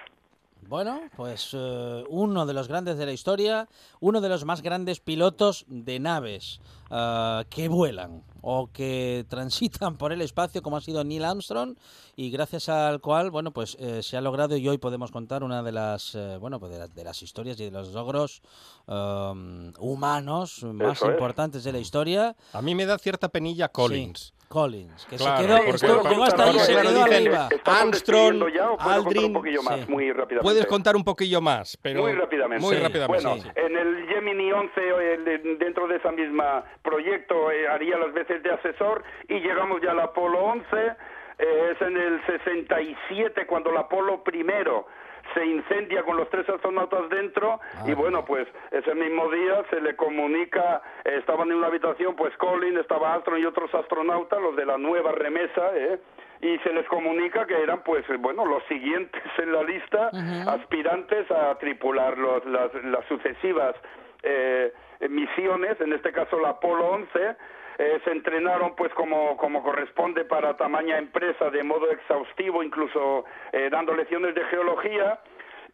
Bueno, 0.69 1.01
pues 1.17 1.51
eh, 1.55 2.05
uno 2.09 2.47
de 2.47 2.55
los 2.55 2.69
grandes 2.69 2.97
de 2.97 3.05
la 3.05 3.13
historia, 3.13 3.69
uno 4.01 4.21
de 4.21 4.29
los 4.29 4.45
más 4.45 4.63
grandes 4.63 5.01
pilotos 5.01 5.65
de 5.67 5.99
naves 5.99 6.61
ah, 6.89 7.43
que 7.51 7.69
vuelan 7.69 8.23
o 8.43 8.71
que 8.73 9.27
transitan 9.29 9.99
por 9.99 10.13
el 10.13 10.23
espacio, 10.23 10.63
como 10.63 10.77
ha 10.77 10.81
sido 10.81 11.03
Neil 11.03 11.25
Armstrong, 11.25 11.75
y 12.15 12.31
gracias 12.31 12.69
al 12.69 13.01
cual, 13.01 13.31
bueno, 13.33 13.51
pues 13.51 13.77
eh, 13.81 14.03
se 14.05 14.17
ha 14.17 14.21
logrado 14.21 14.57
y 14.57 14.69
hoy 14.69 14.79
podemos 14.79 15.11
contar 15.11 15.43
una 15.43 15.65
de 15.65 15.73
las, 15.73 16.15
eh, 16.15 16.37
bueno, 16.39 16.61
pues 16.61 16.71
de, 16.71 16.79
la- 16.79 16.89
de 16.89 17.05
las 17.05 17.21
historias 17.23 17.59
y 17.61 17.65
de 17.65 17.71
los 17.73 17.93
logros 17.93 18.41
um, 18.87 19.73
humanos 19.81 20.63
más 20.63 20.99
Eso 20.99 21.07
es. 21.07 21.13
importantes 21.13 21.65
de 21.65 21.73
la 21.73 21.79
historia. 21.79 22.37
A 22.53 22.63
mí 22.63 22.75
me 22.75 22.87
da 22.87 22.99
cierta 22.99 23.29
penilla 23.29 23.69
Collins. 23.69 24.33
Sí, 24.39 24.42
Collins, 24.53 25.07
que 25.07 25.17
Claro, 25.17 25.39
se 25.39 25.47
quedó, 25.87 26.03
para- 26.03 26.11
llegó 26.11 26.25
hasta 26.25 26.45
ahí 26.45 26.59
se 26.59 26.73
claro, 26.73 26.89
quedó 26.91 27.05
dicen, 27.05 27.15
arriba. 27.27 27.49
¿Estamos 27.51 27.81
Armstrong, 27.81 28.43
Aldrin, 28.79 29.25
un 29.25 29.33
poquillo 29.33 29.63
más, 29.63 29.81
sí. 29.81 29.87
muy 29.89 30.13
rápidamente? 30.13 30.43
Puedes 30.43 30.67
contar 30.67 30.95
un 30.97 31.05
poquillo 31.05 31.41
más, 31.41 31.79
pero 31.81 32.03
Muy 32.03 32.13
rápidamente. 32.13 32.63
Muy 32.67 32.77
Sí. 32.77 32.83
rápidamente. 32.83 33.27
Bueno, 33.27 33.43
sí. 33.43 33.49
en 33.57 33.77
el 33.79 34.07
Gemini 34.09 34.53
11, 34.53 34.81
el- 35.15 35.59
dentro 35.59 35.87
de 35.89 35.97
esa 35.97 36.13
misma 36.13 36.65
proyecto, 36.83 37.51
eh, 37.51 37.67
haría 37.67 37.97
las 37.97 38.13
veces 38.13 38.43
de 38.43 38.51
asesor 38.53 39.03
y 39.29 39.41
llegamos 39.41 39.81
ya 39.83 39.93
al 39.93 40.01
Apolo 40.01 40.39
11. 40.45 40.97
eh, 41.39 41.73
es 41.75 41.81
en 41.81 41.97
el 41.97 42.21
67 42.27 43.47
cuando 43.47 43.71
el 43.71 43.77
Apolo 43.79 44.23
primero 44.23 44.87
se 45.35 45.45
incendia 45.47 46.03
con 46.03 46.17
los 46.17 46.29
tres 46.31 46.49
astronautas 46.49 47.09
dentro 47.11 47.61
y 47.87 47.93
bueno, 47.95 48.25
pues 48.25 48.47
ese 48.71 48.95
mismo 48.95 49.31
día 49.31 49.63
se 49.71 49.81
le 49.81 49.97
comunica, 49.97 50.83
eh, 51.05 51.17
estaban 51.19 51.51
en 51.51 51.57
una 51.59 51.69
habitación, 51.69 52.15
pues 52.17 52.37
Colin, 52.37 52.79
estaba 52.79 53.15
Armstrong 53.15 53.41
y 53.41 53.47
otros 53.47 53.75
astronautas, 53.75 54.41
los 54.41 54.57
de 54.57 54.67
la 54.67 54.79
nueva 54.79 55.13
remesa, 55.13 55.71
¿eh? 55.77 55.99
y 56.41 56.59
se 56.59 56.73
les 56.73 56.87
comunica 56.89 57.47
que 57.47 57.63
eran 57.63 57.83
pues 57.85 58.05
bueno 58.19 58.45
los 58.45 58.65
siguientes 58.65 59.23
en 59.39 59.53
la 59.53 59.63
lista 59.63 60.11
aspirantes 60.49 61.31
a 61.31 61.57
tripular 61.59 62.19
los- 62.19 62.45
las, 62.47 62.75
las 62.85 63.05
sucesivas 63.07 63.77
eh, 64.25 64.73
misiones 65.09 65.81
en 65.81 65.93
este 65.93 66.13
caso 66.13 66.39
la 66.41 66.51
Apolo 66.51 66.87
11 66.89 67.37
eh, 67.79 68.01
se 68.05 68.11
entrenaron 68.11 68.75
pues 68.77 68.93
como, 68.95 69.37
como 69.37 69.63
corresponde 69.63 70.25
para 70.25 70.57
tamaña 70.57 70.99
empresa 70.99 71.51
de 71.51 71.63
modo 71.63 71.91
exhaustivo 71.91 72.63
incluso 72.63 73.25
eh, 73.53 73.69
dando 73.71 73.95
lecciones 73.95 74.35
de 74.35 74.45
geología 74.45 75.21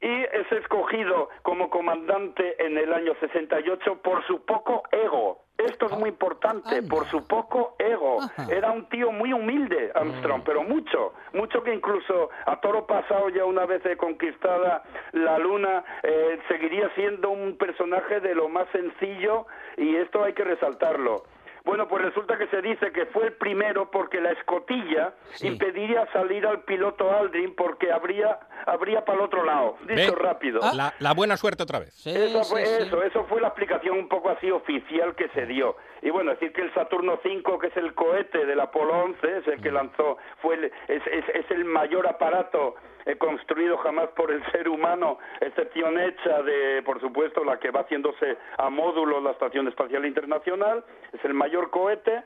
y 0.00 0.22
es 0.22 0.50
escogido 0.52 1.28
como 1.42 1.70
comandante 1.70 2.64
en 2.64 2.78
el 2.78 2.92
año 2.92 3.14
68 3.20 4.00
por 4.02 4.24
su 4.26 4.44
poco 4.44 4.82
ego. 4.92 5.42
Esto 5.58 5.86
es 5.86 5.92
muy 5.98 6.10
importante, 6.10 6.84
por 6.84 7.04
su 7.06 7.26
poco 7.26 7.74
ego. 7.80 8.18
Era 8.48 8.70
un 8.70 8.88
tío 8.88 9.10
muy 9.10 9.32
humilde, 9.32 9.90
Armstrong, 9.92 10.42
pero 10.44 10.62
mucho, 10.62 11.14
mucho 11.32 11.64
que 11.64 11.74
incluso 11.74 12.30
a 12.46 12.60
toro 12.60 12.86
pasado 12.86 13.28
ya 13.30 13.44
una 13.44 13.66
vez 13.66 13.84
eh, 13.84 13.96
conquistada 13.96 14.84
la 15.12 15.36
luna, 15.36 15.82
eh, 16.04 16.38
seguiría 16.46 16.88
siendo 16.94 17.30
un 17.30 17.56
personaje 17.56 18.20
de 18.20 18.36
lo 18.36 18.48
más 18.48 18.68
sencillo 18.70 19.46
y 19.76 19.96
esto 19.96 20.22
hay 20.22 20.32
que 20.32 20.44
resaltarlo. 20.44 21.24
Bueno, 21.64 21.86
pues 21.88 22.02
resulta 22.04 22.38
que 22.38 22.46
se 22.48 22.62
dice 22.62 22.92
que 22.92 23.06
fue 23.06 23.26
el 23.26 23.32
primero 23.34 23.90
porque 23.90 24.20
la 24.20 24.32
escotilla 24.32 25.12
impediría 25.42 26.06
salir 26.12 26.46
al 26.46 26.62
piloto 26.64 27.10
Aldrin 27.10 27.54
porque 27.54 27.92
habría 27.92 28.38
habría 28.66 29.04
para 29.04 29.18
el 29.18 29.24
otro 29.24 29.44
lado. 29.44 29.76
Dicho 29.86 30.14
¿Ve? 30.14 30.22
rápido. 30.22 30.60
La, 30.74 30.92
la 30.98 31.14
buena 31.14 31.36
suerte 31.36 31.62
otra 31.62 31.78
vez. 31.78 31.94
Sí, 31.94 32.10
Eso 32.10 32.44
fue, 32.44 32.66
sí. 32.66 32.82
eso, 32.86 33.02
eso 33.02 33.24
fue 33.24 33.40
la 33.40 33.48
explicación 33.48 33.98
un 33.98 34.08
poco 34.08 34.30
así 34.30 34.50
oficial 34.50 35.14
que 35.14 35.28
se 35.30 35.46
dio. 35.46 35.76
Y 36.02 36.10
bueno, 36.10 36.32
decir 36.32 36.52
que 36.52 36.62
el 36.62 36.72
Saturno 36.74 37.18
5, 37.22 37.58
que 37.58 37.68
es 37.68 37.76
el 37.76 37.94
cohete 37.94 38.44
del 38.46 38.60
Apolo 38.60 39.04
11, 39.04 39.38
es 39.38 39.46
el 39.48 39.58
Mm. 39.58 39.62
que 39.62 39.70
lanzó, 39.72 40.18
fue 40.42 40.54
el- 40.56 40.64
es, 40.88 41.02
es- 41.06 41.28
es 41.34 41.50
el 41.50 41.64
mayor 41.64 42.06
aparato 42.06 42.74
construido 43.16 43.78
jamás 43.78 44.08
por 44.10 44.30
el 44.30 44.44
ser 44.52 44.68
humano, 44.68 45.18
excepción 45.40 45.98
hecha 45.98 46.42
de, 46.42 46.82
por 46.82 47.00
supuesto, 47.00 47.44
la 47.44 47.58
que 47.58 47.70
va 47.70 47.80
haciéndose 47.80 48.36
a 48.58 48.68
módulo 48.68 49.20
la 49.20 49.30
Estación 49.30 49.68
Espacial 49.68 50.04
Internacional, 50.04 50.84
es 51.12 51.24
el 51.24 51.32
mayor 51.34 51.70
cohete 51.70 52.22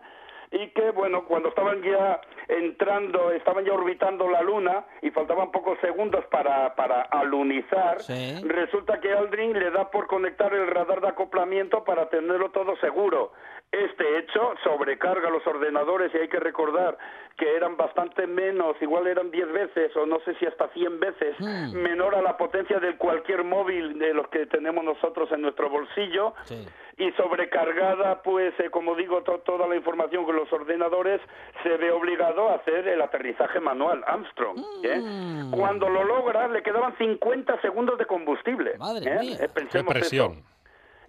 y 0.54 0.68
que 0.70 0.90
bueno 0.90 1.24
cuando 1.24 1.48
estaban 1.48 1.80
ya 1.82 2.20
entrando 2.48 3.30
estaban 3.30 3.64
ya 3.64 3.72
orbitando 3.72 4.28
la 4.28 4.42
luna 4.42 4.84
y 5.00 5.10
faltaban 5.10 5.50
pocos 5.50 5.78
segundos 5.80 6.24
para 6.26 6.74
para 6.74 7.00
alunizar 7.02 8.00
Sí. 8.02 8.38
resulta 8.44 9.00
que 9.00 9.12
Aldrin 9.14 9.58
le 9.58 9.70
da 9.70 9.90
por 9.90 10.06
conectar 10.06 10.52
el 10.52 10.66
radar 10.66 11.00
de 11.00 11.08
acoplamiento 11.08 11.84
para 11.84 12.10
tenerlo 12.10 12.50
todo 12.50 12.76
seguro 12.76 13.32
este 13.72 14.18
hecho 14.18 14.52
sobrecarga 14.62 15.30
los 15.30 15.46
ordenadores 15.46 16.14
y 16.14 16.18
hay 16.18 16.28
que 16.28 16.38
recordar 16.38 16.96
que 17.38 17.56
eran 17.56 17.76
bastante 17.78 18.26
menos, 18.26 18.76
igual 18.82 19.06
eran 19.06 19.30
10 19.30 19.50
veces 19.50 19.96
o 19.96 20.04
no 20.04 20.20
sé 20.20 20.34
si 20.34 20.44
hasta 20.46 20.68
100 20.68 21.00
veces 21.00 21.34
Hmm. 21.38 21.72
menor 21.74 22.14
a 22.14 22.20
la 22.22 22.36
potencia 22.36 22.78
de 22.78 22.96
cualquier 22.96 23.42
móvil 23.44 23.98
de 23.98 24.12
los 24.12 24.28
que 24.28 24.44
tenemos 24.46 24.84
nosotros 24.84 25.32
en 25.32 25.40
nuestro 25.40 25.70
bolsillo 25.70 26.34
Sí. 26.44 26.66
y 26.98 27.10
sobrecargada, 27.12 28.22
pues, 28.22 28.52
eh, 28.60 28.68
como 28.70 28.94
digo, 28.94 29.22
to- 29.22 29.38
toda 29.40 29.66
la 29.66 29.74
información 29.76 30.24
con 30.26 30.36
los 30.36 30.52
ordenadores, 30.52 31.20
se 31.62 31.76
ve 31.78 31.90
obligado 31.90 32.50
a 32.50 32.56
hacer 32.56 32.86
el 32.86 33.00
aterrizaje 33.00 33.58
manual, 33.60 34.04
Armstrong. 34.06 34.58
¿eh? 34.84 35.00
Mm. 35.00 35.50
Cuando 35.52 35.88
lo 35.88 36.04
logra, 36.04 36.46
le 36.48 36.62
quedaban 36.62 36.94
50 36.98 37.58
segundos 37.62 37.96
de 37.98 38.04
combustible. 38.04 38.76
Madre 38.78 39.10
¿eh? 39.10 39.18
mía. 39.20 39.34
Eh, 39.36 39.38
Qué 39.40 39.48
pensemos 39.48 39.94
presión. 39.94 40.32
eso. 40.32 40.42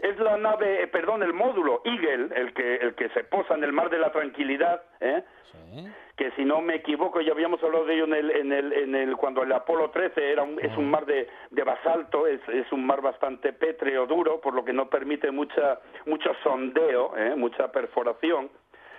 Es 0.04 0.20
la 0.20 0.36
nave, 0.36 0.84
eh, 0.84 0.88
perdón, 0.88 1.24
el 1.24 1.32
módulo 1.32 1.82
Eagle, 1.86 2.28
el 2.36 2.54
que, 2.54 2.76
el 2.76 2.94
que 2.94 3.08
se 3.10 3.24
posa 3.24 3.54
en 3.54 3.64
el 3.64 3.72
mar 3.72 3.90
de 3.90 4.00
la 4.00 4.12
tranquilidad, 4.12 4.84
¿eh? 5.00 5.24
Sí. 5.50 5.88
que 6.18 6.32
si 6.32 6.44
no 6.44 6.62
me 6.62 6.76
equivoco 6.76 7.22
ya 7.22 7.32
habíamos 7.32 7.64
hablado 7.64 7.86
de 7.86 7.94
ello 7.94 8.04
en 8.06 8.14
el, 8.14 8.32
en 8.32 8.52
el, 8.52 8.74
en 8.74 8.96
el 8.96 9.16
cuando 9.16 9.44
el 9.44 9.52
Apolo 9.52 9.92
13 9.92 10.32
era 10.32 10.44
un, 10.44 10.60
es 10.60 10.76
un 10.76 10.90
mar 10.90 11.06
de, 11.06 11.28
de 11.52 11.64
basalto 11.64 12.26
es, 12.26 12.42
es 12.50 12.72
un 12.72 12.86
mar 12.86 13.02
bastante 13.02 13.54
pétreo 13.54 14.08
duro 14.08 14.42
por 14.42 14.56
lo 14.56 14.66
que 14.66 14.74
no 14.74 14.90
permite 14.90 15.30
mucha 15.30 15.80
mucho 16.08 16.32
sondeo 16.44 17.16
¿eh? 17.16 17.36
mucha 17.36 17.72
perforación 17.72 18.50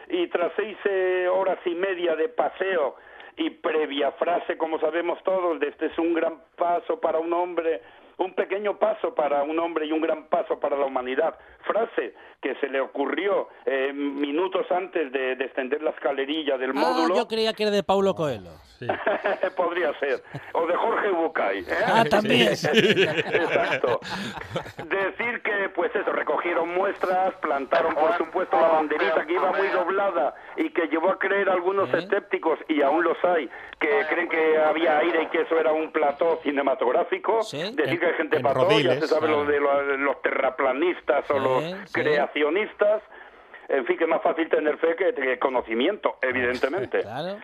y 0.08 0.28
tras 0.28 0.52
seis 0.54 0.76
eh, 0.84 1.28
horas 1.28 1.58
y 1.64 1.74
media 1.74 2.14
de 2.14 2.28
paseo 2.28 2.94
y 3.36 3.50
previa 3.50 4.12
frase 4.12 4.56
como 4.56 4.78
sabemos 4.78 5.20
todos 5.24 5.58
de 5.58 5.68
este 5.68 5.86
es 5.86 5.98
un 5.98 6.14
gran 6.14 6.40
paso 6.56 7.00
para 7.00 7.18
un 7.18 7.32
hombre 7.32 7.80
un 8.18 8.34
pequeño 8.34 8.78
paso 8.78 9.14
para 9.14 9.42
un 9.42 9.58
hombre 9.58 9.86
y 9.86 9.92
un 9.92 10.00
gran 10.00 10.24
paso 10.28 10.58
para 10.60 10.76
la 10.76 10.84
humanidad. 10.86 11.34
Frase 11.66 12.14
que 12.42 12.54
se 12.56 12.68
le 12.68 12.80
ocurrió 12.80 13.48
eh, 13.64 13.92
minutos 13.94 14.66
antes 14.70 15.10
de 15.12 15.34
descender 15.36 15.82
la 15.82 15.90
escalerilla 15.90 16.58
del 16.58 16.70
Ah, 16.70 16.74
módulo. 16.74 17.16
yo 17.16 17.26
creía 17.26 17.54
que 17.54 17.62
era 17.62 17.72
de 17.72 17.82
Paulo 17.82 18.14
Coelho. 18.14 18.50
Sí. 18.78 18.86
Podría 19.56 19.98
ser. 19.98 20.22
O 20.52 20.66
de 20.66 20.74
Jorge 20.74 21.08
Bucay. 21.10 21.60
¿eh? 21.60 21.64
Ah, 21.86 22.04
también. 22.08 22.48
Exacto. 22.52 24.00
Decir 24.88 25.42
que, 25.42 25.68
pues 25.74 25.94
eso, 25.94 26.12
recogieron 26.12 26.74
muestras, 26.74 27.34
plantaron, 27.40 27.94
por 27.94 28.16
supuesto, 28.18 28.60
la 28.60 28.68
banderita 28.68 29.24
que 29.26 29.32
iba 29.32 29.52
muy 29.52 29.68
doblada 29.68 30.34
y 30.56 30.70
que 30.70 30.86
llevó 30.88 31.10
a 31.10 31.18
creer 31.18 31.48
a 31.48 31.54
algunos 31.54 31.88
¿Eh? 31.94 31.98
escépticos, 31.98 32.58
y 32.68 32.82
aún 32.82 33.04
los 33.04 33.16
hay, 33.24 33.48
que 33.86 34.06
creen 34.14 34.28
que 34.28 34.58
había 34.58 34.98
aire 34.98 35.22
y 35.22 35.26
que 35.26 35.42
eso 35.42 35.58
era 35.58 35.72
un 35.72 35.90
plató 35.92 36.38
cinematográfico. 36.42 37.42
Sí. 37.42 37.58
Decir 37.74 38.00
que 38.00 38.06
hay 38.06 38.14
gente 38.14 38.36
En 38.36 38.42
pató, 38.42 38.68
ya 38.80 38.94
se 39.00 39.06
sabe 39.08 39.28
lo 39.28 39.44
de 39.44 39.60
los, 39.60 39.98
los 40.00 40.22
terraplanistas 40.22 41.30
o 41.30 41.38
los 41.38 41.64
creacionistas. 41.92 43.02
En 43.68 43.86
fin, 43.86 43.96
que 43.96 44.04
es 44.04 44.10
más 44.10 44.20
fácil 44.22 44.46
tener 44.50 44.76
fe 44.76 44.94
que, 44.94 45.14
que 45.14 45.38
conocimiento, 45.38 46.16
evidentemente. 46.20 47.00
Claro. 47.00 47.38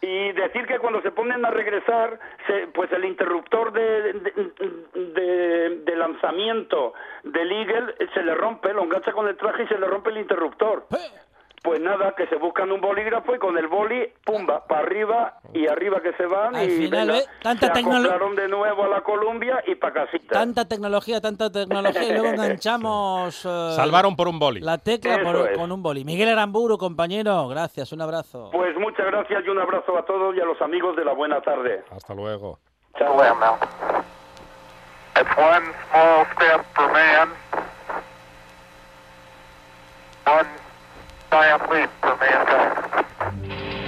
Y 0.00 0.32
decir 0.32 0.66
que 0.66 0.78
cuando 0.78 1.02
se 1.02 1.10
ponen 1.10 1.44
a 1.44 1.50
regresar, 1.50 2.18
se- 2.46 2.66
pues 2.68 2.90
el 2.92 3.04
interruptor 3.04 3.72
de, 3.72 4.12
de, 4.14 4.50
de- 4.94 5.76
de 5.84 5.96
lanzamiento 5.96 6.94
del 7.24 7.50
Eagle 7.52 7.94
eh, 7.98 8.06
se 8.14 8.22
le 8.22 8.34
rompe, 8.34 8.72
lo 8.72 8.84
engancha 8.84 9.12
con 9.12 9.28
el 9.28 9.36
traje 9.36 9.64
y 9.64 9.66
se 9.66 9.78
le 9.78 9.86
rompe 9.86 10.10
el 10.10 10.18
interruptor. 10.18 10.86
Pues 11.66 11.80
nada, 11.80 12.14
que 12.16 12.26
se 12.28 12.36
buscan 12.36 12.70
un 12.70 12.80
bolígrafo 12.80 13.34
y 13.34 13.38
con 13.40 13.58
el 13.58 13.66
boli, 13.66 14.06
pumba, 14.24 14.64
para 14.66 14.82
arriba 14.82 15.34
y 15.52 15.66
arriba 15.66 16.00
que 16.00 16.12
se 16.12 16.24
van 16.24 16.54
Al 16.54 16.68
y 16.70 16.76
final, 16.84 17.08
venga, 17.08 17.18
¿eh? 17.18 17.24
Tanta 17.42 17.66
se 17.66 17.72
tecnolo- 17.72 17.98
acoplaron 18.08 18.36
de 18.36 18.48
nuevo 18.48 18.84
a 18.84 18.88
la 18.88 19.00
Columbia 19.00 19.62
y 19.66 19.74
para 19.74 19.92
casita. 20.06 20.32
Tanta 20.32 20.64
tecnología, 20.68 21.20
tanta 21.20 21.50
tecnología 21.50 22.04
y 22.04 22.12
luego 22.12 22.28
enganchamos 22.34 23.44
eh, 23.44 23.72
Salvaron 23.74 24.14
por 24.14 24.28
un 24.28 24.38
boli. 24.38 24.60
la 24.60 24.78
tecla 24.78 25.18
por- 25.24 25.52
con 25.54 25.72
un 25.72 25.82
boli. 25.82 26.04
Miguel 26.04 26.28
Aramburu, 26.28 26.78
compañero, 26.78 27.48
gracias, 27.48 27.90
un 27.92 28.00
abrazo. 28.00 28.50
Pues 28.52 28.76
muchas 28.78 29.04
gracias 29.06 29.44
y 29.44 29.48
un 29.48 29.58
abrazo 29.58 29.98
a 29.98 30.04
todos 30.04 30.36
y 30.36 30.40
a 30.40 30.44
los 30.44 30.62
amigos 30.62 30.94
de 30.94 31.04
la 31.04 31.14
buena 31.14 31.40
tarde. 31.40 31.82
Hasta 31.90 32.14
luego. 32.14 32.60
Chao. 32.96 33.16
It's 35.18 35.36
one 35.36 35.64
small 35.90 36.26
step 36.36 36.64
for 36.74 36.92
man, 36.92 37.28
one 40.26 40.65
for 41.36 42.16
mankind. 42.16 43.86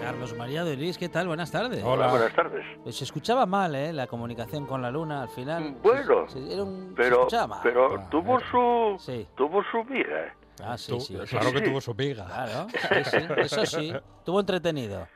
Carlos 0.00 0.36
María 0.36 0.64
de 0.64 0.76
Luis, 0.76 0.96
¿qué 0.98 1.08
tal? 1.08 1.26
Buenas 1.26 1.50
tardes. 1.50 1.82
Hola. 1.82 2.08
Buenas 2.08 2.32
tardes. 2.34 2.64
Pues 2.84 2.96
se 2.96 3.04
escuchaba 3.04 3.44
mal, 3.46 3.74
¿eh? 3.74 3.92
La 3.92 4.06
comunicación 4.06 4.64
con 4.66 4.80
la 4.80 4.90
luna 4.90 5.22
al 5.22 5.28
final. 5.28 5.74
Bueno, 5.82 6.28
Se- 6.28 6.40
se- 6.46 6.52
era 6.52 6.62
un- 6.62 6.94
Pero, 6.96 7.26
mal. 7.48 7.60
pero 7.62 7.96
Ah, 7.98 8.08
tuvo 8.10 8.38
su, 8.40 8.96
Sí. 9.04 9.26
tuvo 9.36 9.62
su 9.70 9.82
miga. 9.84 10.32
Ah, 10.62 10.78
sí, 10.78 10.98
sí, 11.00 11.14
eso 11.16 11.26
claro 11.26 11.48
sí. 11.48 11.54
que 11.54 11.60
tuvo 11.62 11.80
su 11.80 11.94
piga. 11.96 12.26
Claro, 12.26 12.66
sí, 12.70 13.04
sí, 13.10 13.16
eso 13.38 13.66
sí. 13.66 13.92
Estuvo 14.18 14.40
entretenido. 14.40 15.08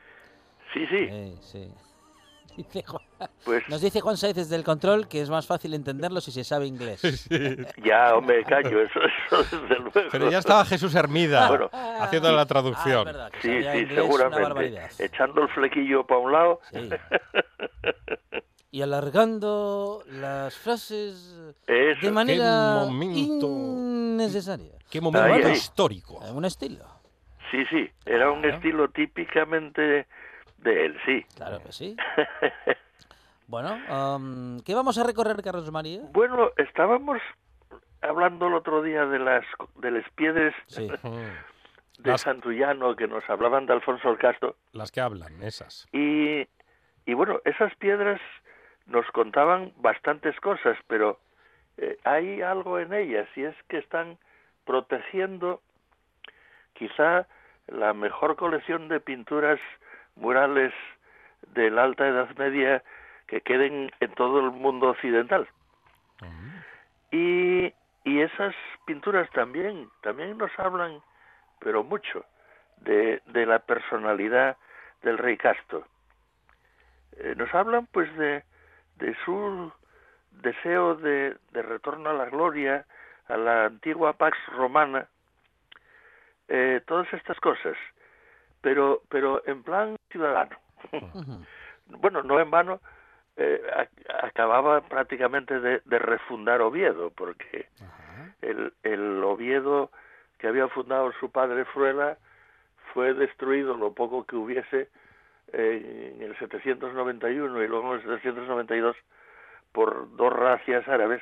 Sí, 0.73 0.85
sí. 0.87 1.07
Sí, 1.09 1.37
sí. 1.41 1.73
Dice 2.57 2.83
Juan- 2.83 3.03
Pues 3.45 3.63
Nos 3.69 3.81
dice 3.81 4.01
Juan 4.01 4.17
Saiz 4.17 4.35
desde 4.35 4.55
el 4.55 4.63
control 4.63 5.07
que 5.07 5.21
es 5.21 5.29
más 5.29 5.47
fácil 5.47 5.73
entenderlo 5.73 6.21
si 6.21 6.31
se 6.31 6.43
sabe 6.43 6.67
inglés. 6.67 7.01
ya, 7.83 8.15
hombre, 8.15 8.43
callo, 8.43 8.81
eso, 8.81 8.99
eso 9.01 9.43
desde 9.43 9.75
luego. 9.79 9.91
Pero 10.11 10.29
ya 10.29 10.39
estaba 10.39 10.65
Jesús 10.65 10.93
Hermida 10.95 11.47
Bueno. 11.47 11.69
haciendo 11.99 12.31
la 12.31 12.41
Ah, 12.41 12.45
traducción. 12.45 13.05
verdad, 13.05 13.31
que 13.31 13.41
Sí, 13.41 13.87
sí, 13.87 13.95
seguramente. 13.95 14.81
Echando 14.99 15.43
el 15.43 15.49
flequillo 15.49 16.05
para 16.05 16.19
un 16.19 16.31
lado. 16.31 16.59
Sí. 16.71 16.89
Y 18.73 18.81
alargando 18.81 20.01
las 20.07 20.55
frases 20.55 21.35
Eso. 21.67 22.05
de 22.05 22.11
manera 22.11 22.85
momento. 22.85 23.47
innecesaria. 23.47 24.75
Qué 24.89 25.01
momento 25.01 25.25
Ahí, 25.33 25.43
ahí. 25.43 25.51
histórico. 25.51 26.23
En 26.25 26.37
un 26.37 26.45
estilo. 26.45 26.85
Sí, 27.51 27.65
sí, 27.69 27.89
era 28.05 28.31
un 28.31 28.45
estilo 28.45 28.89
típicamente 28.89 30.07
de 30.61 30.85
él, 30.85 30.97
sí. 31.05 31.25
Claro 31.35 31.59
que 31.63 31.71
sí. 31.71 31.95
Bueno, 33.47 33.77
am, 33.89 34.61
¿qué 34.65 34.73
vamos 34.73 34.97
a 34.97 35.03
recorrer, 35.03 35.35
Carlos 35.43 35.69
María? 35.73 35.99
Bueno, 36.13 36.51
estábamos 36.55 37.19
hablando 38.01 38.47
el 38.47 38.53
otro 38.53 38.81
día 38.81 39.05
de 39.05 39.19
las 39.19 39.43
de 39.75 39.91
las 39.91 40.09
piedras 40.11 40.53
Sí. 40.67 40.87
De 41.97 42.09
Las, 42.11 42.21
Santullano 42.21 42.95
que 42.95 43.07
nos 43.07 43.29
hablaban 43.29 43.65
de 43.67 43.73
Alfonso 43.73 44.09
el 44.09 44.17
Casto 44.17 44.55
las 44.71 44.89
que 44.91 45.01
hablan, 45.01 45.43
esas. 45.43 45.87
y, 45.91 46.47
y 47.05 47.13
bueno, 47.13 47.41
esas 47.45 47.75
piedras 47.75 48.19
nos 48.87 49.05
contaban 49.11 49.71
bastantes 49.75 50.39
cosas, 50.39 50.77
pero 50.87 51.19
eh, 51.77 51.99
hay 52.05 52.41
algo 52.41 52.79
en 52.79 52.91
ellas 52.93 53.27
y 53.35 53.43
es 53.43 53.55
que 53.67 53.77
están 53.77 54.17
protegiendo 54.65 55.61
quizá 56.73 57.27
la 57.67 57.93
mejor 57.93 58.35
colección 58.35 58.87
de 58.87 58.99
pinturas 58.99 59.59
murales 60.15 60.73
de 61.53 61.69
la 61.69 61.83
Alta 61.83 62.07
Edad 62.07 62.29
Media 62.37 62.83
que 63.27 63.41
queden 63.41 63.91
en 63.99 64.13
todo 64.15 64.39
el 64.39 64.51
mundo 64.51 64.89
occidental. 64.89 65.47
Y, 67.11 67.73
y 68.03 68.21
esas 68.21 68.55
pinturas 68.85 69.29
también, 69.31 69.89
también 70.01 70.37
nos 70.37 70.51
hablan, 70.57 71.01
pero 71.59 71.83
mucho, 71.83 72.25
de, 72.77 73.21
de 73.25 73.45
la 73.45 73.59
personalidad 73.59 74.57
del 75.01 75.17
rey 75.17 75.37
Casto. 75.37 75.85
Eh, 77.17 77.35
nos 77.35 77.53
hablan 77.53 77.87
pues 77.87 78.15
de, 78.17 78.43
de 78.97 79.15
su 79.25 79.71
deseo 80.31 80.95
de, 80.95 81.37
de 81.51 81.61
retorno 81.61 82.09
a 82.09 82.13
la 82.13 82.25
gloria, 82.25 82.85
a 83.27 83.37
la 83.37 83.65
antigua 83.65 84.13
Pax 84.13 84.37
Romana, 84.55 85.07
eh, 86.47 86.81
todas 86.85 87.11
estas 87.13 87.39
cosas, 87.39 87.77
pero, 88.61 89.01
pero 89.09 89.41
en 89.47 89.63
plan 89.63 89.95
ciudadano. 90.09 90.55
Bueno, 91.87 92.23
no 92.23 92.39
en 92.39 92.49
vano, 92.49 92.79
eh, 93.35 93.61
a- 93.75 94.25
acababa 94.27 94.79
prácticamente 94.81 95.59
de, 95.59 95.81
de 95.83 95.99
refundar 95.99 96.61
Oviedo, 96.61 97.09
porque 97.11 97.67
el, 98.41 98.73
el 98.83 99.21
Oviedo 99.23 99.91
que 100.37 100.47
había 100.47 100.67
fundado 100.69 101.11
su 101.19 101.29
padre 101.31 101.65
Fruela 101.65 102.17
fue 102.93 103.13
destruido 103.13 103.75
lo 103.75 103.93
poco 103.93 104.25
que 104.25 104.37
hubiese 104.37 104.87
eh, 105.53 106.13
en 106.15 106.21
el 106.21 106.37
791 106.39 107.61
y 107.61 107.67
luego 107.67 107.93
en 107.95 107.99
el 108.09 108.21
792 108.21 108.95
por 109.73 110.15
dos 110.15 110.31
racias 110.31 110.87
árabes. 110.87 111.21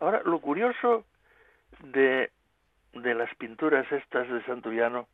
Ahora, 0.00 0.22
lo 0.24 0.40
curioso 0.40 1.04
de, 1.80 2.30
de 2.92 3.14
las 3.14 3.32
pinturas 3.36 3.90
estas 3.92 4.28
de 4.28 4.42
Santullano 4.44 5.06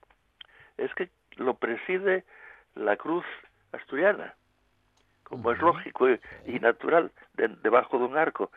es 0.79 0.93
que 0.95 1.09
lo 1.37 1.55
preside 1.55 2.25
la 2.75 2.97
cruz 2.97 3.25
asturiana, 3.73 4.35
como 5.25 5.53
es 5.53 5.59
lógico 5.61 6.09
y, 6.11 6.21
y 6.47 6.59
natural, 6.61 7.11
de- 7.35 7.49
debajo 7.63 7.99
de 7.99 8.05
un 8.05 8.17
arco. 8.17 8.51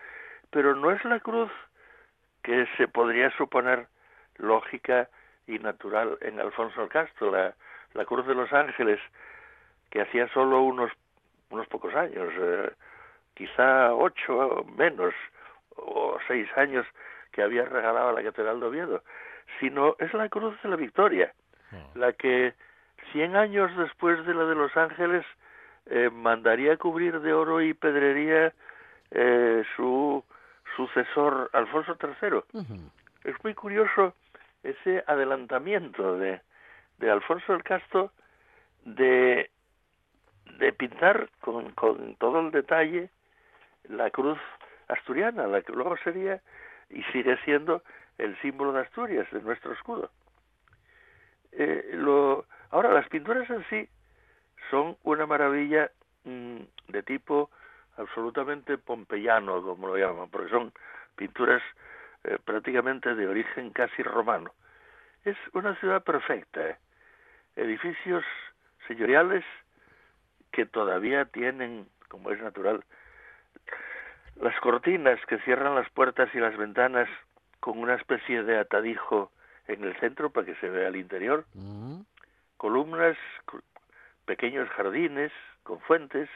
Pero 0.49 0.75
no 0.75 0.91
es 0.91 1.03
la 1.05 1.19
cruz 1.19 1.51
que 2.43 2.67
se 2.77 2.87
podría 2.87 3.29
suponer 3.37 3.87
lógica 4.37 5.09
y 5.47 5.59
natural 5.59 6.17
en 6.21 6.39
Alfonso 6.39 6.83
el 6.83 6.89
Castro, 6.89 7.31
la, 7.31 7.53
la 7.93 8.05
cruz 8.05 8.25
de 8.27 8.35
los 8.35 8.51
ángeles, 8.53 8.99
que 9.89 10.01
hacía 10.01 10.27
solo 10.29 10.61
unos, 10.61 10.91
unos 11.49 11.67
pocos 11.67 11.93
años, 11.95 12.31
eh, 12.37 12.71
quizá 13.33 13.93
ocho 13.93 14.37
o 14.37 14.63
menos, 14.65 15.13
o 15.75 16.17
seis 16.27 16.49
años 16.57 16.85
que 17.31 17.41
había 17.41 17.65
regalado 17.65 18.09
a 18.09 18.13
la 18.13 18.23
Catedral 18.23 18.59
de 18.59 18.65
Oviedo, 18.65 19.03
sino 19.59 19.95
es 19.99 20.13
la 20.13 20.27
cruz 20.29 20.59
de 20.61 20.69
la 20.69 20.75
victoria, 20.75 21.33
la 21.95 22.13
que 22.13 22.53
cien 23.11 23.35
años 23.35 23.75
después 23.77 24.25
de 24.25 24.33
la 24.33 24.45
de 24.45 24.55
los 24.55 24.75
ángeles 24.75 25.25
eh, 25.87 26.09
mandaría 26.11 26.77
cubrir 26.77 27.21
de 27.21 27.33
oro 27.33 27.61
y 27.61 27.73
pedrería 27.73 28.53
eh, 29.11 29.63
su 29.75 30.23
sucesor 30.75 31.49
Alfonso 31.53 31.97
III. 32.01 32.41
Es 33.23 33.35
muy 33.43 33.53
curioso 33.53 34.13
ese 34.63 35.03
adelantamiento 35.07 36.17
de, 36.17 36.41
de 36.97 37.11
Alfonso 37.11 37.53
el 37.53 37.63
Casto 37.63 38.11
de, 38.83 39.49
de 40.59 40.73
pintar 40.73 41.29
con, 41.39 41.71
con 41.71 42.15
todo 42.15 42.39
el 42.39 42.51
detalle 42.51 43.09
la 43.89 44.09
cruz 44.09 44.39
asturiana, 44.87 45.47
la 45.47 45.61
que 45.61 45.73
luego 45.73 45.95
sería 46.03 46.41
y 46.89 47.03
sigue 47.13 47.37
siendo 47.43 47.83
el 48.17 48.39
símbolo 48.41 48.73
de 48.73 48.81
Asturias, 48.81 49.27
de 49.31 49.41
nuestro 49.41 49.73
escudo. 49.73 50.09
Eh, 51.59 51.89
lo, 51.93 52.45
ahora, 52.69 52.93
las 52.93 53.09
pinturas 53.09 53.49
en 53.49 53.65
sí 53.69 53.89
son 54.69 54.95
una 55.03 55.25
maravilla 55.25 55.89
mm, 56.23 56.59
de 56.89 57.03
tipo 57.03 57.49
absolutamente 57.97 58.77
pompeyano, 58.77 59.63
como 59.63 59.87
lo 59.87 59.97
llaman, 59.97 60.29
porque 60.29 60.51
son 60.51 60.71
pinturas 61.15 61.63
eh, 62.25 62.37
prácticamente 62.45 63.15
de 63.15 63.27
origen 63.27 63.71
casi 63.71 64.03
romano. 64.03 64.51
Es 65.25 65.35
una 65.53 65.75
ciudad 65.79 66.03
perfecta, 66.03 66.61
¿eh? 66.69 66.77
edificios 67.55 68.23
señoriales 68.87 69.43
que 70.51 70.67
todavía 70.67 71.25
tienen, 71.25 71.87
como 72.07 72.29
es 72.29 72.39
natural, 72.39 72.83
las 74.39 74.57
cortinas 74.59 75.19
que 75.25 75.39
cierran 75.39 75.73
las 75.73 75.89
puertas 75.89 76.29
y 76.35 76.39
las 76.39 76.55
ventanas 76.55 77.09
con 77.59 77.79
una 77.79 77.95
especie 77.95 78.43
de 78.43 78.59
atadijo 78.59 79.31
en 79.67 79.83
el 79.83 79.95
centro 79.99 80.29
para 80.29 80.45
que 80.45 80.55
se 80.55 80.69
vea 80.69 80.87
el 80.87 80.95
interior, 80.95 81.45
columnas, 82.57 83.17
co- 83.45 83.59
pequeños 84.25 84.69
jardines 84.69 85.31
con 85.63 85.79
fuentes, 85.81 86.29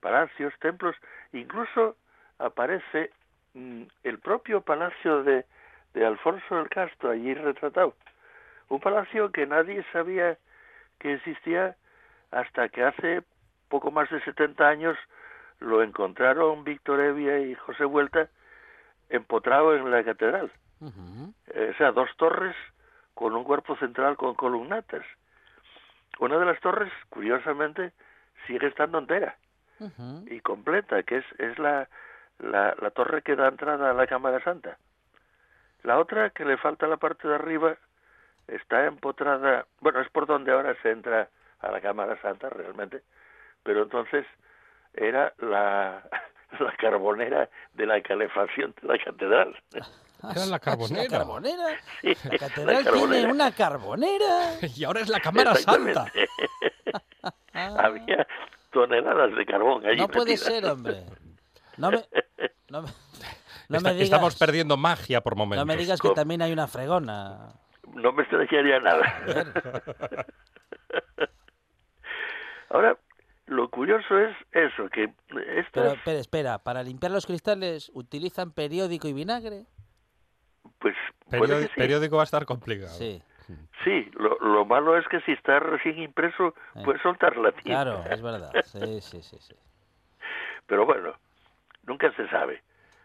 palacios, 0.00 0.52
templos, 0.60 0.96
incluso 1.32 1.96
aparece 2.38 3.10
mm, 3.54 3.82
el 4.04 4.18
propio 4.18 4.60
palacio 4.60 5.22
de, 5.22 5.44
de 5.94 6.06
Alfonso 6.06 6.60
el 6.60 6.68
Castro 6.68 7.10
allí 7.10 7.34
retratado. 7.34 7.94
Un 8.68 8.80
palacio 8.80 9.30
que 9.32 9.46
nadie 9.46 9.84
sabía 9.92 10.38
que 10.98 11.14
existía 11.14 11.76
hasta 12.30 12.68
que 12.68 12.82
hace 12.82 13.22
poco 13.68 13.90
más 13.90 14.08
de 14.10 14.20
70 14.22 14.66
años 14.68 14.96
lo 15.60 15.82
encontraron 15.82 16.64
Víctor 16.64 17.00
Evia 17.00 17.38
y 17.40 17.54
José 17.54 17.84
Vuelta 17.84 18.28
empotrado 19.08 19.74
en 19.76 19.90
la 19.90 20.02
catedral. 20.04 20.50
Eh, 20.80 21.70
o 21.74 21.76
sea, 21.78 21.92
dos 21.92 22.10
torres 22.16 22.54
con 23.14 23.34
un 23.34 23.44
cuerpo 23.44 23.76
central 23.76 24.16
con 24.16 24.34
columnatas. 24.34 25.04
Una 26.18 26.38
de 26.38 26.46
las 26.46 26.60
torres, 26.60 26.92
curiosamente, 27.08 27.92
sigue 28.46 28.66
estando 28.66 28.98
entera 28.98 29.36
y 30.26 30.40
completa, 30.40 31.02
que 31.02 31.18
es, 31.18 31.24
es 31.38 31.58
la, 31.58 31.88
la, 32.38 32.74
la 32.80 32.90
torre 32.90 33.22
que 33.22 33.36
da 33.36 33.48
entrada 33.48 33.90
a 33.90 33.94
la 33.94 34.06
Cámara 34.06 34.42
Santa. 34.42 34.78
La 35.82 35.98
otra, 35.98 36.30
que 36.30 36.44
le 36.44 36.56
falta 36.56 36.86
la 36.86 36.96
parte 36.96 37.28
de 37.28 37.34
arriba, 37.34 37.76
está 38.48 38.86
empotrada, 38.86 39.66
bueno, 39.80 40.00
es 40.00 40.08
por 40.10 40.26
donde 40.26 40.52
ahora 40.52 40.74
se 40.82 40.90
entra 40.90 41.28
a 41.60 41.70
la 41.70 41.80
Cámara 41.80 42.20
Santa 42.20 42.48
realmente, 42.48 43.02
pero 43.62 43.82
entonces 43.82 44.26
era 44.94 45.32
la, 45.38 46.02
la 46.58 46.76
carbonera 46.76 47.48
de 47.74 47.86
la 47.86 48.00
calefacción 48.02 48.74
de 48.80 48.88
la 48.88 48.98
catedral. 48.98 49.56
Era 50.22 50.46
la 50.46 50.58
carbonera. 50.58 51.02
¿La 51.02 51.08
carbonera? 51.08 51.64
Sí, 52.00 52.14
La 52.24 52.38
catedral 52.38 52.74
la 52.76 52.84
carbonera. 52.84 53.12
tiene 53.18 53.32
una 53.32 53.52
carbonera. 53.52 54.50
Y 54.74 54.84
ahora 54.84 55.00
es 55.00 55.08
la 55.08 55.20
Cámara 55.20 55.54
Santa. 55.54 56.06
Había 57.52 58.26
toneladas 58.72 59.34
de 59.36 59.46
carbón 59.46 59.86
allí 59.86 59.96
No 59.98 60.08
puede 60.08 60.32
metidas. 60.32 60.46
ser, 60.52 60.64
hombre. 60.66 61.04
No 61.76 61.90
me, 61.90 62.04
no 62.70 62.82
me, 62.82 62.88
no 63.68 63.76
Está- 63.78 63.88
me 63.90 63.92
digas, 63.94 64.04
Estamos 64.04 64.36
perdiendo 64.36 64.76
magia 64.76 65.20
por 65.22 65.36
momentos. 65.36 65.66
no 65.66 65.72
me 65.72 65.76
digas 65.78 66.00
que 66.00 66.10
también 66.10 66.42
hay 66.42 66.52
una 66.52 66.66
fregona. 66.66 67.52
No 67.94 68.12
me 68.12 68.22
extrañaría 68.22 68.80
nada. 68.80 69.04
Ahora, 72.70 72.98
lo 73.46 73.70
curioso 73.70 74.18
es 74.18 74.36
eso, 74.52 74.88
que 74.90 75.12
Pero 75.28 75.40
estas, 75.60 75.94
espera, 75.94 76.18
espera, 76.18 76.58
para 76.58 76.82
limpiar 76.82 77.12
los 77.12 77.26
cristales 77.26 77.90
utilizan 77.94 78.50
periódico 78.52 79.06
y 79.08 79.12
vinagre. 79.12 79.66
Pues, 80.78 80.94
puede 81.30 81.42
Periódi- 81.42 81.62
que 81.62 81.68
sí. 81.68 81.72
Periódico 81.80 82.16
va 82.16 82.22
a 82.22 82.24
estar 82.24 82.44
complicado. 82.46 82.94
Sí, 82.96 83.22
Sí, 83.84 84.10
lo, 84.14 84.36
lo 84.40 84.64
malo 84.64 84.98
es 84.98 85.06
que 85.06 85.20
si 85.20 85.30
está 85.30 85.60
recién 85.60 85.98
impreso, 86.00 86.48
Eh. 86.74 86.82
puede 86.84 87.00
soltar 87.00 87.36
la 87.36 87.52
tinta. 87.52 87.62
claro, 87.84 88.04
es 88.10 88.20
verdad. 88.20 88.50
Sí, 88.64 89.00
sí, 89.00 89.22
sí, 89.22 89.36
sí. 89.38 89.54
Pero 90.66 90.84
bueno, 90.84 91.12
nunca 91.84 92.10
se 92.16 92.26
sabe. 92.28 92.60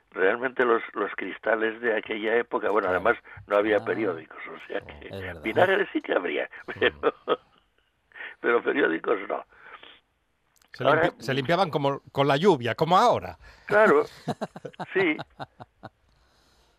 Realmente 0.09 0.65
los, 0.65 0.81
los 0.93 1.11
cristales 1.15 1.79
de 1.81 1.95
aquella 1.95 2.35
época, 2.37 2.71
bueno, 2.71 2.89
además 2.89 3.15
no 3.45 3.55
había 3.57 3.77
Ah. 3.77 3.85
periódicos, 3.85 4.39
o 4.47 4.67
sea 4.67 4.81
que 4.81 5.33
vinagre 5.43 5.87
sí 5.93 6.01
que 6.01 6.13
habría, 6.15 6.49
pero, 6.65 7.13
pero 8.41 8.63
periódicos 8.63 9.19
no. 9.29 9.45
Se, 10.73 10.83
Ahora- 10.83 11.03
limpi- 11.11 11.21
se 11.21 11.33
limpiaban 11.35 11.69
como 11.69 12.01
con 12.11 12.27
la 12.27 12.37
lluvia, 12.37 12.73
como 12.73 12.97
ahora. 12.97 13.37
Claro, 13.67 14.05
sí. 14.93 15.17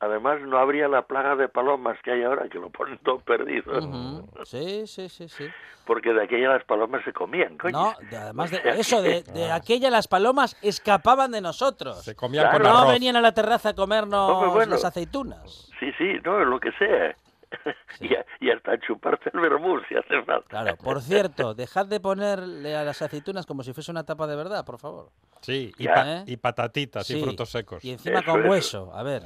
Además 0.02 0.40
no 0.40 0.58
habría 0.58 0.88
la 0.88 1.02
plaga 1.02 1.36
de 1.36 1.48
palomas 1.48 1.96
que 2.02 2.10
hay 2.10 2.24
ahora, 2.24 2.48
que 2.48 2.58
lo 2.58 2.70
ponen 2.70 2.98
todo 3.04 3.20
perdido. 3.20 3.72
Sí, 4.44 4.84
sí, 4.88 5.08
sí, 5.08 5.28
sí. 5.28 5.46
Porque 5.86 6.12
de 6.12 6.24
aquella 6.24 6.48
las 6.48 6.64
palomas 6.64 7.04
se 7.04 7.12
comían, 7.12 7.56
coño. 7.56 7.72
No, 7.72 7.94
de- 8.10 8.16
además 8.16 8.50
de 8.50 8.58
eso, 8.80 9.00
de, 9.00 9.22
que- 9.22 9.30
de 9.30 9.52
aquella 9.52 9.90
las 9.90 10.08
palomas 10.08 10.56
escapaban 10.60 11.30
de 11.30 11.40
nosotros. 11.40 12.02
Se 12.02 12.16
comían 12.16 12.48
Claro. 12.50 12.64
con 12.64 12.72
No 12.72 12.88
venían 12.88 13.14
a 13.14 13.20
la 13.20 13.30
terraza 13.32 13.68
a 13.70 13.74
comernos 13.74 14.52
bueno. 14.52 14.72
las 14.72 14.84
aceitunas. 14.84 15.70
Sí, 15.78 15.92
sí, 15.96 16.14
no, 16.24 16.44
lo 16.44 16.58
que 16.58 16.72
sea. 16.72 17.14
y, 18.00 18.12
a- 18.16 18.26
y 18.40 18.50
hasta 18.50 18.80
chuparte 18.80 19.30
el 19.32 19.38
vermú 19.38 19.78
si 19.88 19.94
hace 19.94 20.20
falta. 20.24 20.48
Claro, 20.48 20.76
por 20.78 21.00
cierto, 21.00 21.54
dejad 21.54 21.86
de 21.86 22.00
ponerle 22.00 22.74
a 22.76 22.82
las 22.82 23.00
aceitunas 23.02 23.46
como 23.46 23.62
si 23.62 23.72
fuese 23.72 23.92
una 23.92 24.04
tapa 24.04 24.26
de 24.26 24.34
verdad, 24.34 24.64
por 24.64 24.78
favor. 24.80 25.10
Sí, 25.42 25.72
y, 25.78 25.86
pa- 25.86 26.10
¿Eh? 26.18 26.24
y 26.26 26.36
patatitas 26.38 27.08
y 27.10 27.14
Sí, 27.14 27.22
frutos 27.22 27.50
secos. 27.50 27.84
Y 27.84 27.92
encima 27.92 28.18
Eso, 28.18 28.30
con 28.32 28.40
eso. 28.40 28.50
hueso, 28.50 28.92
a 28.94 29.02
ver. 29.04 29.22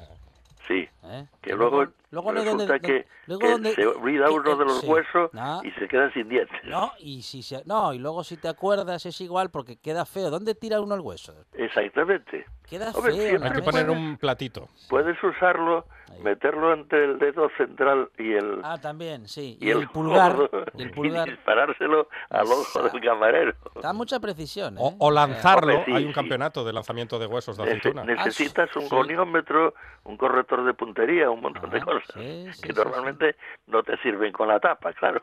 Sí. 0.69 0.89
¿Eh? 1.11 1.27
Que 1.43 1.55
luego, 1.55 1.87
luego 2.11 2.31
hay 2.31 2.45
donde- 2.45 2.67
resulta 2.67 2.79
que, 2.79 3.07
luego 3.27 3.41
que 3.41 3.51
donde- 3.51 3.75
se 3.75 3.87
olvida 3.87 4.31
uno 4.31 4.57
de 4.57 4.65
los 4.65 4.81
sí. 4.81 4.87
huesos 4.87 5.33
No. 5.33 5.61
y 5.65 5.71
se 5.73 5.89
queda 5.89 6.13
sin 6.13 6.29
dientes. 6.29 6.59
No, 6.65 6.93
y 6.99 7.23
si 7.23 7.43
se, 7.43 7.63
no, 7.67 7.93
y 7.93 7.99
luego 7.99 8.25
si 8.25 8.37
te 8.37 8.49
acuerdas 8.49 9.05
es 9.07 9.21
igual 9.21 9.51
porque 9.51 9.77
queda 9.77 10.05
feo. 10.07 10.31
¿Dónde 10.31 10.55
tira 10.55 10.81
uno 10.81 10.95
el 10.95 11.01
hueso? 11.01 11.35
Exactamente. 11.55 12.47
Queda 12.69 12.91
Hombre, 12.91 13.13
feo. 13.13 13.45
Hay 13.45 13.53
que 13.53 13.63
poner 13.63 13.89
un 13.91 14.17
platito. 14.17 14.69
Puedes 14.89 15.17
usarlo, 15.23 15.85
Ahí. 16.11 16.21
meterlo 16.23 16.73
entre 16.73 17.05
el 17.05 17.19
dedo 17.19 17.49
central 17.57 18.11
y 18.19 18.33
el, 18.33 18.61
Ah, 18.65 18.79
también, 18.81 19.29
sí. 19.29 19.57
y 19.61 19.69
Y, 19.69 19.71
el 19.71 19.89
pulgar. 19.89 20.35
codo 20.35 20.51
Y 20.75 20.83
el 20.83 20.91
pulgar. 20.91 21.29
disparárselo 21.29 22.09
al 22.31 22.47
ojo 22.47 22.83
del 22.83 23.01
camarero. 23.01 23.53
Da 23.81 23.93
mucha 23.93 24.19
precisión, 24.19 24.79
¿eh? 24.79 24.81
O, 24.81 24.97
o 24.99 25.11
lanzarlo. 25.13 25.75
Hombre, 25.75 25.85
sí, 25.85 25.93
Hay 25.93 26.03
un 26.05 26.11
sí. 26.11 26.15
campeonato 26.15 26.65
de 26.65 26.73
lanzamiento 26.73 27.19
de 27.21 27.27
huesos 27.27 27.57
de 27.57 27.63
aceituna. 27.65 28.03
necesitas 28.05 28.75
un 28.75 28.83
sí. 28.83 28.89
goniómetro, 28.89 29.75
un 30.05 30.17
corrector 30.17 30.65
de 30.65 30.75
un 31.01 31.41
montón 31.41 31.71
de 31.71 31.79
Ah, 31.79 31.85
cosas 31.85 32.11
sí, 32.15 32.49
sí, 32.53 32.63
que 32.63 32.73
sí, 32.73 32.79
normalmente 32.79 33.37
no 33.67 33.83
te 33.83 33.97
sirven 33.99 34.33
con 34.33 34.49
la 34.49 34.59
tapa, 34.61 34.93
claro. 34.95 35.23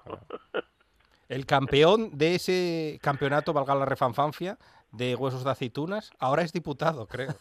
El 1.29 1.45
campeón 1.45 2.09
de 2.17 2.35
ese 2.35 2.99
campeonato, 3.01 3.53
valga 3.53 3.73
la 3.75 3.85
refanfanfia, 3.85 4.57
de 4.91 5.15
huesos 5.15 5.43
de 5.43 5.49
aceitunas, 5.51 6.11
ahora 6.19 6.43
es 6.43 6.53
diputado, 6.53 7.07
creo. 7.07 7.31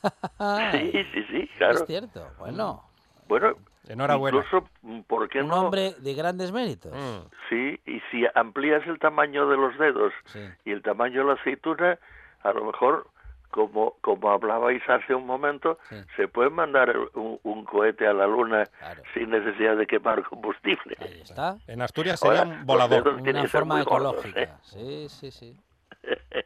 Sí, 0.72 0.92
sí, 1.12 1.24
sí, 1.30 1.50
claro. 1.58 1.74
Es 1.74 1.86
cierto, 1.86 2.26
bueno. 2.38 2.82
Bueno, 3.28 3.56
Enhorabuena. 3.88 4.38
incluso, 4.38 4.68
¿por 5.06 5.28
qué 5.28 5.40
Un 5.40 5.48
no? 5.48 5.60
hombre 5.62 5.94
de 5.98 6.14
grandes 6.14 6.52
méritos. 6.52 6.92
Mm. 6.92 7.28
Sí, 7.48 7.80
y 7.86 8.00
si 8.10 8.24
amplías 8.34 8.86
el 8.86 8.98
tamaño 8.98 9.46
de 9.48 9.56
los 9.56 9.76
dedos 9.78 10.12
Sí. 10.26 10.40
y 10.64 10.72
el 10.72 10.82
tamaño 10.82 11.20
de 11.20 11.26
la 11.26 11.32
aceituna, 11.40 11.98
a 12.42 12.52
lo 12.52 12.64
mejor, 12.64 13.08
como, 13.52 13.94
como 14.00 14.30
hablabais 14.32 14.82
hace 14.88 15.14
un 15.14 15.24
momento, 15.26 15.78
Sí. 15.88 15.96
se 16.16 16.26
puede 16.26 16.50
mandar 16.50 16.96
un, 17.14 17.38
un 17.44 17.64
cohete 17.64 18.06
a 18.08 18.12
la 18.12 18.26
luna 18.26 18.64
Claro. 18.80 19.02
sin 19.14 19.30
necesidad 19.30 19.76
de 19.76 19.86
quemar 19.86 20.24
combustible. 20.24 20.96
Ahí 21.00 21.20
está. 21.22 21.58
En 21.68 21.80
Asturias 21.82 22.18
sería 22.18 22.40
Ahora, 22.40 22.50
un 22.58 22.66
volador. 22.66 23.08
Una 23.08 23.46
forma 23.46 23.76
muy 23.76 23.84
gordos, 23.84 24.14
ecológica. 24.24 24.40
¿eh? 24.42 24.48
Sí, 24.62 25.08
sí, 25.08 25.30
sí. 25.30 25.56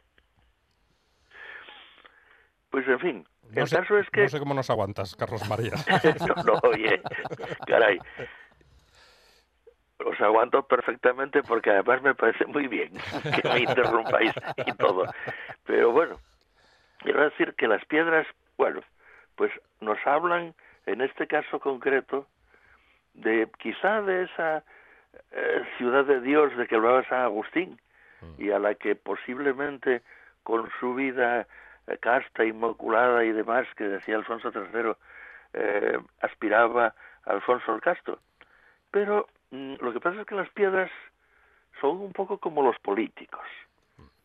Pues 2.69 2.87
en 2.87 2.99
fin, 2.99 3.27
No 3.53 3.61
el 3.61 3.67
sé, 3.67 3.77
caso 3.77 3.97
es 3.97 4.07
que... 4.11 4.23
no 4.23 4.29
sé 4.29 4.39
cómo 4.39 4.53
nos 4.53 4.69
aguantas, 4.69 5.15
Carlos 5.15 5.47
María. 5.49 5.71
no, 6.27 6.43
no, 6.43 6.59
oye, 6.63 7.01
caray. 7.65 7.97
Os 10.05 10.19
aguanto 10.21 10.61
perfectamente 10.67 11.41
porque 11.43 11.71
además 11.71 12.01
me 12.03 12.13
parece 12.13 12.45
muy 12.45 12.67
bien 12.67 12.91
que 13.41 13.49
me 13.49 13.59
interrumpáis 13.61 14.31
y 14.65 14.71
todo. 14.73 15.05
Pero 15.65 15.91
bueno, 15.91 16.19
quiero 17.07 17.23
decir 17.23 17.53
que 17.53 17.69
las 17.69 17.85
piedras, 17.85 18.27
bueno, 18.57 18.81
pues 19.37 19.49
nos 19.79 19.97
hablan, 20.05 20.53
en 20.85 20.99
este 20.99 21.25
caso 21.25 21.57
concreto, 21.57 22.27
de 23.13 23.47
quizá 23.59 24.01
de 24.01 24.23
esa 24.23 24.65
eh, 25.31 25.63
ciudad 25.77 26.03
de 26.03 26.19
Dios 26.19 26.53
de 26.57 26.67
que 26.67 26.75
hablaba 26.75 27.07
San 27.07 27.21
Agustín 27.21 27.79
y 28.37 28.51
a 28.51 28.59
la 28.59 28.75
que 28.75 28.97
posiblemente 28.97 30.01
con 30.43 30.69
su 30.81 30.95
vida 30.95 31.47
eh, 31.87 31.97
casta, 32.01 32.43
inmaculada 32.43 33.23
y 33.23 33.31
demás 33.31 33.65
que 33.77 33.85
decía 33.85 34.17
Alfonso 34.17 34.51
III 34.53 34.91
eh, 35.53 35.99
aspiraba 36.19 36.93
Alfonso 37.23 37.73
el 37.73 37.79
Casto. 37.79 38.19
Pero 38.91 39.27
mm, 39.51 39.75
lo 39.79 39.93
que 39.93 40.01
pasa 40.01 40.19
es 40.19 40.27
que 40.27 40.35
las 40.35 40.49
piedras 40.49 40.91
son 41.79 42.01
un 42.01 42.11
poco 42.11 42.37
como 42.37 42.63
los 42.63 42.77
políticos. 42.79 43.45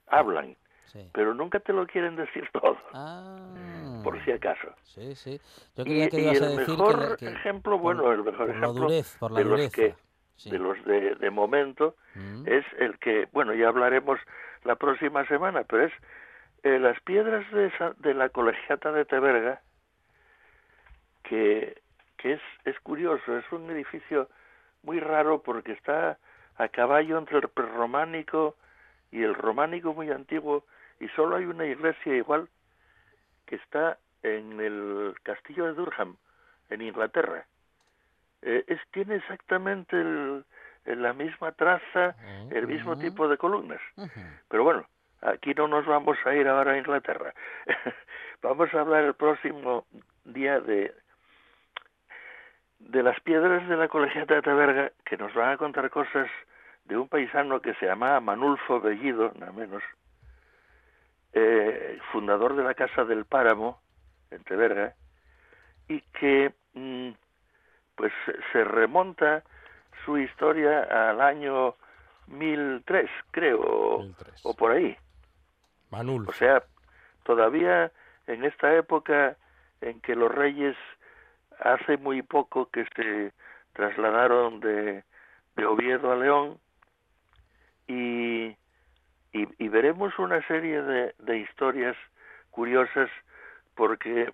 Hablan, 0.09 0.57
sí. 0.93 1.09
pero 1.13 1.35
nunca 1.35 1.59
te 1.61 1.73
lo 1.73 1.87
quieren 1.87 2.17
decir 2.17 2.49
todo, 2.53 2.77
Ah, 2.93 4.01
por 4.05 4.23
si 4.25 4.33
acaso. 4.33 4.69
sí, 4.83 5.15
sí. 5.15 5.41
Yo 5.77 5.85
Y, 5.85 5.87
creía 5.87 6.09
que 6.11 6.17
y 6.19 6.25
ibas 6.25 6.43
a 6.43 6.47
el 6.53 6.59
decir 6.59 6.77
mejor 6.79 7.17
que, 7.17 7.27
que 7.27 7.33
ejemplo, 7.33 7.79
bueno, 7.79 8.13
el 8.13 8.23
mejor 8.23 8.37
por 8.39 8.49
la 8.49 8.53
ejemplo 8.67 8.73
durez, 8.73 9.17
por 9.19 9.31
la 9.33 9.39
de 9.39 9.45
los 9.45 9.73
que 9.73 9.95
Sí. 10.37 10.51
de 10.51 10.59
los 10.59 10.85
de, 10.85 11.15
de 11.17 11.31
momento 11.31 11.95
Mm. 12.15 12.47
es 12.47 12.65
el 12.79 12.99
que, 12.99 13.29
bueno, 13.33 13.55
ya 13.55 13.69
hablaremos 13.69 14.19
la 14.65 14.75
próxima 14.77 15.25
semana, 15.27 15.63
pero 15.65 15.85
es 15.85 15.93
eh, 16.65 16.79
las 16.79 16.99
piedras 17.01 17.49
de, 17.53 17.67
esa- 17.67 17.95
de 17.99 18.15
la 18.15 18.29
colegiata 18.29 18.93
de 18.93 19.05
Teberga, 19.05 19.61
que, 21.25 21.81
que 22.19 22.33
es, 22.35 22.41
es 22.65 22.79
curioso, 22.81 23.37
es 23.37 23.45
un 23.53 23.71
edificio 23.71 24.29
muy 24.83 25.01
raro 25.01 25.43
porque 25.43 25.73
está 25.73 26.19
a 26.57 26.69
caballo 26.69 27.19
entre 27.19 27.39
el 27.39 27.49
prerrománico 27.49 28.57
y 29.11 29.23
el 29.23 29.35
románico 29.35 29.93
muy 29.95 30.11
antiguo 30.11 30.65
y 31.05 31.09
solo 31.11 31.37
hay 31.37 31.45
una 31.45 31.65
iglesia 31.67 32.15
igual 32.15 32.49
que 33.47 33.57
está 33.57 33.99
en 34.23 34.61
el 34.61 35.15
castillo 35.23 35.67
de 35.67 35.75
Durham, 35.75 36.17
en 36.71 36.81
Inglaterra. 36.83 37.45
Eh, 38.43 38.65
es, 38.67 38.81
tiene 38.93 39.17
exactamente 39.17 40.01
el- 40.01 40.45
la 40.85 41.13
misma 41.13 41.53
traza, 41.53 42.15
el 42.51 42.67
mismo 42.67 42.97
tipo 42.99 43.29
de 43.29 43.37
columnas. 43.37 43.81
Pero 44.49 44.65
bueno, 44.65 44.87
aquí 45.21 45.55
no 45.55 45.69
nos 45.69 45.87
vamos 45.87 46.17
a 46.25 46.35
ir 46.35 46.49
ahora 46.49 46.73
a 46.73 46.79
Inglaterra. 46.79 47.33
vamos 48.43 48.73
a 48.75 48.81
hablar 48.81 49.05
el 49.05 49.15
próximo 49.15 49.87
día 50.25 50.61
de 50.61 50.95
de 52.79 53.03
las 53.03 53.19
piedras 53.21 53.69
de 53.69 53.77
la 53.77 53.87
colegiata 53.89 54.35
de 54.35 54.43
Taberga, 54.43 54.91
que 55.05 55.17
nos 55.17 55.33
van 55.35 55.51
a 55.53 55.57
contar 55.57 55.89
cosas 55.91 56.29
de 56.85 56.97
un 56.97 57.09
paisano 57.09 57.61
que 57.61 57.75
se 57.75 57.87
llamaba 57.87 58.19
Manulfo 58.21 58.81
Bellido, 58.81 59.33
nada 59.39 59.53
menos, 59.53 59.83
eh, 61.33 61.99
fundador 62.13 62.55
de 62.57 62.63
la 62.65 62.75
Casa 62.75 63.05
del 63.05 63.25
Páramo, 63.25 63.81
en 64.31 64.43
Teberga, 64.45 64.95
y 65.89 66.01
que 66.19 66.53
mm, 66.75 67.11
pues 67.95 68.13
se- 68.53 68.65
remonta 68.65 69.43
su 70.05 70.19
historia 70.19 71.11
al 71.11 71.21
año 71.21 71.75
1003, 72.29 73.11
creo, 73.31 73.61
o- 73.61 73.99
1003. 74.01 74.41
o 74.45 74.55
por 74.55 74.73
ahí. 74.73 74.97
Manul. 75.91 76.27
O 76.29 76.33
sea, 76.33 76.63
todavía 77.25 77.93
en 78.27 78.45
esta 78.45 78.75
época 78.75 79.37
en 79.81 80.01
que 80.01 80.15
los 80.17 80.33
reyes 80.33 80.77
hace 81.61 81.97
muy 81.99 82.23
poco 82.23 82.71
que 82.71 82.87
se 82.97 83.33
trasladaron 83.75 84.61
de, 84.61 85.05
de 85.57 85.67
Oviedo 85.67 86.11
a 86.13 86.17
León 86.17 86.59
y, 87.87 88.57
y, 89.33 89.49
y 89.65 89.69
veremos 89.69 90.19
una 90.19 90.47
serie 90.47 90.83
de, 90.83 91.15
de 91.19 91.39
historias 91.39 91.97
curiosas 92.51 93.09
porque 93.75 94.33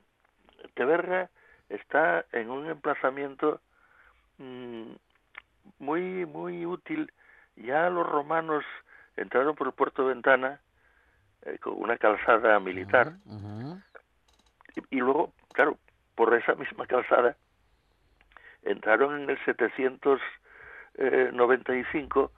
Teberga 0.75 1.31
está 1.69 2.25
en 2.33 2.51
un 2.51 2.67
emplazamiento 2.67 3.61
mm, 4.39 4.91
muy 5.79 6.27
muy 6.27 6.67
útil. 6.67 7.13
Ya 7.57 7.89
los 7.91 8.05
romanos 8.07 8.65
entraron 9.17 9.55
por 9.55 9.69
el 9.69 9.73
puerto 9.73 10.03
de 10.03 10.09
Ventana 10.15 10.61
eh, 11.43 11.59
con 11.59 11.81
una 11.81 11.97
calzada 11.99 12.59
militar. 12.61 13.15
Y, 14.75 14.81
y 14.97 15.01
luego, 15.01 15.33
claro, 15.53 15.79
por 16.15 16.33
esa 16.35 16.55
misma 16.55 16.87
calzada 16.87 17.37
entraron 18.63 19.23
en 19.23 19.29
el 19.31 19.39
795 19.45 22.33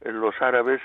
eh, 0.00 0.12
los 0.12 0.40
árabes 0.40 0.80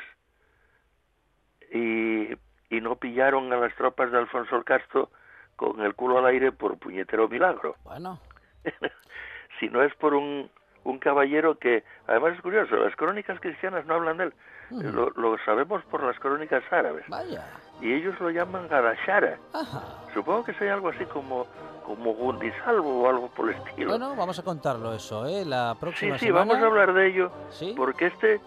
y, 1.72 2.34
y 2.70 2.82
no 2.82 2.96
pillaron 2.98 3.52
a 3.54 3.58
las 3.58 3.74
tropas 3.76 4.12
de 4.12 4.18
Alfonso 4.20 4.56
el 4.58 4.64
Casto 4.64 5.10
con 5.56 5.82
el 5.82 5.96
culo 5.96 6.18
al 6.20 6.26
aire 6.28 6.52
por 6.52 6.78
puñetero 6.78 7.28
milagro, 7.30 7.76
Bueno, 7.84 8.20
si 9.60 9.70
no 9.70 9.84
es 9.84 9.94
por 9.96 10.14
un, 10.14 10.50
un 10.84 11.00
caballero 11.00 11.58
que, 11.60 11.84
además 12.08 12.34
es 12.36 12.42
curioso, 12.42 12.76
las 12.78 12.96
crónicas 12.96 13.40
cristianas 13.40 13.86
no 13.86 13.96
hablan 13.96 14.18
de 14.18 14.24
él, 14.26 14.34
lo, 14.72 15.10
lo 15.12 15.38
sabemos 15.46 15.84
por 15.86 16.02
las 16.04 16.18
crónicas 16.20 16.64
árabes, 16.72 17.04
vaya. 17.10 17.46
y 17.82 17.92
ellos 17.94 18.18
lo 18.22 18.30
llaman 18.30 18.68
Gadashara. 18.70 19.38
Ajá. 19.54 19.84
Supongo 20.14 20.46
que 20.46 20.54
sea 20.54 20.74
algo 20.74 20.90
así 20.90 21.06
como 21.06 21.46
como 21.86 22.14
Gundisalvo 22.14 23.02
o 23.04 23.10
algo 23.10 23.28
por 23.30 23.50
el 23.50 23.56
estilo. 23.56 23.90
Bueno, 23.90 24.16
vamos 24.16 24.40
a 24.40 24.44
contarlo 24.44 24.94
eso, 24.94 25.26
¿eh? 25.28 25.44
La 25.46 25.74
sí, 25.74 25.80
próxima 25.82 26.18
sí, 26.20 26.28
semana. 26.28 26.46
vamos 26.46 26.64
a 26.64 26.68
hablar 26.68 26.94
de 26.94 27.08
ello, 27.08 27.32
¿Sí? 27.50 27.74
porque 27.76 28.06
este 28.06 28.40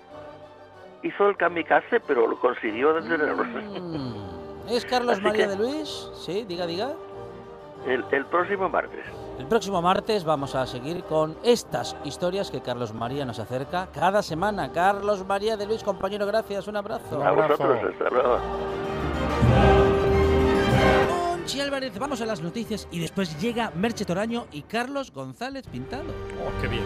hizo 1.05 1.29
el 1.29 1.37
kamikaze, 1.37 2.01
pero 2.01 2.27
lo 2.27 2.39
consiguió 2.41 2.93
detenerlo. 2.95 3.45
Mm. 3.45 4.69
¿Es 4.69 4.85
Carlos 4.87 5.15
Así 5.15 5.23
María 5.23 5.45
que- 5.47 5.51
de 5.51 5.57
Luis? 5.57 6.09
Sí, 6.25 6.45
diga, 6.49 6.67
diga. 6.67 6.93
El, 7.87 8.03
el 8.13 8.25
próximo 8.27 8.69
martes. 8.71 9.05
El 9.39 9.47
próximo 9.47 9.83
martes 9.83 10.25
vamos 10.25 10.55
a 10.55 10.65
seguir 10.67 11.05
con 11.05 11.37
estas 11.45 11.95
historias 12.05 12.51
que 12.51 12.63
Carlos 12.63 12.95
María 12.95 13.27
nos 13.27 13.39
acerca 13.39 13.89
cada 13.93 14.23
semana. 14.23 14.73
Carlos 14.73 15.27
María 15.27 15.57
de 15.59 15.67
Luis, 15.67 15.83
compañero, 15.83 16.25
gracias, 16.27 16.67
un 16.67 16.77
abrazo. 16.77 17.19
Un 17.19 17.27
A 17.27 17.29
abrazo. 17.29 17.59
vosotros, 17.67 17.93
hasta 17.93 18.09
luego. 18.11 18.39
Conchi 21.37 21.61
Álvarez, 21.61 21.99
vamos 21.99 22.23
a 22.23 22.27
las 22.27 22.41
noticias 22.41 22.89
y 22.91 23.01
después 23.01 23.39
llega 23.39 23.71
Merche 23.75 24.07
Toraño 24.07 24.47
y 24.51 24.63
Carlos 24.63 25.13
González 25.13 25.67
Pintado. 25.69 26.05
Oh, 26.41 26.63
qué 26.63 26.69
bien. 26.69 26.85